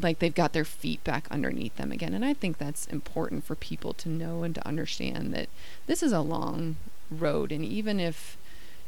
like 0.01 0.19
they've 0.19 0.35
got 0.35 0.53
their 0.53 0.65
feet 0.65 1.03
back 1.05 1.27
underneath 1.31 1.77
them 1.77 1.93
again. 1.93 2.15
And 2.15 2.25
I 2.25 2.35
think 2.35 2.59
that's 2.59 2.87
important 2.87 3.45
for 3.45 3.55
people 3.55 3.93
to 3.95 4.09
know 4.09 4.43
and 4.43 4.55
to 4.55 4.67
understand 4.67 5.33
that 5.35 5.49
this 5.87 6.03
is 6.03 6.13
a 6.13 6.21
long 6.21 6.77
road. 7.11 7.53
And 7.53 7.65
even 7.65 7.99
if 7.99 8.37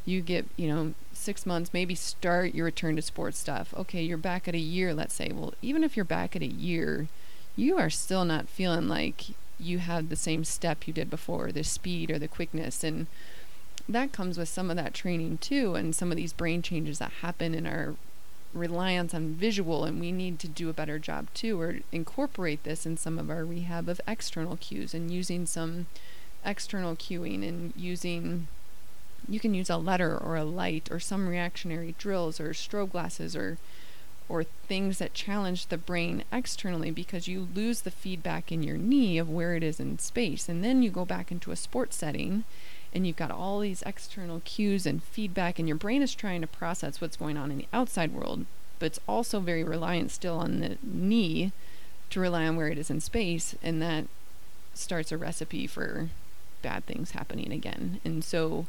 you 0.05 0.21
get, 0.21 0.47
you 0.57 0.69
know, 0.69 0.95
six 1.13 1.45
months, 1.45 1.73
maybe 1.73 1.95
start 1.95 2.55
your 2.55 2.65
return 2.65 2.97
to 2.97 3.03
sports 3.03 3.39
stuff. 3.39 3.75
Okay, 3.77 4.03
you're 4.03 4.17
back 4.17 4.49
at 4.49 4.55
a 4.55 4.59
year, 4.59 4.95
let's 4.95 5.15
say. 5.15 5.31
Well, 5.33 5.55
even 5.61 5.85
if 5.85 5.97
you're 5.97 6.05
back 6.05 6.35
at 6.35 6.43
a 6.43 6.47
year, 6.47 7.09
you 7.57 7.77
are 7.79 7.91
still 7.91 8.25
not 8.25 8.49
feeling 8.49 8.89
like 8.89 9.27
you 9.59 9.79
had 9.79 10.09
the 10.09 10.17
same 10.17 10.45
step 10.45 10.87
you 10.87 10.93
did 10.93 11.11
before, 11.11 11.53
the 11.53 11.65
speed 11.65 12.11
or 12.11 12.19
the 12.19 12.29
quickness. 12.29 12.83
And 12.83 13.07
that 13.89 14.13
comes 14.13 14.39
with 14.39 14.49
some 14.49 14.71
of 14.71 14.77
that 14.77 14.95
training 14.95 15.39
too, 15.39 15.75
and 15.75 15.95
some 15.95 16.11
of 16.11 16.17
these 16.17 16.33
brain 16.33 16.63
changes 16.63 16.99
that 16.99 17.13
happen 17.21 17.55
in 17.55 17.67
our 17.67 17.95
reliance 18.53 19.15
on 19.15 19.35
visual 19.35 19.85
and 19.85 20.01
we 20.01 20.11
need 20.11 20.39
to 20.39 20.49
do 20.49 20.69
a 20.69 20.75
better 20.75 20.99
job 20.99 21.27
too 21.35 21.61
or 21.61 21.77
incorporate 21.93 22.65
this 22.65 22.85
in 22.85 22.97
some 22.97 23.19
of 23.19 23.31
our 23.31 23.45
rehab 23.45 23.89
of 23.89 24.01
external 24.09 24.57
cues 24.57 24.93
and 24.93 25.11
using 25.11 25.47
some 25.47 25.87
external 26.45 26.97
cueing 26.97 27.47
and 27.47 27.73
using 27.77 28.49
you 29.29 29.39
can 29.39 29.55
use 29.55 29.71
a 29.71 29.77
letter 29.77 30.17
or 30.17 30.37
a 30.37 30.45
light 30.45 30.89
or 30.91 30.99
some 30.99 31.29
reactionary 31.29 31.95
drills 31.99 32.41
or 32.41 32.51
strobe 32.51 32.91
glasses 32.91 33.37
or 33.37 33.59
or 34.31 34.45
things 34.45 34.99
that 34.99 35.13
challenge 35.13 35.67
the 35.67 35.77
brain 35.77 36.23
externally 36.33 36.93
because 36.93 37.27
you 37.27 37.49
lose 37.53 37.81
the 37.81 37.91
feedback 37.91 38.53
in 38.53 38.63
your 38.63 38.77
knee 38.77 39.19
of 39.19 39.29
where 39.29 39.57
it 39.57 39.63
is 39.65 39.81
in 39.81 39.99
space. 39.99 40.49
And 40.49 40.63
then 40.63 40.85
you 40.85 40.91
go 40.91 41.05
back 41.05 41.33
into 41.33 41.51
a 41.51 41.57
sports 41.57 41.97
setting 41.97 42.45
and 42.93 43.07
you've 43.07 43.17
got 43.17 43.31
all 43.31 43.61
these 43.61 43.83
external 43.83 44.41
cues 44.45 44.87
and 44.87 45.03
feedback, 45.03 45.59
and 45.59 45.69
your 45.69 45.77
brain 45.77 46.03
is 46.03 46.15
trying 46.15 46.41
to 46.41 46.47
process 46.47 47.01
what's 47.01 47.17
going 47.17 47.37
on 47.37 47.51
in 47.51 47.59
the 47.59 47.69
outside 47.73 48.13
world, 48.13 48.47
but 48.79 48.87
it's 48.87 49.01
also 49.09 49.41
very 49.41 49.63
reliant 49.63 50.11
still 50.11 50.39
on 50.39 50.61
the 50.61 50.79
knee 50.83 51.53
to 52.11 52.21
rely 52.21 52.47
on 52.47 52.57
where 52.57 52.69
it 52.69 52.79
is 52.79 52.91
in 52.91 53.01
space, 53.01 53.55
and 53.63 53.81
that 53.81 54.07
starts 54.75 55.13
a 55.13 55.19
recipe 55.19 55.67
for 55.67 56.09
bad 56.63 56.85
things 56.87 57.13
happening 57.13 57.53
again. 57.53 58.01
And 58.05 58.25
so, 58.25 58.67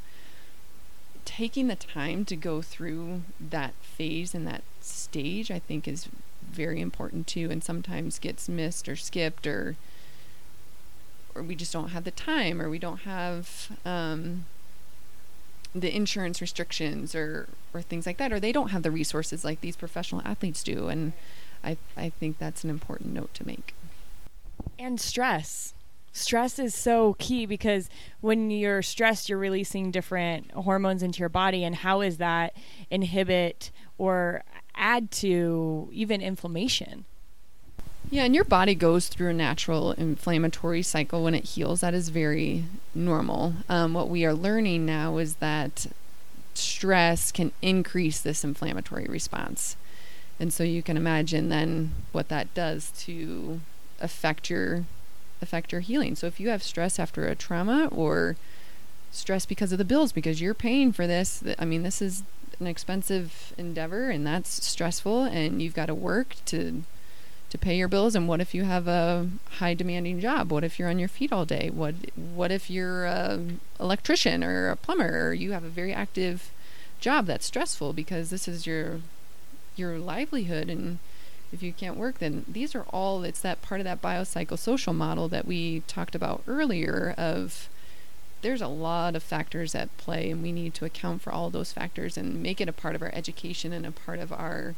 taking 1.25 1.67
the 1.67 1.75
time 1.75 2.25
to 2.25 2.35
go 2.35 2.61
through 2.61 3.23
that 3.39 3.73
phase 3.81 4.33
and 4.33 4.47
that 4.47 4.63
stage, 4.81 5.51
I 5.51 5.59
think, 5.59 5.87
is 5.87 6.07
very 6.43 6.81
important 6.81 7.27
too, 7.27 7.49
and 7.51 7.63
sometimes 7.63 8.19
gets 8.19 8.49
missed 8.49 8.87
or 8.87 8.95
skipped 8.95 9.47
or 9.47 9.75
or 11.35 11.43
we 11.43 11.55
just 11.55 11.73
don't 11.73 11.89
have 11.89 12.03
the 12.03 12.11
time 12.11 12.61
or 12.61 12.69
we 12.69 12.79
don't 12.79 13.01
have 13.01 13.77
um, 13.85 14.45
the 15.73 15.93
insurance 15.95 16.41
restrictions 16.41 17.15
or 17.15 17.47
or 17.73 17.81
things 17.81 18.05
like 18.05 18.17
that 18.17 18.31
or 18.31 18.39
they 18.39 18.51
don't 18.51 18.69
have 18.69 18.83
the 18.83 18.91
resources 18.91 19.45
like 19.45 19.61
these 19.61 19.75
professional 19.75 20.21
athletes 20.25 20.63
do 20.63 20.87
and 20.87 21.13
I 21.63 21.77
I 21.95 22.09
think 22.09 22.37
that's 22.37 22.63
an 22.63 22.69
important 22.69 23.13
note 23.13 23.33
to 23.35 23.47
make. 23.47 23.73
And 24.77 24.99
stress. 24.99 25.73
Stress 26.13 26.59
is 26.59 26.75
so 26.75 27.15
key 27.19 27.45
because 27.45 27.89
when 28.19 28.51
you're 28.51 28.81
stressed 28.81 29.29
you're 29.29 29.37
releasing 29.37 29.91
different 29.91 30.51
hormones 30.51 31.01
into 31.01 31.19
your 31.19 31.29
body 31.29 31.63
and 31.63 31.75
how 31.75 32.01
is 32.01 32.17
that 32.17 32.53
inhibit 32.89 33.71
or 33.97 34.43
add 34.75 35.11
to 35.11 35.89
even 35.93 36.21
inflammation? 36.21 37.05
Yeah, 38.11 38.25
and 38.25 38.35
your 38.35 38.43
body 38.43 38.75
goes 38.75 39.07
through 39.07 39.29
a 39.29 39.33
natural 39.33 39.93
inflammatory 39.93 40.81
cycle 40.81 41.23
when 41.23 41.33
it 41.33 41.45
heals. 41.45 41.79
That 41.79 41.93
is 41.93 42.09
very 42.09 42.65
normal. 42.93 43.53
Um, 43.69 43.93
what 43.93 44.09
we 44.09 44.25
are 44.25 44.33
learning 44.33 44.85
now 44.85 45.17
is 45.17 45.35
that 45.35 45.87
stress 46.53 47.31
can 47.31 47.53
increase 47.61 48.19
this 48.19 48.43
inflammatory 48.43 49.05
response. 49.05 49.77
And 50.41 50.51
so 50.51 50.65
you 50.65 50.83
can 50.83 50.97
imagine 50.97 51.47
then 51.47 51.91
what 52.11 52.27
that 52.27 52.53
does 52.53 52.91
to 53.05 53.61
affect 54.01 54.49
your 54.49 54.83
affect 55.41 55.71
your 55.71 55.81
healing. 55.81 56.15
So 56.15 56.27
if 56.27 56.37
you 56.37 56.49
have 56.49 56.61
stress 56.61 56.99
after 56.99 57.27
a 57.27 57.35
trauma 57.35 57.87
or 57.93 58.35
stress 59.11 59.45
because 59.45 59.71
of 59.71 59.77
the 59.77 59.85
bills 59.85 60.11
because 60.11 60.41
you're 60.41 60.53
paying 60.53 60.91
for 60.91 61.07
this, 61.07 61.41
I 61.57 61.63
mean 61.63 61.83
this 61.83 62.01
is 62.01 62.23
an 62.59 62.67
expensive 62.67 63.53
endeavor 63.57 64.09
and 64.09 64.27
that's 64.27 64.65
stressful 64.65 65.23
and 65.23 65.61
you've 65.61 65.73
got 65.73 65.85
to 65.85 65.95
work 65.95 66.35
to 66.47 66.83
to 67.51 67.57
pay 67.57 67.77
your 67.77 67.87
bills? 67.87 68.15
And 68.15 68.27
what 68.27 68.41
if 68.41 68.53
you 68.55 68.63
have 68.63 68.87
a 68.87 69.29
high 69.59 69.73
demanding 69.73 70.19
job? 70.19 70.51
What 70.51 70.63
if 70.63 70.79
you're 70.79 70.89
on 70.89 70.99
your 70.99 71.09
feet 71.09 71.31
all 71.31 71.45
day? 71.45 71.69
What 71.69 71.95
what 72.15 72.51
if 72.51 72.69
you're 72.69 73.05
a 73.05 73.39
electrician 73.79 74.43
or 74.43 74.69
a 74.69 74.75
plumber 74.75 75.27
or 75.27 75.33
you 75.33 75.51
have 75.51 75.63
a 75.63 75.69
very 75.69 75.93
active 75.93 76.51
job 76.99 77.25
that's 77.25 77.45
stressful 77.45 77.93
because 77.93 78.29
this 78.29 78.47
is 78.47 78.65
your 78.65 79.01
your 79.75 79.99
livelihood? 79.99 80.69
And 80.69 80.99
if 81.51 81.61
you 81.61 81.73
can't 81.73 81.97
work 81.97 82.19
then 82.19 82.45
these 82.47 82.73
are 82.73 82.85
all 82.93 83.23
it's 83.23 83.41
that 83.41 83.61
part 83.61 83.81
of 83.81 83.85
that 83.85 84.01
biopsychosocial 84.01 84.95
model 84.95 85.27
that 85.27 85.45
we 85.45 85.81
talked 85.81 86.15
about 86.15 86.41
earlier 86.47 87.13
of 87.17 87.67
there's 88.41 88.61
a 88.61 88.67
lot 88.67 89.15
of 89.15 89.21
factors 89.21 89.75
at 89.75 89.95
play 89.97 90.31
and 90.31 90.41
we 90.41 90.51
need 90.51 90.73
to 90.73 90.85
account 90.85 91.21
for 91.21 91.31
all 91.31 91.49
those 91.49 91.71
factors 91.71 92.17
and 92.17 92.41
make 92.41 92.59
it 92.59 92.69
a 92.69 92.73
part 92.73 92.95
of 92.95 93.01
our 93.01 93.11
education 93.13 93.73
and 93.73 93.85
a 93.85 93.91
part 93.91 94.19
of 94.19 94.31
our 94.31 94.75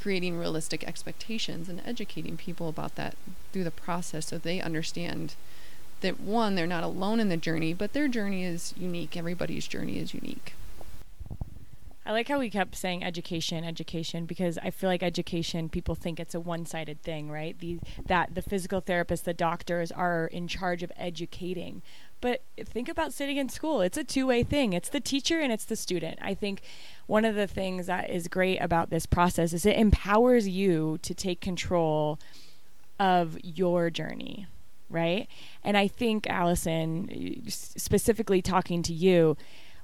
creating 0.00 0.38
realistic 0.38 0.84
expectations 0.84 1.68
and 1.68 1.82
educating 1.84 2.36
people 2.36 2.68
about 2.68 2.94
that 2.94 3.16
through 3.52 3.64
the 3.64 3.70
process 3.70 4.26
so 4.26 4.38
they 4.38 4.60
understand 4.60 5.34
that 6.00 6.20
one 6.20 6.54
they're 6.54 6.66
not 6.66 6.84
alone 6.84 7.20
in 7.20 7.28
the 7.28 7.36
journey 7.36 7.72
but 7.72 7.92
their 7.92 8.08
journey 8.08 8.44
is 8.44 8.74
unique 8.76 9.16
everybody's 9.16 9.66
journey 9.66 9.98
is 9.98 10.14
unique 10.14 10.54
I 12.08 12.12
like 12.12 12.28
how 12.28 12.38
we 12.38 12.48
kept 12.48 12.74
saying 12.74 13.04
education, 13.04 13.64
education, 13.64 14.24
because 14.24 14.56
I 14.56 14.70
feel 14.70 14.88
like 14.88 15.02
education, 15.02 15.68
people 15.68 15.94
think 15.94 16.18
it's 16.18 16.34
a 16.34 16.40
one-sided 16.40 17.02
thing, 17.02 17.30
right? 17.30 17.54
The 17.58 17.80
that 18.06 18.34
the 18.34 18.40
physical 18.40 18.80
therapists, 18.80 19.24
the 19.24 19.34
doctors 19.34 19.92
are 19.92 20.26
in 20.28 20.48
charge 20.48 20.82
of 20.82 20.90
educating. 20.96 21.82
But 22.22 22.40
think 22.64 22.88
about 22.88 23.12
sitting 23.12 23.36
in 23.36 23.50
school. 23.50 23.82
It's 23.82 23.98
a 23.98 24.04
two-way 24.04 24.42
thing. 24.42 24.72
It's 24.72 24.88
the 24.88 25.00
teacher 25.00 25.38
and 25.38 25.52
it's 25.52 25.66
the 25.66 25.76
student. 25.76 26.18
I 26.22 26.32
think 26.32 26.62
one 27.08 27.24
of 27.24 27.34
the 27.34 27.46
things 27.46 27.86
that 27.86 28.10
is 28.10 28.28
great 28.28 28.58
about 28.58 28.90
this 28.90 29.06
process 29.06 29.54
is 29.54 29.64
it 29.64 29.76
empowers 29.76 30.46
you 30.46 30.98
to 31.00 31.14
take 31.14 31.40
control 31.40 32.20
of 33.00 33.38
your 33.42 33.88
journey, 33.88 34.46
right? 34.90 35.26
And 35.64 35.76
I 35.78 35.88
think 35.88 36.26
Allison, 36.28 37.42
specifically 37.48 38.42
talking 38.42 38.82
to 38.82 38.92
you, 38.92 39.38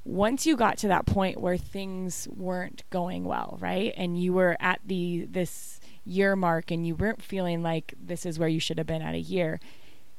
once 0.04 0.44
you 0.44 0.54
got 0.54 0.76
to 0.76 0.88
that 0.88 1.06
point 1.06 1.40
where 1.40 1.56
things 1.56 2.28
weren't 2.30 2.82
going 2.90 3.24
well, 3.24 3.56
right? 3.58 3.94
And 3.96 4.20
you 4.20 4.34
were 4.34 4.58
at 4.60 4.80
the 4.84 5.26
this 5.30 5.80
year 6.04 6.36
mark 6.36 6.70
and 6.70 6.86
you 6.86 6.94
weren't 6.94 7.22
feeling 7.22 7.62
like 7.62 7.94
this 7.98 8.26
is 8.26 8.38
where 8.38 8.50
you 8.50 8.60
should 8.60 8.76
have 8.76 8.86
been 8.86 9.00
at 9.00 9.14
a 9.14 9.18
year, 9.18 9.60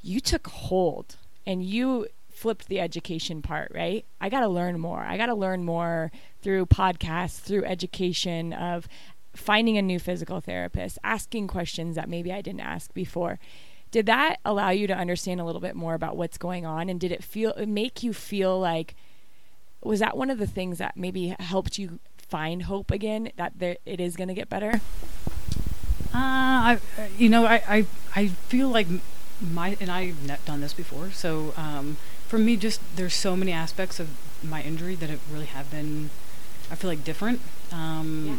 you 0.01 0.20
took 0.20 0.47
hold 0.47 1.18
and 1.45 1.62
you 1.64 2.08
flipped 2.46 2.68
the 2.68 2.80
education 2.80 3.41
part, 3.41 3.72
right? 3.74 4.06
I 4.22 4.30
got 4.30 4.41
to 4.41 4.48
learn 4.48 4.80
more. 4.80 5.00
I 5.00 5.18
got 5.18 5.26
to 5.26 5.34
learn 5.34 5.64
more 5.64 6.12
through 6.43 6.68
podcasts, 6.68 7.39
through 7.39 7.66
education 7.66 8.54
of 8.54 8.88
finding 9.34 9.80
a 9.80 9.82
new 9.82 9.98
physical 9.98 10.39
therapist, 10.41 11.00
asking 11.04 11.48
questions 11.48 11.96
that 11.96 12.08
maybe 12.08 12.32
I 12.32 12.41
didn't 12.41 12.60
ask 12.60 12.93
before. 12.93 13.39
Did 13.89 14.06
that 14.06 14.36
allow 14.46 14.70
you 14.70 14.86
to 14.86 14.93
understand 14.93 15.41
a 15.41 15.43
little 15.43 15.60
bit 15.60 15.76
more 15.76 15.96
about 15.96 16.18
what's 16.18 16.38
going 16.38 16.68
on 16.68 16.88
and 16.88 17.00
did 17.00 17.12
it 17.12 17.24
feel 17.24 17.52
make 17.66 18.04
you 18.04 18.14
feel 18.14 18.60
like 18.60 18.93
was 19.82 20.00
that 20.00 20.16
one 20.16 20.30
of 20.30 20.38
the 20.38 20.46
things 20.46 20.78
that 20.78 20.96
maybe 20.96 21.36
helped 21.39 21.80
you 21.80 21.98
find 22.20 22.62
hope 22.64 22.91
again 22.91 23.32
that 23.38 23.54
there, 23.58 23.78
it 23.88 24.00
is 24.00 24.16
going 24.16 24.28
to 24.28 24.36
get 24.36 24.50
better? 24.50 24.82
Uh, 26.14 26.78
I, 26.78 26.80
you 27.18 27.28
know, 27.28 27.48
I, 27.48 27.64
I, 27.68 27.86
I 28.16 28.28
feel 28.28 28.70
like 28.70 28.86
my, 29.41 29.76
and 29.80 29.89
I've 29.89 30.46
done 30.46 30.62
this 30.62 30.74
before. 30.74 31.10
So, 31.10 31.54
um, 31.58 31.98
for 32.28 32.38
me, 32.38 32.58
just 32.58 32.82
there's 32.96 33.14
so 33.14 33.36
many 33.36 33.52
aspects 33.52 34.00
of 34.00 34.10
my 34.44 34.62
injury 34.62 34.96
that 34.96 35.10
have 35.10 35.22
really 35.32 35.46
have 35.46 35.70
been, 35.72 36.10
I 36.72 36.76
feel 36.76 36.90
like 36.90 37.04
different, 37.04 37.42
um, 37.72 38.26
yeah. 38.28 38.36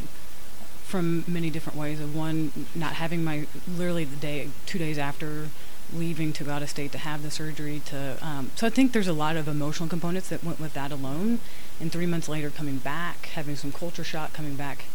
from 0.84 1.24
many 1.26 1.50
different 1.50 1.78
ways. 1.78 2.00
Of 2.00 2.14
one, 2.14 2.52
not 2.74 2.94
having 2.94 3.24
my 3.24 3.46
literally 3.68 4.04
the 4.04 4.16
day, 4.16 4.48
two 4.66 4.78
days 4.78 4.98
after 4.98 5.48
leaving 5.92 6.32
to 6.32 6.44
go 6.44 6.50
out 6.50 6.62
of 6.62 6.70
state 6.70 6.92
to 6.92 6.98
have 6.98 7.22
the 7.22 7.30
surgery 7.30 7.80
to 7.84 8.18
um, 8.20 8.50
so 8.56 8.66
i 8.66 8.70
think 8.70 8.92
there's 8.92 9.06
a 9.06 9.12
lot 9.12 9.36
of 9.36 9.46
emotional 9.46 9.88
components 9.88 10.28
that 10.28 10.42
went 10.42 10.58
with 10.58 10.74
that 10.74 10.90
alone 10.90 11.38
and 11.80 11.92
three 11.92 12.06
months 12.06 12.28
later 12.28 12.50
coming 12.50 12.78
back 12.78 13.26
having 13.34 13.54
some 13.54 13.70
culture 13.70 14.02
shock 14.02 14.32
coming 14.32 14.56
back 14.56 14.86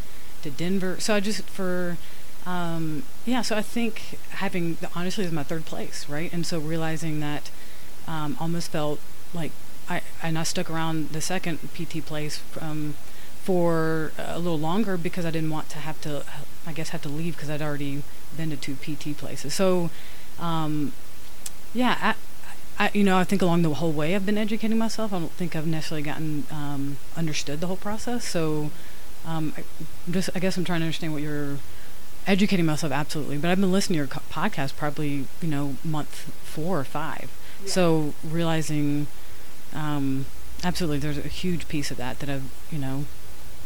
to 0.42 0.50
denver 0.50 1.00
so 1.00 1.14
i 1.14 1.20
just 1.20 1.42
for 1.44 1.96
um, 2.44 3.04
yeah 3.24 3.40
so 3.40 3.56
i 3.56 3.62
think 3.62 4.18
having 4.30 4.76
honestly 4.94 5.24
is 5.24 5.32
my 5.32 5.42
third 5.42 5.64
place 5.64 6.08
right 6.08 6.32
and 6.32 6.44
so 6.44 6.58
realizing 6.58 7.20
that 7.20 7.50
um, 8.06 8.36
almost 8.40 8.70
felt 8.70 9.00
like 9.34 9.52
i 9.88 10.00
and 10.22 10.38
i 10.38 10.42
stuck 10.42 10.70
around 10.70 11.10
the 11.10 11.20
second 11.20 11.58
pt 11.72 12.04
place 12.04 12.42
um, 12.60 12.94
for 13.42 14.12
a 14.18 14.38
little 14.38 14.58
longer 14.58 14.96
because 14.96 15.24
i 15.24 15.30
didn't 15.30 15.50
want 15.50 15.68
to 15.68 15.78
have 15.78 16.00
to 16.00 16.24
i 16.66 16.72
guess 16.72 16.90
have 16.90 17.02
to 17.02 17.08
leave 17.08 17.34
because 17.34 17.50
i'd 17.50 17.62
already 17.62 18.02
been 18.36 18.50
to 18.50 18.56
two 18.56 18.74
pt 18.76 19.16
places 19.16 19.54
so 19.54 19.90
um, 20.38 20.92
yeah, 21.74 22.14
I, 22.78 22.84
I, 22.86 22.90
you 22.92 23.04
know, 23.04 23.18
I 23.18 23.24
think 23.24 23.42
along 23.42 23.62
the 23.62 23.74
whole 23.74 23.92
way 23.92 24.14
I've 24.14 24.26
been 24.26 24.38
educating 24.38 24.78
myself. 24.78 25.12
I 25.12 25.18
don't 25.18 25.32
think 25.32 25.56
I've 25.56 25.66
necessarily 25.66 26.02
gotten 26.02 26.44
um, 26.50 26.98
understood 27.16 27.60
the 27.60 27.66
whole 27.66 27.76
process. 27.76 28.24
So, 28.24 28.70
um, 29.24 29.54
I 29.56 29.64
just 30.10 30.30
I 30.34 30.38
guess 30.38 30.56
I'm 30.56 30.64
trying 30.64 30.80
to 30.80 30.86
understand 30.86 31.12
what 31.12 31.22
you're 31.22 31.58
educating 32.26 32.66
myself 32.66 32.92
absolutely. 32.92 33.38
But 33.38 33.50
I've 33.50 33.60
been 33.60 33.72
listening 33.72 33.96
to 33.96 33.98
your 33.98 34.08
podcast 34.08 34.76
probably 34.76 35.26
you 35.40 35.48
know 35.48 35.76
month 35.84 36.32
four 36.44 36.80
or 36.80 36.84
five. 36.84 37.30
Yeah. 37.62 37.70
So 37.70 38.14
realizing, 38.24 39.06
um, 39.74 40.26
absolutely, 40.64 40.98
there's 40.98 41.18
a 41.18 41.28
huge 41.28 41.68
piece 41.68 41.90
of 41.90 41.96
that 41.98 42.18
that 42.20 42.28
I've 42.28 42.50
you 42.70 42.78
know, 42.78 43.06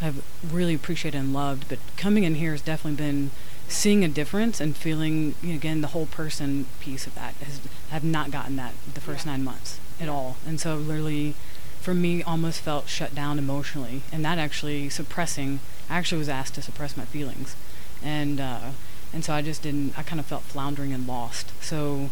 I've 0.01 0.22
really 0.49 0.74
appreciated 0.74 1.18
and 1.18 1.32
loved. 1.32 1.68
But 1.68 1.78
coming 1.97 2.24
in 2.24 2.36
here 2.36 2.53
has 2.53 2.62
definitely 2.62 2.97
been 2.97 3.30
seeing 3.68 4.05
a 4.05 4.09
difference 4.09 4.61
and 4.61 4.76
feeling 4.76 5.34
you 5.42 5.51
know, 5.51 5.55
again 5.55 5.80
the 5.80 5.88
whole 5.88 6.07
person 6.07 6.66
piece 6.80 7.07
of 7.07 7.14
that 7.14 7.34
has 7.34 7.61
have 7.90 8.05
not 8.05 8.30
gotten 8.30 8.57
that 8.57 8.72
the 8.94 9.01
first 9.01 9.26
yeah. 9.26 9.32
nine 9.32 9.44
months 9.44 9.80
at 10.01 10.09
all 10.09 10.36
and 10.47 10.61
so 10.61 10.76
literally 10.76 11.34
for 11.80 11.94
me 11.94 12.22
almost 12.22 12.61
felt 12.61 12.88
shut 12.88 13.14
down 13.14 13.38
emotionally 13.38 14.03
and 14.12 14.24
that 14.24 14.38
actually 14.38 14.88
suppressing 14.88 15.59
I 15.90 15.97
actually 15.97 16.18
was 16.18 16.28
asked 16.28 16.55
to 16.55 16.62
suppress 16.62 16.97
my 16.97 17.05
feelings 17.05 17.57
and 18.03 18.40
uh, 18.40 18.70
and 19.12 19.24
so 19.24 19.32
I 19.32 19.42
just 19.42 19.62
didn't 19.62 19.99
I 19.99 20.03
kind 20.03 20.20
of 20.20 20.26
felt 20.26 20.42
floundering 20.42 20.92
and 20.92 21.07
lost 21.07 21.53
so 21.62 22.11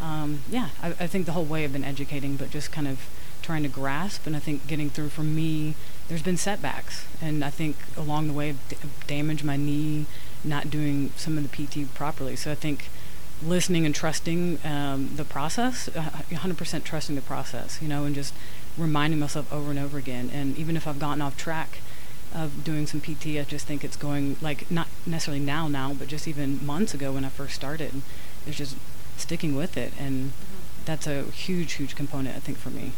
um, 0.00 0.42
yeah 0.48 0.70
I, 0.82 0.88
I 0.88 1.06
think 1.06 1.26
the 1.26 1.32
whole 1.32 1.44
way 1.44 1.64
I've 1.64 1.72
been 1.72 1.84
educating 1.84 2.36
but 2.36 2.50
just 2.50 2.72
kind 2.72 2.88
of 2.88 3.00
trying 3.42 3.62
to 3.62 3.68
grasp 3.68 4.26
and 4.26 4.34
I 4.34 4.38
think 4.38 4.66
getting 4.66 4.88
through 4.90 5.10
for 5.10 5.22
me 5.22 5.74
there's 6.08 6.22
been 6.22 6.36
setbacks 6.36 7.06
and 7.20 7.44
I 7.44 7.50
think 7.50 7.76
along 7.96 8.28
the 8.28 8.32
way 8.32 8.50
I've 8.50 9.06
damaged 9.06 9.44
my 9.44 9.56
knee 9.56 10.06
not 10.44 10.70
doing 10.70 11.10
some 11.16 11.38
of 11.38 11.50
the 11.50 11.66
PT 11.66 11.92
properly. 11.94 12.36
So 12.36 12.52
I 12.52 12.54
think 12.54 12.88
listening 13.42 13.84
and 13.86 13.94
trusting 13.94 14.58
um, 14.64 15.10
the 15.16 15.24
process, 15.24 15.88
uh, 15.88 16.22
100% 16.30 16.84
trusting 16.84 17.16
the 17.16 17.22
process, 17.22 17.80
you 17.82 17.88
know, 17.88 18.04
and 18.04 18.14
just 18.14 18.34
reminding 18.76 19.18
myself 19.18 19.50
over 19.52 19.70
and 19.70 19.78
over 19.78 19.98
again. 19.98 20.30
And 20.32 20.56
even 20.58 20.76
if 20.76 20.86
I've 20.86 20.98
gotten 20.98 21.22
off 21.22 21.36
track 21.36 21.78
of 22.34 22.64
doing 22.64 22.86
some 22.86 23.00
PT, 23.00 23.38
I 23.38 23.44
just 23.48 23.66
think 23.66 23.84
it's 23.84 23.96
going 23.96 24.36
like 24.40 24.70
not 24.70 24.88
necessarily 25.06 25.42
now, 25.42 25.68
now, 25.68 25.94
but 25.94 26.08
just 26.08 26.28
even 26.28 26.64
months 26.64 26.94
ago 26.94 27.12
when 27.12 27.24
I 27.24 27.28
first 27.28 27.54
started. 27.54 28.02
It's 28.46 28.58
just 28.58 28.76
sticking 29.16 29.54
with 29.54 29.76
it, 29.76 29.92
and 29.98 30.30
mm-hmm. 30.30 30.84
that's 30.84 31.06
a 31.06 31.22
huge, 31.24 31.74
huge 31.74 31.94
component 31.94 32.36
I 32.36 32.40
think 32.40 32.58
for 32.58 32.70
me. 32.70 32.92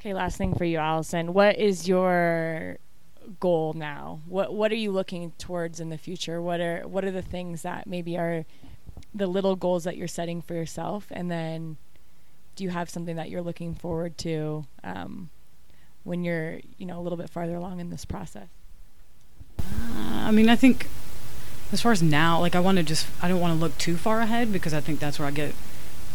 Okay, 0.00 0.12
last 0.12 0.36
thing 0.36 0.54
for 0.54 0.64
you, 0.64 0.78
Allison. 0.78 1.32
What 1.32 1.58
is 1.58 1.88
your 1.88 2.78
goal 3.40 3.72
now? 3.72 4.20
What 4.26 4.52
what 4.52 4.70
are 4.70 4.76
you 4.76 4.90
looking 4.90 5.32
towards 5.38 5.80
in 5.80 5.88
the 5.88 5.98
future? 5.98 6.42
What 6.42 6.60
are 6.60 6.82
what 6.86 7.04
are 7.04 7.10
the 7.10 7.22
things 7.22 7.62
that 7.62 7.86
maybe 7.86 8.16
are 8.18 8.44
the 9.14 9.26
little 9.26 9.56
goals 9.56 9.84
that 9.84 9.96
you're 9.96 10.08
setting 10.08 10.42
for 10.42 10.54
yourself, 10.54 11.06
and 11.10 11.30
then 11.30 11.78
do 12.56 12.64
you 12.64 12.70
have 12.70 12.90
something 12.90 13.16
that 13.16 13.30
you're 13.30 13.42
looking 13.42 13.74
forward 13.74 14.18
to 14.18 14.66
um, 14.82 15.30
when 16.02 16.22
you're 16.22 16.60
you 16.76 16.86
know 16.86 16.98
a 16.98 17.02
little 17.02 17.18
bit 17.18 17.30
farther 17.30 17.56
along 17.56 17.80
in 17.80 17.90
this 17.90 18.04
process? 18.04 18.48
Uh, 19.58 19.62
I 19.96 20.30
mean, 20.30 20.48
I 20.48 20.56
think 20.56 20.88
as 21.72 21.80
far 21.80 21.92
as 21.92 22.02
now, 22.02 22.40
like 22.40 22.54
I 22.54 22.60
want 22.60 22.78
to 22.78 22.84
just 22.84 23.06
I 23.22 23.28
don't 23.28 23.40
want 23.40 23.54
to 23.54 23.60
look 23.60 23.76
too 23.78 23.96
far 23.96 24.20
ahead 24.20 24.52
because 24.52 24.74
I 24.74 24.80
think 24.80 25.00
that's 25.00 25.18
where 25.18 25.28
I 25.28 25.30
get 25.30 25.54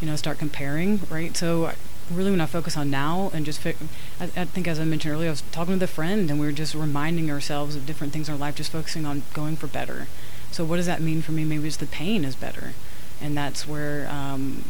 you 0.01 0.07
know 0.07 0.15
start 0.15 0.37
comparing, 0.39 1.01
right? 1.09 1.35
So 1.35 1.71
really 2.11 2.31
when 2.31 2.41
I 2.41 2.45
focus 2.45 2.75
on 2.75 2.89
now 2.89 3.29
and 3.33 3.45
just, 3.45 3.59
fi- 3.59 3.75
I, 4.19 4.23
I, 4.23 4.45
think 4.45 4.67
as 4.67 4.79
I 4.79 4.83
mentioned 4.85 5.13
earlier, 5.13 5.29
I 5.29 5.31
was 5.31 5.43
talking 5.51 5.73
with 5.73 5.83
a 5.83 5.87
friend 5.87 6.29
and 6.29 6.39
we 6.39 6.45
were 6.45 6.51
just 6.51 6.73
reminding 6.73 7.29
ourselves 7.29 7.75
of 7.75 7.85
different 7.85 8.13
things 8.13 8.27
in 8.27 8.33
our 8.33 8.39
life, 8.39 8.55
just 8.55 8.71
focusing 8.71 9.05
on 9.05 9.23
going 9.33 9.55
for 9.55 9.67
better. 9.67 10.07
So 10.51 10.65
what 10.65 10.77
does 10.77 10.87
that 10.87 11.01
mean 11.01 11.21
for 11.21 11.31
me? 11.31 11.45
Maybe 11.45 11.67
it's 11.67 11.77
the 11.77 11.85
pain 11.85 12.25
is 12.25 12.35
better, 12.35 12.73
and 13.21 13.37
that's 13.37 13.67
where 13.67 14.07
um, 14.09 14.63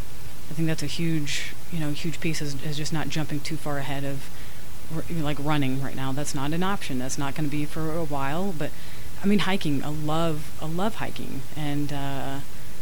I 0.50 0.54
think 0.54 0.68
that's 0.68 0.84
a 0.84 0.88
huge, 0.88 1.54
you 1.72 1.80
know, 1.80 1.92
huge 1.92 2.20
piece 2.20 2.42
is, 2.42 2.62
is 2.64 2.76
just 2.76 2.92
not 2.92 3.08
jumping 3.08 3.40
too 3.40 3.56
far 3.56 3.78
ahead 3.78 4.04
of 4.04 4.30
like 5.10 5.38
running 5.40 5.82
right 5.82 5.96
now. 5.96 6.12
That's 6.12 6.36
not 6.36 6.52
an 6.52 6.64
option. 6.64 7.00
That's 7.00 7.18
not 7.18 7.36
going 7.36 7.50
to 7.50 7.52
be 7.52 7.66
for 7.66 7.94
a 7.94 8.04
while. 8.04 8.54
But 8.58 8.72
I 9.22 9.28
mean, 9.28 9.40
hiking. 9.40 9.84
I 9.84 9.90
love, 9.90 10.52
I 10.62 10.66
love 10.66 10.96
hiking, 10.96 11.42
and. 11.56 11.94
Uh, 11.94 12.40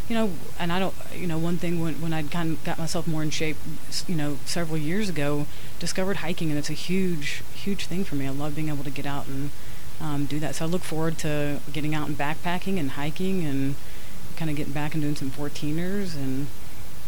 you 0.10 0.16
know, 0.16 0.32
and 0.58 0.72
I 0.72 0.80
don't, 0.80 0.96
you 1.14 1.28
know, 1.28 1.38
one 1.38 1.58
thing 1.58 1.82
when, 1.82 2.02
when 2.02 2.14
I 2.14 2.24
kind 2.24 2.54
of 2.54 2.64
got 2.64 2.80
myself 2.80 3.08
more 3.08 3.22
in 3.22 3.30
shape, 3.30 3.58
you 4.08 4.16
know, 4.16 4.38
several 4.46 4.78
years 4.78 5.10
ago, 5.10 5.48
discovered 5.80 6.18
hiking, 6.18 6.50
and 6.50 6.58
it's 6.58 6.70
a 6.70 6.74
huge, 6.74 7.44
huge 7.54 7.88
thing 7.88 8.06
for 8.06 8.16
me. 8.16 8.26
I 8.26 8.30
love 8.30 8.56
being 8.56 8.70
able 8.70 8.86
to 8.86 8.90
get 8.90 9.06
out 9.06 9.28
and 9.28 9.50
um, 10.00 10.26
do 10.26 10.40
that. 10.40 10.56
So 10.56 10.66
I 10.66 10.68
look 10.70 10.84
forward 10.84 11.18
to 11.20 11.60
getting 11.74 11.94
out 11.94 12.08
and 12.08 12.18
backpacking 12.18 12.80
and 12.80 12.92
hiking 12.92 13.44
and 13.44 13.76
kind 14.38 14.50
of 14.50 14.56
getting 14.56 14.72
back 14.72 14.94
and 14.94 15.04
doing 15.04 15.16
some 15.16 15.32
14ers 15.32 16.16
and 16.16 16.48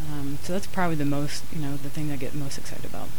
um, 0.10 0.40
so 0.42 0.54
that's 0.54 0.66
probably 0.66 0.96
the 0.96 1.06
most 1.06 1.44
you 1.54 1.60
know 1.60 1.76
the 1.76 1.90
thing 1.90 2.12
I 2.12 2.16
get 2.16 2.34
most 2.34 2.58
excited 2.58 2.86
about. 2.86 3.10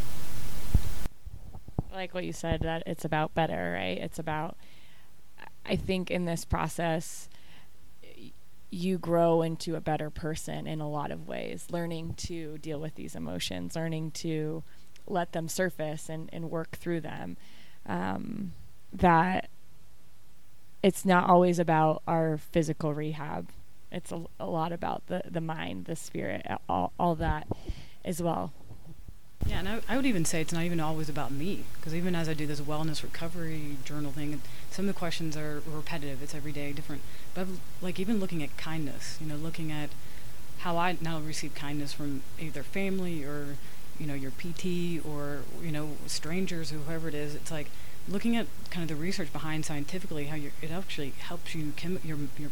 Like 1.92 2.14
what 2.14 2.24
you 2.24 2.32
said 2.32 2.61
that 2.62 2.82
it's 2.86 3.04
about 3.04 3.34
better, 3.34 3.72
right? 3.74 3.98
It's 3.98 4.18
about 4.18 4.56
I 5.64 5.76
think 5.76 6.11
in 6.11 6.24
this 6.24 6.44
process 6.44 7.28
you 8.70 8.98
grow 8.98 9.42
into 9.42 9.74
a 9.74 9.80
better 9.80 10.11
person 10.11 10.66
in 10.66 10.80
a 10.80 10.88
lot 10.88 11.11
of 11.11 11.26
ways, 11.26 11.66
learning 11.70 12.14
to 12.14 12.56
deal 12.58 12.78
with 12.78 12.94
these 12.94 13.16
emotions, 13.16 13.74
learning 13.74 14.12
to 14.12 14.62
let 15.06 15.32
them 15.32 15.48
surface 15.48 16.08
and, 16.08 16.30
and 16.32 16.50
work 16.50 16.76
through 16.76 17.00
them. 17.00 17.36
Um, 17.86 18.52
that 18.92 19.48
it's 20.82 21.04
not 21.04 21.28
always 21.28 21.58
about 21.58 22.02
our 22.06 22.38
physical 22.38 22.94
rehab. 22.94 23.48
It's 23.90 24.12
a, 24.12 24.24
a 24.38 24.46
lot 24.46 24.72
about 24.72 25.06
the, 25.08 25.22
the 25.28 25.40
mind, 25.40 25.86
the 25.86 25.96
spirit, 25.96 26.46
all, 26.68 26.92
all 26.98 27.16
that 27.16 27.48
as 28.04 28.22
well. 28.22 28.52
Yeah, 29.47 29.59
and 29.61 29.68
I, 29.68 29.80
I 29.88 29.97
would 29.97 30.07
even 30.07 30.24
say 30.24 30.41
it's 30.41 30.53
not 30.53 30.64
even 30.64 30.80
always 30.80 31.09
about 31.09 31.32
me, 31.32 31.64
because 31.74 31.95
even 31.95 32.14
as 32.14 32.28
I 32.28 32.34
do 32.34 32.47
this 32.47 32.61
wellness 32.61 33.03
recovery 33.03 33.76
journal 33.84 34.12
thing, 34.12 34.41
some 34.70 34.88
of 34.88 34.95
the 34.95 34.99
questions 34.99 35.36
are 35.36 35.62
repetitive. 35.66 36.22
It's 36.22 36.34
every 36.34 36.53
day 36.53 36.72
different. 36.72 37.03
But 37.34 37.47
like 37.80 37.99
even 37.99 38.20
looking 38.20 38.43
at 38.43 38.57
kindness, 38.57 39.18
you 39.20 39.26
know, 39.26 39.36
looking 39.36 39.72
at 39.72 39.91
how 40.59 40.76
I 40.76 40.97
now 41.01 41.18
receive 41.20 41.55
kindness 41.55 41.93
from 41.93 42.22
either 42.41 42.62
family 42.62 43.24
or 43.24 43.57
you 43.99 44.07
know 44.07 44.14
your 44.14 44.30
PT 44.32 45.01
or 45.05 45.41
you 45.62 45.72
know 45.72 45.97
strangers 46.07 46.72
or 46.72 46.76
whoever 46.76 47.09
it 47.09 47.14
is. 47.14 47.34
It's 47.34 47.51
like 47.51 47.70
looking 48.09 48.36
at 48.36 48.47
kind 48.70 48.91
of 48.91 48.97
the 48.97 49.03
research 49.03 49.32
behind 49.32 49.64
scientifically 49.66 50.26
how 50.26 50.36
it 50.36 50.70
actually 50.70 51.11
helps 51.20 51.55
you 51.55 51.72
chem- 51.76 52.01
your 52.05 52.18
your 52.38 52.51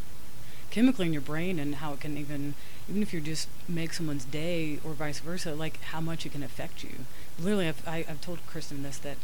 chemically 0.79 1.07
in 1.07 1.13
your 1.13 1.21
brain 1.21 1.59
and 1.59 1.77
how 1.77 1.93
it 1.93 1.99
can 1.99 2.17
even 2.17 2.55
even 2.89 3.03
if 3.03 3.13
you 3.13 3.21
just 3.21 3.49
make 3.69 3.93
someone's 3.93 4.25
day 4.25 4.79
or 4.85 4.93
vice 4.93 5.19
versa 5.19 5.53
like 5.53 5.83
how 5.83 6.01
much 6.01 6.25
it 6.25 6.31
can 6.31 6.43
affect 6.45 6.85
you. 6.85 6.95
Literally 7.37 7.67
I've, 7.67 7.83
I, 7.85 7.97
i 7.97 8.03
have 8.03 8.21
told 8.21 8.39
kristen 8.47 8.85
this 8.85 8.99
that 8.99 9.17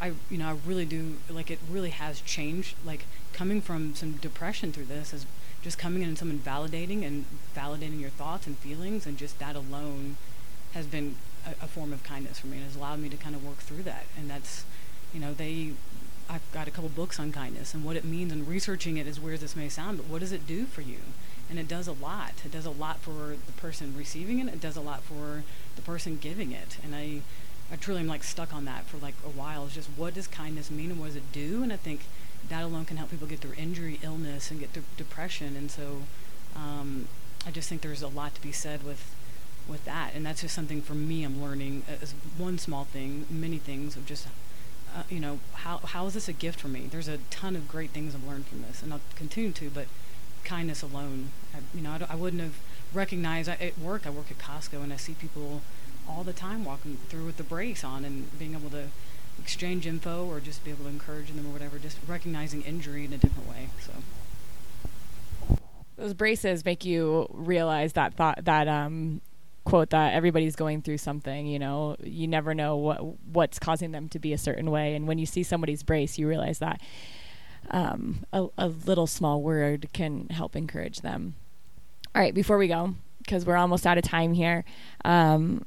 i 0.00 0.12
you 0.30 0.38
know 0.38 0.48
i 0.48 0.56
really 0.66 0.86
do 0.86 1.16
like 1.28 1.50
it 1.50 1.58
really 1.70 1.90
has 1.90 2.22
changed 2.22 2.74
like 2.86 3.04
coming 3.34 3.60
from 3.60 3.94
some 3.94 4.12
depression 4.12 4.72
through 4.72 4.86
this 4.86 5.12
is 5.12 5.26
just 5.62 5.76
coming 5.76 6.00
in 6.02 6.08
and 6.08 6.18
someone 6.18 6.38
validating 6.38 7.06
and 7.06 7.26
validating 7.54 8.00
your 8.00 8.14
thoughts 8.20 8.46
and 8.46 8.56
feelings 8.56 9.04
and 9.04 9.18
just 9.18 9.38
that 9.38 9.56
alone 9.56 10.16
has 10.72 10.86
been 10.86 11.16
a, 11.46 11.64
a 11.64 11.68
form 11.68 11.92
of 11.92 12.02
kindness 12.02 12.38
for 12.38 12.46
me 12.46 12.56
and 12.56 12.64
has 12.64 12.76
allowed 12.76 12.98
me 12.98 13.10
to 13.10 13.16
kind 13.16 13.34
of 13.34 13.44
work 13.44 13.58
through 13.58 13.82
that. 13.82 14.06
And 14.16 14.30
that's 14.30 14.64
you 15.12 15.20
know 15.20 15.34
they 15.34 15.72
I've 16.28 16.52
got 16.52 16.68
a 16.68 16.70
couple 16.70 16.90
books 16.90 17.18
on 17.18 17.32
kindness 17.32 17.72
and 17.74 17.84
what 17.84 17.96
it 17.96 18.04
means, 18.04 18.32
and 18.32 18.46
researching 18.46 18.96
it 18.96 19.06
as 19.06 19.18
weird 19.18 19.34
as 19.34 19.40
this 19.40 19.56
may 19.56 19.68
sound, 19.68 19.98
but 19.98 20.06
what 20.06 20.20
does 20.20 20.32
it 20.32 20.46
do 20.46 20.66
for 20.66 20.82
you? 20.82 20.98
And 21.48 21.58
it 21.58 21.68
does 21.68 21.88
a 21.88 21.92
lot. 21.92 22.32
It 22.44 22.52
does 22.52 22.66
a 22.66 22.70
lot 22.70 22.98
for 22.98 23.36
the 23.46 23.52
person 23.56 23.94
receiving 23.96 24.38
it. 24.38 24.48
It 24.48 24.60
does 24.60 24.76
a 24.76 24.82
lot 24.82 25.02
for 25.02 25.44
the 25.76 25.82
person 25.82 26.18
giving 26.20 26.52
it. 26.52 26.76
And 26.84 26.94
I, 26.94 27.22
I 27.72 27.76
truly 27.76 28.00
am 28.00 28.06
like 28.06 28.22
stuck 28.22 28.52
on 28.52 28.66
that 28.66 28.84
for 28.84 28.98
like 28.98 29.14
a 29.24 29.30
while. 29.30 29.64
It's 29.64 29.74
just 29.74 29.88
what 29.96 30.14
does 30.14 30.26
kindness 30.26 30.70
mean 30.70 30.90
and 30.90 31.00
what 31.00 31.06
does 31.06 31.16
it 31.16 31.32
do? 31.32 31.62
And 31.62 31.72
I 31.72 31.76
think 31.76 32.04
that 32.50 32.62
alone 32.62 32.84
can 32.84 32.98
help 32.98 33.10
people 33.10 33.26
get 33.26 33.38
through 33.38 33.54
injury, 33.56 33.98
illness, 34.02 34.50
and 34.50 34.60
get 34.60 34.70
through 34.70 34.84
depression. 34.98 35.56
And 35.56 35.70
so, 35.70 36.02
um, 36.54 37.08
I 37.46 37.50
just 37.50 37.68
think 37.68 37.80
there's 37.80 38.02
a 38.02 38.08
lot 38.08 38.34
to 38.34 38.42
be 38.42 38.52
said 38.52 38.82
with 38.82 39.14
with 39.66 39.84
that. 39.84 40.12
And 40.14 40.24
that's 40.24 40.40
just 40.40 40.54
something 40.54 40.80
for 40.80 40.94
me 40.94 41.24
I'm 41.24 41.42
learning 41.42 41.82
as 42.02 42.14
one 42.36 42.58
small 42.58 42.84
thing, 42.84 43.26
many 43.28 43.58
things 43.58 43.96
of 43.96 44.06
just 44.06 44.26
uh, 44.96 45.02
you 45.08 45.20
know, 45.20 45.40
how 45.54 45.78
how 45.78 46.06
is 46.06 46.14
this 46.14 46.28
a 46.28 46.32
gift 46.32 46.60
for 46.60 46.68
me? 46.68 46.88
There's 46.90 47.08
a 47.08 47.18
ton 47.30 47.56
of 47.56 47.68
great 47.68 47.90
things 47.90 48.14
I've 48.14 48.26
learned 48.26 48.46
from 48.46 48.62
this, 48.62 48.82
and 48.82 48.92
I'll 48.92 49.00
continue 49.16 49.52
to. 49.52 49.70
But 49.70 49.86
kindness 50.44 50.82
alone, 50.82 51.30
I, 51.54 51.58
you 51.74 51.82
know, 51.82 51.92
I, 51.92 52.12
I 52.12 52.16
wouldn't 52.16 52.42
have 52.42 52.56
recognized. 52.92 53.48
I, 53.48 53.54
at 53.54 53.78
work, 53.78 54.06
I 54.06 54.10
work 54.10 54.30
at 54.30 54.38
Costco, 54.38 54.82
and 54.82 54.92
I 54.92 54.96
see 54.96 55.14
people 55.14 55.62
all 56.08 56.24
the 56.24 56.32
time 56.32 56.64
walking 56.64 56.98
through 57.08 57.26
with 57.26 57.36
the 57.36 57.42
brace 57.42 57.84
on 57.84 58.04
and 58.04 58.38
being 58.38 58.54
able 58.54 58.70
to 58.70 58.88
exchange 59.38 59.86
info 59.86 60.26
or 60.26 60.40
just 60.40 60.64
be 60.64 60.70
able 60.70 60.84
to 60.84 60.90
encourage 60.90 61.28
them 61.28 61.46
or 61.46 61.50
whatever. 61.50 61.78
Just 61.78 61.98
recognizing 62.06 62.62
injury 62.62 63.04
in 63.04 63.12
a 63.12 63.18
different 63.18 63.48
way. 63.48 63.68
So 63.80 63.92
those 65.96 66.14
braces 66.14 66.64
make 66.64 66.84
you 66.84 67.26
realize 67.30 67.92
that 67.94 68.14
thought 68.14 68.44
that 68.44 68.68
um, 68.68 69.20
quote 69.68 69.90
that 69.90 70.14
everybody's 70.14 70.56
going 70.56 70.80
through 70.80 70.96
something 70.96 71.46
you 71.46 71.58
know 71.58 71.94
you 72.02 72.26
never 72.26 72.54
know 72.54 72.76
what 72.76 72.98
what's 73.26 73.58
causing 73.58 73.92
them 73.92 74.08
to 74.08 74.18
be 74.18 74.32
a 74.32 74.38
certain 74.38 74.70
way. 74.70 74.94
And 74.94 75.06
when 75.06 75.18
you 75.18 75.26
see 75.26 75.42
somebody's 75.42 75.82
brace 75.82 76.18
you 76.18 76.26
realize 76.26 76.58
that 76.58 76.80
um, 77.70 78.24
a, 78.32 78.46
a 78.56 78.68
little 78.68 79.06
small 79.06 79.42
word 79.42 79.88
can 79.92 80.28
help 80.28 80.56
encourage 80.56 81.00
them. 81.00 81.34
All 82.14 82.22
right 82.22 82.34
before 82.34 82.56
we 82.56 82.68
go 82.68 82.94
because 83.22 83.44
we're 83.44 83.56
almost 83.56 83.86
out 83.86 83.98
of 83.98 84.04
time 84.04 84.32
here 84.32 84.64
um, 85.04 85.66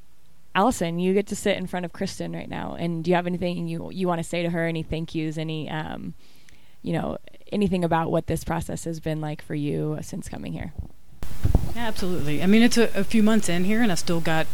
allison 0.56 0.98
you 0.98 1.14
get 1.14 1.28
to 1.28 1.36
sit 1.36 1.58
in 1.58 1.68
front 1.68 1.86
of 1.86 1.94
kristen 1.94 2.34
right 2.34 2.50
now. 2.50 2.76
And 2.80 3.04
do 3.04 3.12
you 3.12 3.16
have 3.16 3.28
anything 3.28 3.68
you 3.68 3.92
you 3.92 4.08
want 4.08 4.20
to 4.20 4.28
say 4.28 4.42
to 4.42 4.50
her? 4.50 4.66
Any 4.66 4.82
thank 4.82 5.14
yous? 5.14 5.38
Any 5.38 5.70
um, 5.70 6.16
you 6.82 6.94
know 6.94 7.18
anything 7.52 7.84
about 7.84 8.10
what 8.12 8.26
this 8.26 8.44
process 8.44 8.86
has 8.86 9.00
been 9.00 9.22
like 9.22 9.44
for 9.44 9.54
you 9.54 10.00
since 10.02 10.28
coming 10.28 10.54
here 10.54 10.74
yeah, 11.76 11.88
absolutely. 11.88 12.42
I 12.42 12.46
mean, 12.46 12.62
it's 12.62 12.78
a, 12.78 12.90
a 12.98 13.04
few 13.04 13.24
months 13.24 13.50
in 13.50 13.64
here, 13.64 13.82
and 13.82 13.92
I 13.92 13.96
still 13.96 14.22
got, 14.22 14.48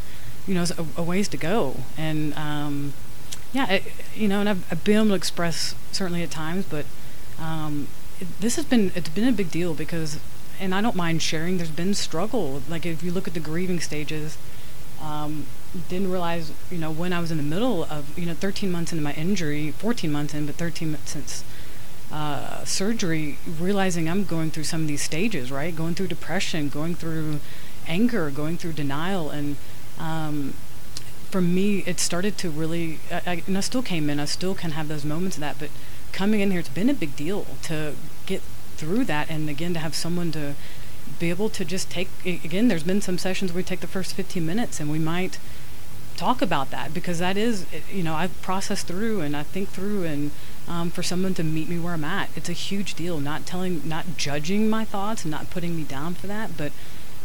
you 0.46 0.54
know, 0.54 0.66
a, 0.78 1.02
a 1.02 1.04
ways 1.04 1.28
to 1.30 1.38
go. 1.38 1.78
And 1.98 2.34
um, 2.36 2.94
yeah, 3.54 3.70
it, 3.72 3.84
you 4.16 4.28
know, 4.28 4.40
and 4.40 4.50
I've, 4.50 4.72
I've, 4.72 4.84
been 4.84 4.98
able 4.98 5.08
to 5.10 5.14
express 5.16 5.76
certainly 5.92 6.24
at 6.24 6.32
times, 6.32 6.66
but 6.66 6.86
um, 7.40 7.88
it, 8.20 8.28
this 8.40 8.56
has 8.56 8.66
been 8.66 8.92
it's 8.96 9.10
been 9.10 9.28
a 9.28 9.32
big 9.32 9.52
deal 9.52 9.74
because, 9.74 10.20
and 10.60 10.74
I 10.74 10.82
don't 10.82 10.96
mind 10.96 11.22
sharing. 11.22 11.58
There's 11.58 11.72
been 11.72 11.94
struggle. 11.94 12.62
Like 12.70 12.86
if 12.86 13.04
you 13.04 13.12
look 13.12 13.28
at 13.28 13.34
the 13.34 13.40
grieving 13.40 13.80
stages, 13.80 14.38
um, 15.02 15.46
didn't 15.90 16.12
realize, 16.12 16.52
you 16.72 16.78
know, 16.78 16.92
when 16.92 17.14
I 17.14 17.20
was 17.20 17.32
in 17.32 17.38
the 17.38 17.44
middle 17.44 17.84
of, 17.86 18.18
you 18.18 18.26
know, 18.26 18.34
13 18.34 18.72
months 18.72 18.92
into 18.92 19.04
my 19.04 19.14
injury, 19.14 19.72
14 19.72 20.12
months 20.12 20.34
in, 20.34 20.46
but 20.46 20.56
13 20.56 20.92
months 20.92 21.12
since 21.12 21.44
uh, 22.12 22.64
surgery, 22.64 23.38
realizing 23.60 24.10
I'm 24.10 24.24
going 24.24 24.52
through 24.52 24.64
some 24.64 24.82
of 24.82 24.88
these 24.88 25.02
stages, 25.02 25.52
right? 25.52 25.76
Going 25.76 25.96
through 25.96 26.08
depression, 26.08 26.70
going 26.70 26.96
through 26.96 27.40
anger, 27.88 28.30
going 28.30 28.58
through 28.58 28.74
denial, 28.74 29.30
and 29.30 29.58
um, 30.00 30.54
for 31.30 31.42
me, 31.42 31.80
it 31.80 32.00
started 32.00 32.38
to 32.40 32.50
really. 32.50 33.00
I, 33.12 33.22
I, 33.26 33.44
and 33.48 33.58
I 33.58 33.62
still 33.62 33.84
came 33.84 34.10
in. 34.10 34.20
I 34.20 34.26
still 34.26 34.56
can 34.56 34.72
have 34.72 34.88
those 34.88 35.04
moments 35.04 35.38
of 35.38 35.42
that, 35.42 35.60
but 35.60 35.70
coming 36.14 36.40
in 36.40 36.52
here, 36.52 36.60
it's 36.60 36.70
been 36.70 36.90
a 36.90 36.94
big 36.94 37.16
deal 37.16 37.46
to 37.64 37.96
get 38.26 38.42
through 38.78 39.06
that, 39.06 39.30
and 39.30 39.50
again 39.50 39.74
to 39.74 39.80
have 39.80 39.96
someone 39.96 40.32
to 40.32 40.56
be 41.20 41.30
able 41.30 41.50
to 41.50 41.66
just 41.66 41.90
take. 41.90 42.10
Again, 42.26 42.70
there's 42.70 42.84
been 42.84 43.02
some 43.02 43.18
sessions 43.18 43.52
where 43.52 43.58
we 43.58 43.64
take 43.64 43.82
the 43.82 43.88
first 43.88 44.14
15 44.14 44.46
minutes, 44.46 44.80
and 44.80 44.90
we 44.90 45.00
might 45.00 45.40
talk 46.18 46.42
about 46.42 46.72
that 46.72 46.94
because 46.94 47.20
that 47.20 47.38
is, 47.38 47.66
you 47.92 48.04
know, 48.04 48.16
I've 48.16 48.42
processed 48.42 48.88
through 48.88 49.22
and 49.22 49.36
I 49.36 49.44
think 49.44 49.70
through 49.70 50.04
and 50.04 50.32
um, 50.68 50.90
for 50.92 51.04
someone 51.04 51.34
to 51.36 51.44
meet 51.44 51.70
me 51.70 51.80
where 51.80 51.94
I'm 51.94 52.04
at. 52.04 52.30
It's 52.36 52.50
a 52.50 52.54
huge 52.54 52.96
deal. 52.96 53.20
Not 53.20 53.46
telling, 53.46 53.88
not 53.88 54.18
judging 54.18 54.70
my 54.70 54.84
thoughts 54.84 55.24
and 55.24 55.32
not 55.32 55.50
putting 55.50 55.78
me 55.78 55.84
down 55.84 56.16
for 56.16 56.28
that, 56.28 56.58
but 56.58 56.72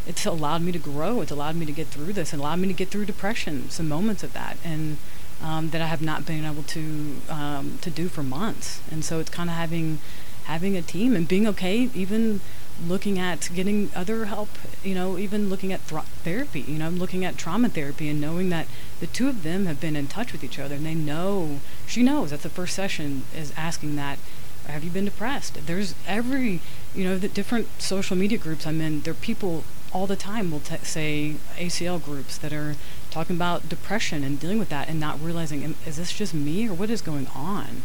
it's 0.06 0.26
allowed 0.26 0.62
me 0.62 0.72
to 0.72 0.78
grow. 0.78 1.20
It's 1.20 1.32
allowed 1.32 1.56
me 1.56 1.66
to 1.66 1.72
get 1.72 1.88
through 1.88 2.12
this 2.12 2.32
and 2.32 2.40
allowed 2.40 2.58
me 2.58 2.68
to 2.68 2.74
get 2.74 2.88
through 2.88 3.06
depression, 3.06 3.70
some 3.70 3.88
moments 3.88 4.22
of 4.22 4.32
that, 4.32 4.56
and 4.64 4.98
um, 5.42 5.70
that 5.70 5.80
I 5.80 5.86
have 5.86 6.02
not 6.02 6.26
been 6.26 6.44
able 6.44 6.62
to 6.64 7.16
um, 7.28 7.78
to 7.82 7.90
do 7.90 8.08
for 8.08 8.22
months. 8.22 8.80
And 8.90 9.04
so 9.04 9.20
it's 9.20 9.30
kind 9.30 9.48
of 9.48 9.56
having 9.56 9.98
having 10.44 10.76
a 10.76 10.82
team 10.82 11.14
and 11.14 11.26
being 11.28 11.46
okay, 11.48 11.88
even 11.94 12.40
looking 12.86 13.18
at 13.18 13.50
getting 13.54 13.90
other 13.94 14.26
help, 14.26 14.48
you 14.82 14.94
know, 14.94 15.18
even 15.18 15.48
looking 15.48 15.72
at 15.72 15.80
therapy, 15.80 16.60
you 16.60 16.78
know, 16.78 16.86
I'm 16.86 16.98
looking 16.98 17.24
at 17.24 17.36
trauma 17.36 17.68
therapy 17.68 18.08
and 18.08 18.20
knowing 18.20 18.50
that 18.50 18.66
the 19.00 19.06
two 19.06 19.28
of 19.28 19.42
them 19.42 19.66
have 19.66 19.80
been 19.80 19.96
in 19.96 20.06
touch 20.06 20.32
with 20.32 20.44
each 20.44 20.58
other 20.58 20.76
and 20.76 20.86
they 20.86 20.94
know, 20.94 21.60
she 21.86 22.02
knows 22.02 22.30
that 22.30 22.42
the 22.42 22.48
first 22.48 22.74
session 22.74 23.24
is 23.36 23.52
asking 23.56 23.96
that, 23.96 24.18
have 24.66 24.84
you 24.84 24.90
been 24.90 25.04
depressed? 25.04 25.66
There's 25.66 25.94
every, 26.06 26.60
you 26.94 27.04
know, 27.04 27.18
the 27.18 27.28
different 27.28 27.68
social 27.80 28.16
media 28.16 28.38
groups 28.38 28.66
I'm 28.66 28.80
in, 28.80 29.00
there 29.00 29.12
are 29.12 29.14
people 29.14 29.64
all 29.92 30.06
the 30.06 30.16
time 30.16 30.50
will 30.50 30.60
t- 30.60 30.76
say 30.82 31.34
ACL 31.56 32.02
groups 32.02 32.38
that 32.38 32.52
are 32.52 32.76
talking 33.10 33.36
about 33.36 33.68
depression 33.68 34.24
and 34.24 34.40
dealing 34.40 34.58
with 34.58 34.70
that 34.70 34.88
and 34.88 34.98
not 34.98 35.20
realizing, 35.20 35.74
is 35.84 35.96
this 35.96 36.12
just 36.12 36.32
me 36.32 36.68
or 36.68 36.74
what 36.74 36.90
is 36.90 37.02
going 37.02 37.26
on? 37.34 37.82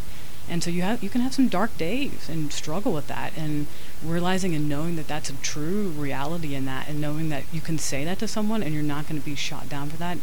And 0.49 0.63
so 0.63 0.69
you 0.69 0.81
have 0.81 1.03
you 1.03 1.09
can 1.09 1.21
have 1.21 1.33
some 1.33 1.47
dark 1.47 1.77
days 1.77 2.29
and 2.29 2.51
struggle 2.53 2.93
with 2.93 3.07
that 3.07 3.37
and 3.37 3.67
realizing 4.03 4.55
and 4.55 4.69
knowing 4.69 4.95
that 4.95 5.07
that's 5.07 5.29
a 5.29 5.33
true 5.33 5.89
reality 5.89 6.55
in 6.55 6.65
that 6.65 6.87
and 6.87 7.01
knowing 7.01 7.29
that 7.29 7.43
you 7.51 7.61
can 7.61 7.77
say 7.77 8.05
that 8.05 8.19
to 8.19 8.27
someone 8.27 8.63
and 8.63 8.73
you're 8.73 8.83
not 8.83 9.07
going 9.07 9.19
to 9.19 9.25
be 9.25 9.35
shot 9.35 9.67
down 9.67 9.89
for 9.89 9.97
that 9.97 10.17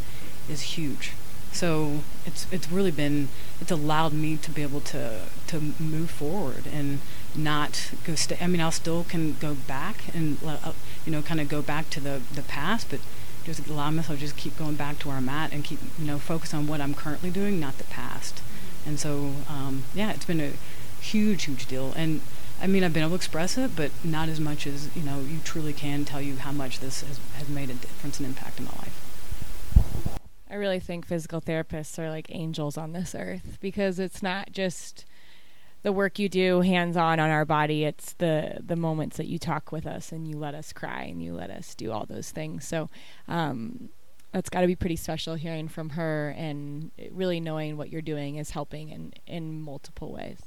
is 0.49 0.61
huge. 0.61 1.13
So 1.51 1.99
it's 2.25 2.47
it's 2.51 2.69
really 2.69 2.91
been 2.91 3.29
it's 3.61 3.71
allowed 3.71 4.13
me 4.13 4.35
to 4.37 4.51
be 4.51 4.61
able 4.61 4.81
to 4.81 5.21
to 5.47 5.73
move 5.79 6.09
forward 6.09 6.63
and 6.71 6.99
not 7.33 7.91
go 8.03 8.15
stay 8.15 8.37
I 8.41 8.47
mean 8.47 8.59
I'll 8.59 8.71
still 8.71 9.05
can 9.05 9.37
go 9.39 9.53
back 9.53 10.13
and 10.13 10.37
uh, 10.45 10.73
you 11.05 11.11
know 11.11 11.21
kind 11.21 11.39
of 11.39 11.47
go 11.47 11.61
back 11.61 11.89
to 11.91 11.99
the 11.99 12.21
the 12.33 12.41
past 12.41 12.89
but 12.89 12.99
just 13.45 13.67
allow 13.67 13.91
myself 13.91 14.19
to 14.19 14.25
just 14.25 14.35
keep 14.35 14.57
going 14.57 14.75
back 14.75 14.99
to 14.99 15.07
where 15.07 15.17
I'm 15.17 15.29
at 15.29 15.53
and 15.53 15.63
keep 15.63 15.79
you 15.97 16.05
know 16.05 16.17
focus 16.19 16.53
on 16.53 16.67
what 16.67 16.81
I'm 16.81 16.93
currently 16.93 17.29
doing 17.29 17.59
not 17.59 17.77
the 17.77 17.83
past 17.85 18.41
and 18.85 18.99
so, 18.99 19.33
um, 19.49 19.83
yeah, 19.93 20.11
it's 20.11 20.25
been 20.25 20.41
a 20.41 20.51
huge, 21.01 21.43
huge 21.43 21.65
deal. 21.65 21.93
And 21.95 22.21
I 22.61 22.67
mean, 22.67 22.83
I've 22.83 22.93
been 22.93 23.03
able 23.03 23.11
to 23.11 23.15
express 23.15 23.57
it, 23.57 23.75
but 23.75 23.91
not 24.03 24.29
as 24.29 24.39
much 24.39 24.65
as 24.67 24.95
you 24.95 25.03
know. 25.03 25.19
You 25.19 25.39
truly 25.43 25.73
can 25.73 26.05
tell 26.05 26.21
you 26.21 26.37
how 26.37 26.51
much 26.51 26.79
this 26.79 27.01
has, 27.01 27.19
has 27.37 27.49
made 27.49 27.69
a 27.69 27.73
difference 27.73 28.19
and 28.19 28.27
impact 28.27 28.59
in 28.59 28.65
my 28.65 28.71
life. 28.71 29.01
I 30.49 30.55
really 30.55 30.79
think 30.79 31.05
physical 31.05 31.41
therapists 31.41 31.99
are 31.99 32.09
like 32.09 32.27
angels 32.29 32.77
on 32.77 32.93
this 32.93 33.13
earth 33.13 33.57
because 33.59 33.99
it's 33.99 34.23
not 34.23 34.51
just 34.51 35.05
the 35.81 35.91
work 35.91 36.17
you 36.17 36.29
do 36.29 36.61
hands 36.61 36.97
on 36.97 37.19
on 37.19 37.29
our 37.29 37.45
body 37.45 37.83
it's 37.83 38.13
the 38.13 38.57
the 38.65 38.75
moments 38.75 39.17
that 39.17 39.27
you 39.27 39.37
talk 39.37 39.71
with 39.71 39.85
us 39.85 40.11
and 40.11 40.27
you 40.27 40.35
let 40.35 40.55
us 40.55 40.73
cry 40.73 41.03
and 41.03 41.21
you 41.21 41.31
let 41.31 41.51
us 41.51 41.75
do 41.75 41.91
all 41.91 42.07
those 42.07 42.31
things 42.31 42.65
so 42.65 42.89
um, 43.27 43.89
that's 44.35 44.49
got 44.49 44.59
to 44.59 44.67
be 44.67 44.75
pretty 44.75 44.97
special 44.97 45.35
hearing 45.35 45.69
from 45.69 45.91
her 45.91 46.35
and 46.37 46.91
really 47.11 47.39
knowing 47.39 47.77
what 47.77 47.89
you're 47.89 48.01
doing 48.01 48.35
is 48.35 48.49
helping 48.49 48.89
in 48.89 49.13
in 49.25 49.61
multiple 49.61 50.11
ways 50.11 50.41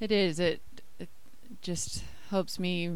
it 0.00 0.10
is 0.10 0.40
it, 0.40 0.60
it 0.98 1.08
just 1.60 2.02
helps 2.30 2.58
me 2.58 2.90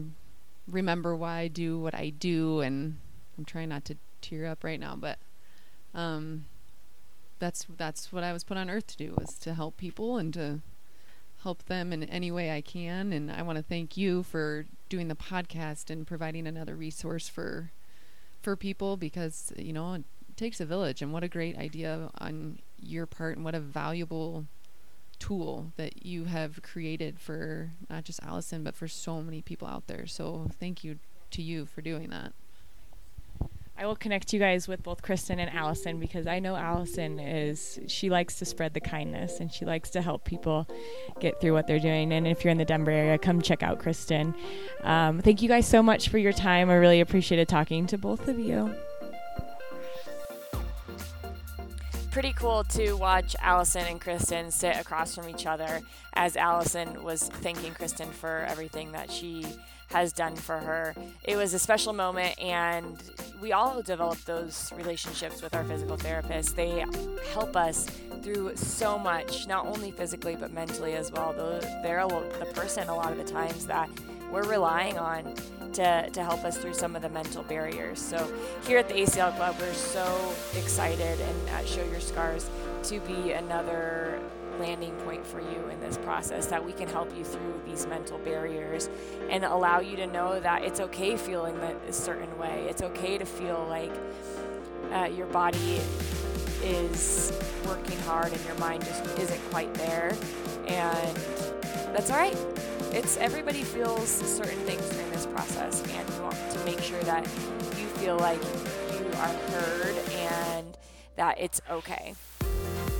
remember 0.66 1.14
why 1.14 1.38
I 1.38 1.46
do 1.46 1.78
what 1.78 1.94
I 1.94 2.08
do 2.08 2.60
and 2.60 2.96
I'm 3.38 3.44
trying 3.44 3.68
not 3.68 3.84
to 3.84 3.96
tear 4.20 4.46
up 4.46 4.64
right 4.64 4.80
now 4.80 4.96
but 4.96 5.16
um 5.94 6.46
that's 7.38 7.66
that's 7.76 8.12
what 8.12 8.24
I 8.24 8.32
was 8.32 8.42
put 8.42 8.56
on 8.56 8.68
earth 8.68 8.88
to 8.88 8.96
do 8.96 9.14
was 9.16 9.38
to 9.38 9.54
help 9.54 9.76
people 9.76 10.16
and 10.16 10.34
to 10.34 10.58
help 11.44 11.66
them 11.66 11.92
in 11.92 12.02
any 12.04 12.30
way 12.30 12.50
I 12.50 12.62
can. 12.62 13.12
And 13.12 13.30
I 13.30 13.42
want 13.42 13.58
to 13.58 13.62
thank 13.62 13.96
you 13.96 14.22
for 14.22 14.64
doing 14.88 15.08
the 15.08 15.14
podcast 15.14 15.90
and 15.90 16.06
providing 16.06 16.46
another 16.46 16.74
resource 16.74 17.28
for 17.28 17.70
for 18.46 18.54
people 18.54 18.96
because 18.96 19.52
you 19.56 19.72
know 19.72 19.94
it 19.94 20.04
takes 20.36 20.60
a 20.60 20.64
village. 20.64 21.02
And 21.02 21.12
what 21.12 21.24
a 21.24 21.28
great 21.28 21.58
idea 21.58 22.10
on 22.18 22.60
your 22.80 23.04
part, 23.04 23.34
and 23.34 23.44
what 23.44 23.56
a 23.56 23.60
valuable 23.60 24.46
tool 25.18 25.72
that 25.76 26.06
you 26.06 26.26
have 26.26 26.62
created 26.62 27.18
for 27.18 27.72
not 27.90 28.04
just 28.04 28.22
Allison 28.22 28.62
but 28.62 28.76
for 28.76 28.86
so 28.86 29.20
many 29.20 29.42
people 29.42 29.66
out 29.66 29.88
there. 29.88 30.06
So 30.06 30.46
thank 30.60 30.84
you 30.84 31.00
to 31.32 31.42
you 31.42 31.66
for 31.66 31.80
doing 31.80 32.10
that. 32.10 32.34
I 33.78 33.84
will 33.84 33.96
connect 33.96 34.32
you 34.32 34.38
guys 34.38 34.66
with 34.66 34.82
both 34.82 35.02
Kristen 35.02 35.38
and 35.38 35.54
Allison 35.54 36.00
because 36.00 36.26
I 36.26 36.38
know 36.38 36.56
Allison 36.56 37.20
is 37.20 37.78
she 37.88 38.08
likes 38.08 38.38
to 38.38 38.46
spread 38.46 38.72
the 38.72 38.80
kindness 38.80 39.38
and 39.38 39.52
she 39.52 39.66
likes 39.66 39.90
to 39.90 40.00
help 40.00 40.24
people 40.24 40.66
get 41.20 41.40
through 41.42 41.52
what 41.52 41.66
they're 41.66 41.78
doing. 41.78 42.10
And 42.12 42.26
if 42.26 42.42
you're 42.42 42.52
in 42.52 42.56
the 42.56 42.64
Denver 42.64 42.90
area, 42.90 43.18
come 43.18 43.42
check 43.42 43.62
out 43.62 43.78
Kristen. 43.78 44.34
Um, 44.82 45.20
thank 45.20 45.42
you 45.42 45.48
guys 45.48 45.66
so 45.66 45.82
much 45.82 46.08
for 46.08 46.16
your 46.16 46.32
time. 46.32 46.70
I 46.70 46.74
really 46.74 47.00
appreciated 47.00 47.48
talking 47.48 47.86
to 47.88 47.98
both 47.98 48.28
of 48.28 48.38
you. 48.38 48.74
Pretty 52.10 52.32
cool 52.32 52.64
to 52.64 52.94
watch 52.94 53.36
Allison 53.42 53.84
and 53.84 54.00
Kristen 54.00 54.50
sit 54.50 54.74
across 54.76 55.14
from 55.14 55.28
each 55.28 55.44
other 55.44 55.82
as 56.14 56.34
Allison 56.34 57.04
was 57.04 57.24
thanking 57.24 57.74
Kristen 57.74 58.08
for 58.08 58.46
everything 58.48 58.92
that 58.92 59.10
she 59.10 59.44
has 59.88 60.12
done 60.12 60.36
for 60.36 60.58
her. 60.58 60.94
It 61.24 61.36
was 61.36 61.54
a 61.54 61.58
special 61.58 61.92
moment, 61.92 62.38
and 62.38 63.02
we 63.40 63.52
all 63.52 63.82
develop 63.82 64.18
those 64.24 64.72
relationships 64.76 65.42
with 65.42 65.54
our 65.54 65.64
physical 65.64 65.96
therapists. 65.96 66.54
They 66.54 66.84
help 67.32 67.56
us 67.56 67.86
through 68.22 68.56
so 68.56 68.98
much, 68.98 69.46
not 69.46 69.66
only 69.66 69.90
physically 69.90 70.36
but 70.36 70.52
mentally 70.52 70.94
as 70.94 71.12
well. 71.12 71.32
They're 71.82 72.06
the 72.06 72.52
person 72.54 72.88
a 72.88 72.94
lot 72.94 73.12
of 73.12 73.18
the 73.18 73.24
times 73.24 73.66
that 73.66 73.88
we're 74.30 74.44
relying 74.44 74.98
on 74.98 75.34
to, 75.74 76.10
to 76.10 76.24
help 76.24 76.44
us 76.44 76.56
through 76.56 76.74
some 76.74 76.96
of 76.96 77.02
the 77.02 77.08
mental 77.08 77.42
barriers. 77.42 78.00
So, 78.00 78.30
here 78.66 78.78
at 78.78 78.88
the 78.88 78.94
ACL 78.94 79.34
Club, 79.36 79.56
we're 79.60 79.72
so 79.72 80.34
excited 80.56 81.20
and 81.20 81.48
at 81.50 81.68
Show 81.68 81.84
Your 81.84 82.00
Scars 82.00 82.48
to 82.84 83.00
be 83.00 83.32
another 83.32 84.20
landing 84.58 84.94
point 85.04 85.26
for 85.26 85.40
you 85.40 85.68
in 85.70 85.80
this 85.80 85.96
process 85.98 86.46
that 86.46 86.64
we 86.64 86.72
can 86.72 86.88
help 86.88 87.16
you 87.16 87.24
through 87.24 87.60
these 87.66 87.86
mental 87.86 88.18
barriers 88.18 88.88
and 89.30 89.44
allow 89.44 89.80
you 89.80 89.96
to 89.96 90.06
know 90.06 90.40
that 90.40 90.62
it's 90.62 90.80
okay 90.80 91.16
feeling 91.16 91.58
that 91.60 91.76
a 91.88 91.92
certain 91.92 92.36
way. 92.38 92.66
It's 92.68 92.82
okay 92.82 93.18
to 93.18 93.24
feel 93.24 93.66
like 93.68 93.92
uh, 94.92 95.04
your 95.04 95.26
body 95.26 95.80
is 96.62 97.32
working 97.66 97.98
hard 98.00 98.32
and 98.32 98.44
your 98.44 98.54
mind 98.56 98.84
just 98.84 99.04
isn't 99.18 99.50
quite 99.50 99.72
there. 99.74 100.16
And 100.66 101.16
that's 101.94 102.10
all 102.10 102.18
right. 102.18 102.36
It's 102.92 103.16
everybody 103.18 103.62
feels 103.62 104.08
certain 104.08 104.58
things 104.60 104.88
during 104.90 105.10
this 105.10 105.26
process, 105.26 105.82
and 105.92 106.08
we 106.10 106.20
want 106.20 106.36
to 106.52 106.64
make 106.64 106.80
sure 106.80 107.02
that 107.02 107.24
you 107.24 107.86
feel 107.98 108.16
like 108.16 108.40
you 108.92 109.06
are 109.18 109.34
heard 109.50 109.96
and 110.12 110.76
that 111.16 111.38
it's 111.38 111.60
okay. 111.70 112.14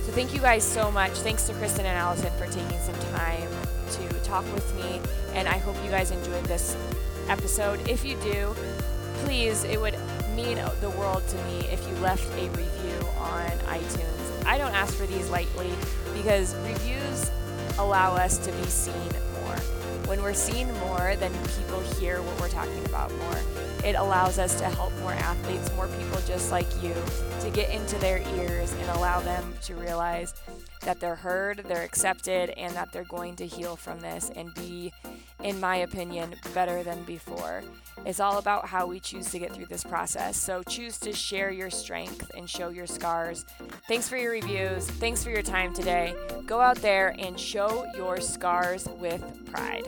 So 0.07 0.13
thank 0.13 0.33
you 0.33 0.39
guys 0.39 0.63
so 0.63 0.89
much. 0.89 1.11
Thanks 1.17 1.43
to 1.47 1.53
Kristen 1.55 1.85
and 1.85 1.97
Allison 1.97 2.31
for 2.37 2.45
taking 2.45 2.79
some 2.79 2.95
time 3.11 3.49
to 3.91 4.07
talk 4.23 4.45
with 4.53 4.73
me. 4.77 5.01
And 5.33 5.49
I 5.49 5.57
hope 5.57 5.75
you 5.83 5.91
guys 5.91 6.11
enjoyed 6.11 6.45
this 6.45 6.77
episode. 7.27 7.85
If 7.89 8.05
you 8.05 8.15
do, 8.21 8.55
please, 9.25 9.65
it 9.65 9.81
would 9.81 9.99
mean 10.33 10.61
the 10.79 10.91
world 10.91 11.27
to 11.27 11.35
me 11.43 11.67
if 11.69 11.85
you 11.89 11.93
left 11.95 12.25
a 12.39 12.47
review 12.51 13.07
on 13.17 13.49
iTunes. 13.67 14.45
I 14.45 14.57
don't 14.57 14.73
ask 14.73 14.95
for 14.95 15.07
these 15.07 15.29
lightly 15.29 15.73
because 16.13 16.55
reviews 16.55 17.29
allow 17.77 18.15
us 18.15 18.37
to 18.37 18.51
be 18.53 18.67
seen 18.67 19.11
more. 19.41 19.57
When 20.05 20.21
we're 20.21 20.33
seen 20.33 20.71
more, 20.75 21.17
then 21.17 21.33
people 21.59 21.81
hear 21.99 22.21
what 22.21 22.39
we're 22.39 22.47
talking 22.47 22.85
about 22.85 23.13
more. 23.13 23.66
It 23.87 23.95
allows 23.95 24.37
us 24.37 24.53
to 24.59 24.65
help 24.65 24.91
more 24.99 25.13
athletes, 25.13 25.73
more 25.77 25.87
people 25.87 26.19
just 26.27 26.51
like 26.51 26.67
you, 26.83 26.93
to 27.39 27.49
get 27.49 27.69
into 27.69 27.97
their 27.99 28.17
ears 28.35 28.73
and 28.73 28.89
allow 28.89 29.21
them 29.21 29.53
to 29.61 29.75
realize 29.75 30.33
that 30.81 30.99
they're 30.99 31.15
heard, 31.15 31.63
they're 31.69 31.83
accepted, 31.83 32.49
and 32.57 32.75
that 32.75 32.91
they're 32.91 33.05
going 33.05 33.37
to 33.37 33.47
heal 33.47 33.77
from 33.77 34.01
this 34.01 34.29
and 34.35 34.53
be, 34.55 34.91
in 35.41 35.57
my 35.61 35.77
opinion, 35.77 36.35
better 36.53 36.83
than 36.83 37.01
before. 37.03 37.63
It's 38.05 38.19
all 38.19 38.39
about 38.39 38.67
how 38.67 38.87
we 38.87 38.99
choose 38.99 39.31
to 39.31 39.39
get 39.39 39.53
through 39.53 39.67
this 39.67 39.85
process. 39.85 40.35
So 40.35 40.63
choose 40.63 40.97
to 40.97 41.13
share 41.13 41.49
your 41.49 41.69
strength 41.69 42.29
and 42.35 42.49
show 42.49 42.67
your 42.67 42.87
scars. 42.87 43.45
Thanks 43.87 44.09
for 44.09 44.17
your 44.17 44.33
reviews. 44.33 44.85
Thanks 44.85 45.23
for 45.23 45.29
your 45.29 45.41
time 45.41 45.73
today. 45.73 46.13
Go 46.45 46.59
out 46.59 46.77
there 46.81 47.15
and 47.17 47.39
show 47.39 47.85
your 47.95 48.19
scars 48.19 48.85
with 48.99 49.23
pride. 49.49 49.87